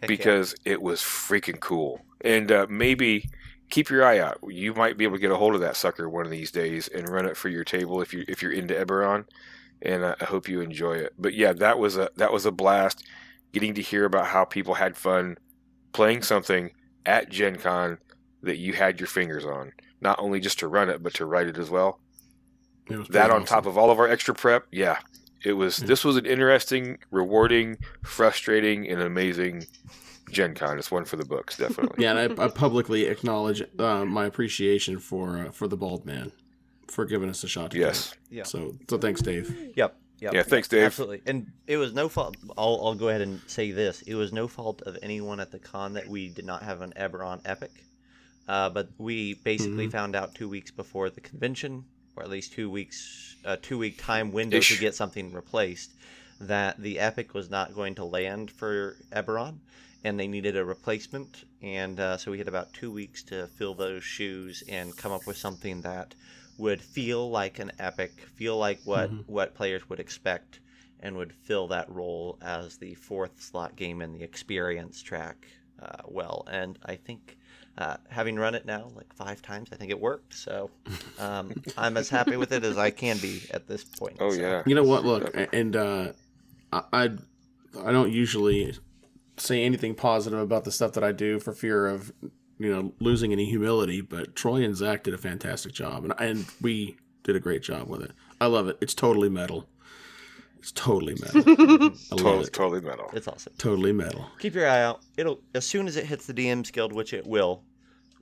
Heck 0.00 0.02
yeah. 0.02 0.16
because 0.16 0.54
it 0.64 0.80
was 0.80 1.00
freaking 1.00 1.60
cool. 1.60 2.00
And 2.22 2.50
uh, 2.52 2.66
maybe 2.68 3.30
keep 3.70 3.90
your 3.90 4.04
eye 4.04 4.18
out. 4.18 4.38
You 4.48 4.74
might 4.74 4.96
be 4.98 5.04
able 5.04 5.16
to 5.16 5.20
get 5.20 5.30
a 5.30 5.36
hold 5.36 5.54
of 5.54 5.60
that 5.62 5.76
sucker 5.76 6.08
one 6.08 6.24
of 6.26 6.30
these 6.32 6.50
days 6.50 6.88
and 6.88 7.08
run 7.08 7.26
it 7.26 7.36
for 7.36 7.48
your 7.48 7.64
table 7.64 8.00
if 8.02 8.12
you 8.12 8.24
if 8.28 8.42
you're 8.42 8.52
into 8.52 8.74
Eberron. 8.74 9.26
And 9.82 10.04
uh, 10.04 10.16
I 10.20 10.24
hope 10.26 10.48
you 10.48 10.60
enjoy 10.60 10.94
it. 10.98 11.14
But 11.18 11.34
yeah, 11.34 11.52
that 11.54 11.78
was 11.78 11.96
a 11.96 12.10
that 12.16 12.32
was 12.32 12.46
a 12.46 12.52
blast. 12.52 13.04
Getting 13.52 13.74
to 13.74 13.82
hear 13.82 14.04
about 14.04 14.26
how 14.28 14.44
people 14.44 14.74
had 14.74 14.96
fun 14.96 15.36
playing 15.92 16.22
something 16.22 16.72
at 17.06 17.30
Gen 17.30 17.56
Con 17.58 17.98
that 18.42 18.58
you 18.58 18.74
had 18.74 19.00
your 19.00 19.06
fingers 19.08 19.44
on, 19.44 19.72
not 20.00 20.18
only 20.20 20.40
just 20.40 20.58
to 20.60 20.68
run 20.68 20.88
it 20.90 21.02
but 21.02 21.14
to 21.14 21.26
write 21.26 21.48
it 21.48 21.58
as 21.58 21.70
well 21.70 22.00
It 22.88 23.08
that 23.08 23.30
on 23.30 23.44
top 23.44 23.66
of 23.66 23.76
all 23.78 23.90
of 23.90 23.98
our 23.98 24.08
extra 24.08 24.34
prep 24.34 24.66
yeah 24.72 24.98
it 25.44 25.52
was 25.54 25.80
Yeah. 25.80 25.86
this 25.86 26.04
was 26.04 26.16
an 26.16 26.26
interesting 26.26 26.98
rewarding 27.10 27.78
frustrating 28.04 28.88
and 28.88 29.00
amazing 29.00 29.66
gen 30.30 30.54
con 30.54 30.78
it's 30.78 30.90
one 30.90 31.04
for 31.04 31.16
the 31.16 31.24
books 31.24 31.56
definitely 31.56 32.02
Yeah, 32.04 32.16
and 32.16 32.40
I, 32.40 32.44
I 32.44 32.48
publicly 32.48 33.06
acknowledge 33.06 33.62
uh, 33.78 34.04
my 34.04 34.26
appreciation 34.26 34.98
for 34.98 35.38
uh, 35.46 35.50
for 35.50 35.68
the 35.68 35.76
bald 35.76 36.04
man 36.06 36.32
for 36.88 37.04
giving 37.04 37.28
us 37.30 37.44
a 37.44 37.48
shot. 37.48 37.70
To 37.72 37.78
yes. 37.78 38.14
Yeah. 38.30 38.42
So 38.44 38.74
so 38.88 38.98
thanks, 38.98 39.20
Dave. 39.22 39.48
Yep. 39.76 39.96
Yep. 40.20 40.34
yeah 40.34 40.42
thanks 40.42 40.68
dave 40.68 40.82
Absolutely. 40.84 41.22
And 41.24 41.46
it 41.66 41.76
was 41.78 41.94
no 41.94 42.08
fault. 42.08 42.36
I'll, 42.58 42.78
I'll 42.84 42.94
go 42.94 43.08
ahead 43.08 43.20
and 43.22 43.40
say 43.46 43.70
this. 43.70 44.02
It 44.02 44.14
was 44.16 44.32
no 44.32 44.48
fault 44.48 44.82
of 44.82 44.98
anyone 45.02 45.40
at 45.40 45.50
the 45.50 45.58
con 45.58 45.94
that 45.94 46.06
we 46.08 46.28
did 46.28 46.44
not 46.44 46.62
have 46.62 46.82
an 46.82 46.92
Eberron 46.96 47.40
Epic. 47.46 47.70
Uh, 48.48 48.68
but 48.68 48.88
we 48.98 49.34
basically 49.34 49.86
Mm-hmm. 49.86 49.88
Mhm. 49.88 49.92
found 49.92 50.16
out 50.16 50.34
two 50.34 50.48
weeks 50.48 50.70
before 50.72 51.08
the 51.10 51.20
convention, 51.20 51.84
or 52.16 52.22
at 52.24 52.28
least 52.28 52.52
two 52.52 52.68
weeks, 52.68 53.36
a 53.44 53.56
two 53.56 53.78
week 53.78 53.96
time 54.02 54.32
window 54.32 54.58
Ish. 54.58 54.74
to 54.74 54.80
get 54.80 54.94
something 54.94 55.32
replaced, 55.32 55.92
that 56.40 56.76
the 56.82 56.98
Epic 56.98 57.32
was 57.32 57.48
not 57.48 57.74
going 57.74 57.94
to 57.94 58.04
land 58.04 58.50
for 58.50 58.96
Eberron, 59.12 59.58
and 60.04 60.18
they 60.18 60.26
needed 60.28 60.56
a 60.56 60.64
replacement. 60.64 61.44
And 61.62 61.98
uh, 62.00 62.16
so 62.16 62.30
we 62.30 62.38
had 62.38 62.48
about 62.48 62.72
two 62.72 62.90
weeks 62.90 63.22
to 63.24 63.46
fill 63.56 63.74
those 63.74 64.02
shoes 64.04 64.62
and 64.68 64.96
come 64.96 65.12
up 65.12 65.26
with 65.26 65.36
something 65.36 65.82
that 65.82 66.14
would 66.58 66.80
feel 66.82 67.30
like 67.30 67.58
an 67.58 67.72
epic, 67.78 68.12
feel 68.34 68.56
like 68.58 68.80
what 68.84 69.10
Mhm. 69.10 69.24
what 69.26 69.54
players 69.54 69.88
would 69.88 70.00
expect, 70.00 70.60
and 71.00 71.16
would 71.16 71.32
fill 71.32 71.68
that 71.68 71.88
role 71.90 72.38
as 72.42 72.76
the 72.78 72.94
fourth 72.94 73.40
slot 73.40 73.76
game 73.76 74.02
in 74.02 74.12
the 74.12 74.22
experience 74.22 75.02
track 75.02 75.46
uh, 75.82 76.02
well. 76.06 76.46
And 76.50 76.78
I 76.84 76.96
think. 76.96 77.36
Uh, 77.78 77.96
having 78.10 78.36
run 78.36 78.54
it 78.54 78.66
now 78.66 78.90
like 78.94 79.10
five 79.14 79.40
times, 79.40 79.70
I 79.72 79.76
think 79.76 79.90
it 79.90 79.98
worked. 79.98 80.34
So 80.34 80.70
um, 81.18 81.54
I'm 81.78 81.96
as 81.96 82.10
happy 82.10 82.36
with 82.36 82.52
it 82.52 82.62
as 82.62 82.76
I 82.76 82.90
can 82.90 83.16
be 83.18 83.40
at 83.52 83.66
this 83.68 83.84
point. 83.84 84.16
oh 84.20 84.30
so. 84.30 84.40
yeah 84.40 84.62
You 84.66 84.74
know 84.74 84.82
what? 84.82 85.04
Look, 85.04 85.34
and 85.54 85.76
uh, 85.76 86.12
I 86.72 86.82
I 86.92 87.02
I 87.82 87.92
don't 87.92 88.12
usually 88.12 88.76
say 89.40 89.62
anything 89.64 89.94
positive 89.94 90.38
about 90.38 90.64
the 90.64 90.72
stuff 90.72 90.92
that 90.92 91.04
I 91.04 91.12
do 91.12 91.38
for 91.40 91.52
fear 91.52 91.86
of 91.86 92.12
you 92.58 92.72
know 92.72 92.92
losing 93.00 93.32
any 93.32 93.46
humility. 93.46 94.00
But 94.00 94.36
Troy 94.36 94.62
and 94.62 94.76
Zac 94.76 95.04
did 95.04 95.14
a 95.14 95.18
fantastic 95.18 95.72
job, 95.72 96.04
and 96.04 96.14
and 96.18 96.46
we 96.60 96.96
did 97.22 97.36
a 97.36 97.40
great 97.40 97.62
job 97.62 97.88
with 97.88 98.02
it. 98.02 98.12
I 98.40 98.46
love 98.46 98.68
it. 98.68 98.78
It's 98.80 98.94
totally 98.94 99.28
metal. 99.28 99.68
It's 100.58 100.72
totally 100.72 101.16
metal. 101.20 101.42
I 101.46 101.54
love 101.54 101.98
totally 102.10 102.40
it. 102.44 102.52
totally 102.52 102.80
metal 102.82 103.10
It's 103.14 103.26
awesome. 103.28 103.52
Totally 103.58 103.92
metal. 103.92 104.26
Keep 104.40 104.54
your 104.54 104.68
eye 104.68 104.82
out. 104.82 105.00
It'll 105.16 105.40
as 105.54 105.66
soon 105.66 105.86
as 105.86 105.96
it 105.96 106.04
hits 106.04 106.26
the 106.26 106.34
DMs 106.34 106.70
Guild, 106.70 106.92
which 106.92 107.14
it 107.14 107.26
will, 107.26 107.62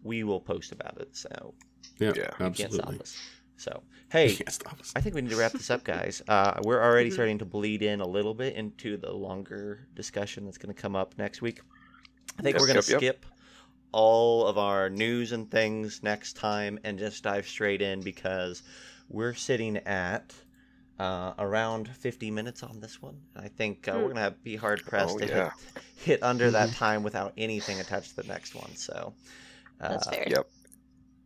we 0.04 0.22
will 0.22 0.40
post 0.40 0.70
about 0.72 0.98
it. 1.00 1.16
So 1.16 1.54
Yeah, 1.98 2.12
Yeah. 2.14 2.22
you 2.22 2.28
can't 2.38 2.56
stop 2.56 2.66
absolutely. 2.66 3.06
Us. 3.58 3.64
So 3.64 3.82
hey, 4.10 4.30
You 4.30 4.36
can't 4.36 4.52
stop 4.52 4.80
us. 4.80 4.92
I 4.96 5.00
think 5.00 5.14
we 5.14 5.20
need 5.22 5.30
to 5.30 5.36
wrap 5.36 5.52
this 5.52 5.70
up, 5.70 5.84
guys. 5.94 6.22
Uh, 6.28 6.60
we're 6.62 6.82
already 6.82 7.10
Mhm. 7.10 7.14
starting 7.14 7.38
to 7.38 7.44
bleed 7.44 7.82
in 7.82 8.00
a 8.00 8.06
little 8.06 8.34
bit 8.34 8.54
into 8.54 8.96
the 8.96 9.12
longer 9.12 9.86
discussion 9.94 10.44
that's 10.44 10.58
going 10.58 10.74
to 10.74 10.80
come 10.80 10.96
up 10.96 11.14
next 11.18 11.42
week. 11.42 11.60
I 12.38 12.42
think 12.42 12.54
Yep, 12.54 12.60
we're 12.60 12.66
going 12.68 12.82
to 12.82 12.90
yep. 12.92 13.00
skip 13.00 13.26
all 13.92 14.46
of 14.46 14.58
our 14.58 14.90
news 14.90 15.32
and 15.32 15.50
things 15.50 16.02
next 16.02 16.34
time 16.36 16.78
and 16.84 16.98
just 16.98 17.22
dive 17.22 17.46
straight 17.48 17.80
in 17.82 18.00
because 18.02 18.62
we're 19.08 19.34
sitting 19.34 19.78
at 19.78 20.34
uh, 20.98 21.32
around 21.38 21.88
50 21.88 22.30
minutes 22.30 22.62
on 22.64 22.80
this 22.80 23.00
one. 23.00 23.16
I 23.36 23.46
think 23.48 23.86
uh, 23.88 23.92
Hmm. 23.92 23.98
we're 24.02 24.12
going 24.14 24.32
to 24.32 24.36
be 24.42 24.56
hard 24.56 24.82
pressed 24.84 25.14
Oh, 25.14 25.18
to 25.18 25.26
yeah. 25.26 25.50
hit, 25.74 25.82
hit 25.96 26.22
under 26.22 26.50
that 26.50 26.72
time 26.72 27.02
without 27.04 27.32
anything 27.38 27.78
attached 27.80 28.10
to 28.10 28.16
the 28.16 28.24
next 28.28 28.54
one. 28.56 28.74
So 28.74 29.14
uh, 29.80 29.88
That's 29.90 30.08
fair. 30.08 30.24
Yep. 30.28 30.50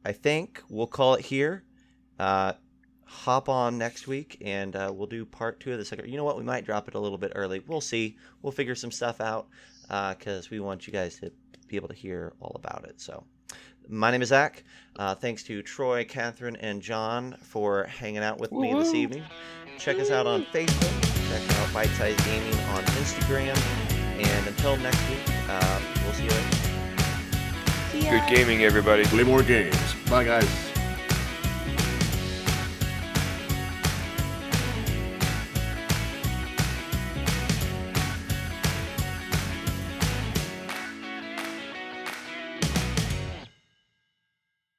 I 0.04 0.12
think 0.12 0.62
we'll 0.68 0.86
call 0.86 1.14
it 1.14 1.24
here. 1.24 1.64
Uh, 2.18 2.52
hop 3.04 3.48
on 3.48 3.76
next 3.76 4.06
week 4.06 4.38
and 4.40 4.74
uh, 4.74 4.90
we'll 4.92 5.06
do 5.06 5.24
part 5.24 5.60
two 5.60 5.72
of 5.72 5.78
the 5.78 5.84
second. 5.84 6.08
You 6.08 6.16
know 6.16 6.24
what? 6.24 6.38
We 6.38 6.44
might 6.44 6.64
drop 6.64 6.88
it 6.88 6.94
a 6.94 6.98
little 6.98 7.18
bit 7.18 7.32
early. 7.34 7.62
We'll 7.66 7.80
see. 7.80 8.16
We'll 8.40 8.52
figure 8.52 8.74
some 8.74 8.90
stuff 8.90 9.20
out 9.20 9.48
because 10.18 10.50
we 10.50 10.60
want 10.60 10.86
you 10.86 10.92
guys 10.92 11.18
to 11.20 11.30
be 11.68 11.76
able 11.76 11.88
to 11.88 11.94
hear 11.94 12.32
all 12.40 12.52
about 12.54 12.84
it. 12.88 13.00
So, 13.00 13.24
my 13.88 14.10
name 14.10 14.22
is 14.22 14.28
Zac. 14.28 14.64
Uh, 14.96 15.14
thanks 15.14 15.42
to 15.44 15.62
Troy, 15.62 16.04
Katherine, 16.04 16.56
and 16.56 16.80
Jon 16.80 17.36
for 17.40 17.84
hanging 17.84 18.22
out 18.22 18.38
with 18.38 18.52
me 18.52 18.72
this 18.74 18.94
evening. 18.94 19.24
Check 19.78 19.98
us 19.98 20.10
out 20.10 20.26
on 20.26 20.44
Facebook. 20.46 21.02
Check 21.28 21.58
out 21.58 21.74
Bite 21.74 21.90
Size 21.90 22.16
Gaming 22.24 22.58
on 22.70 22.82
Instagram. 22.84 23.58
And 24.18 24.46
until 24.46 24.76
next 24.76 25.00
week, 25.08 25.18
uh, 25.48 25.80
we'll 26.04 26.12
see 26.12 26.24
you 26.24 26.30
later. 26.30 26.56
See 27.90 28.04
ya. 28.04 28.10
Good 28.10 28.36
gaming, 28.36 28.62
everybody. 28.62 29.04
Play 29.04 29.24
more 29.24 29.42
games. 29.42 29.76
Bye, 30.08 30.24
guys. 30.24 30.71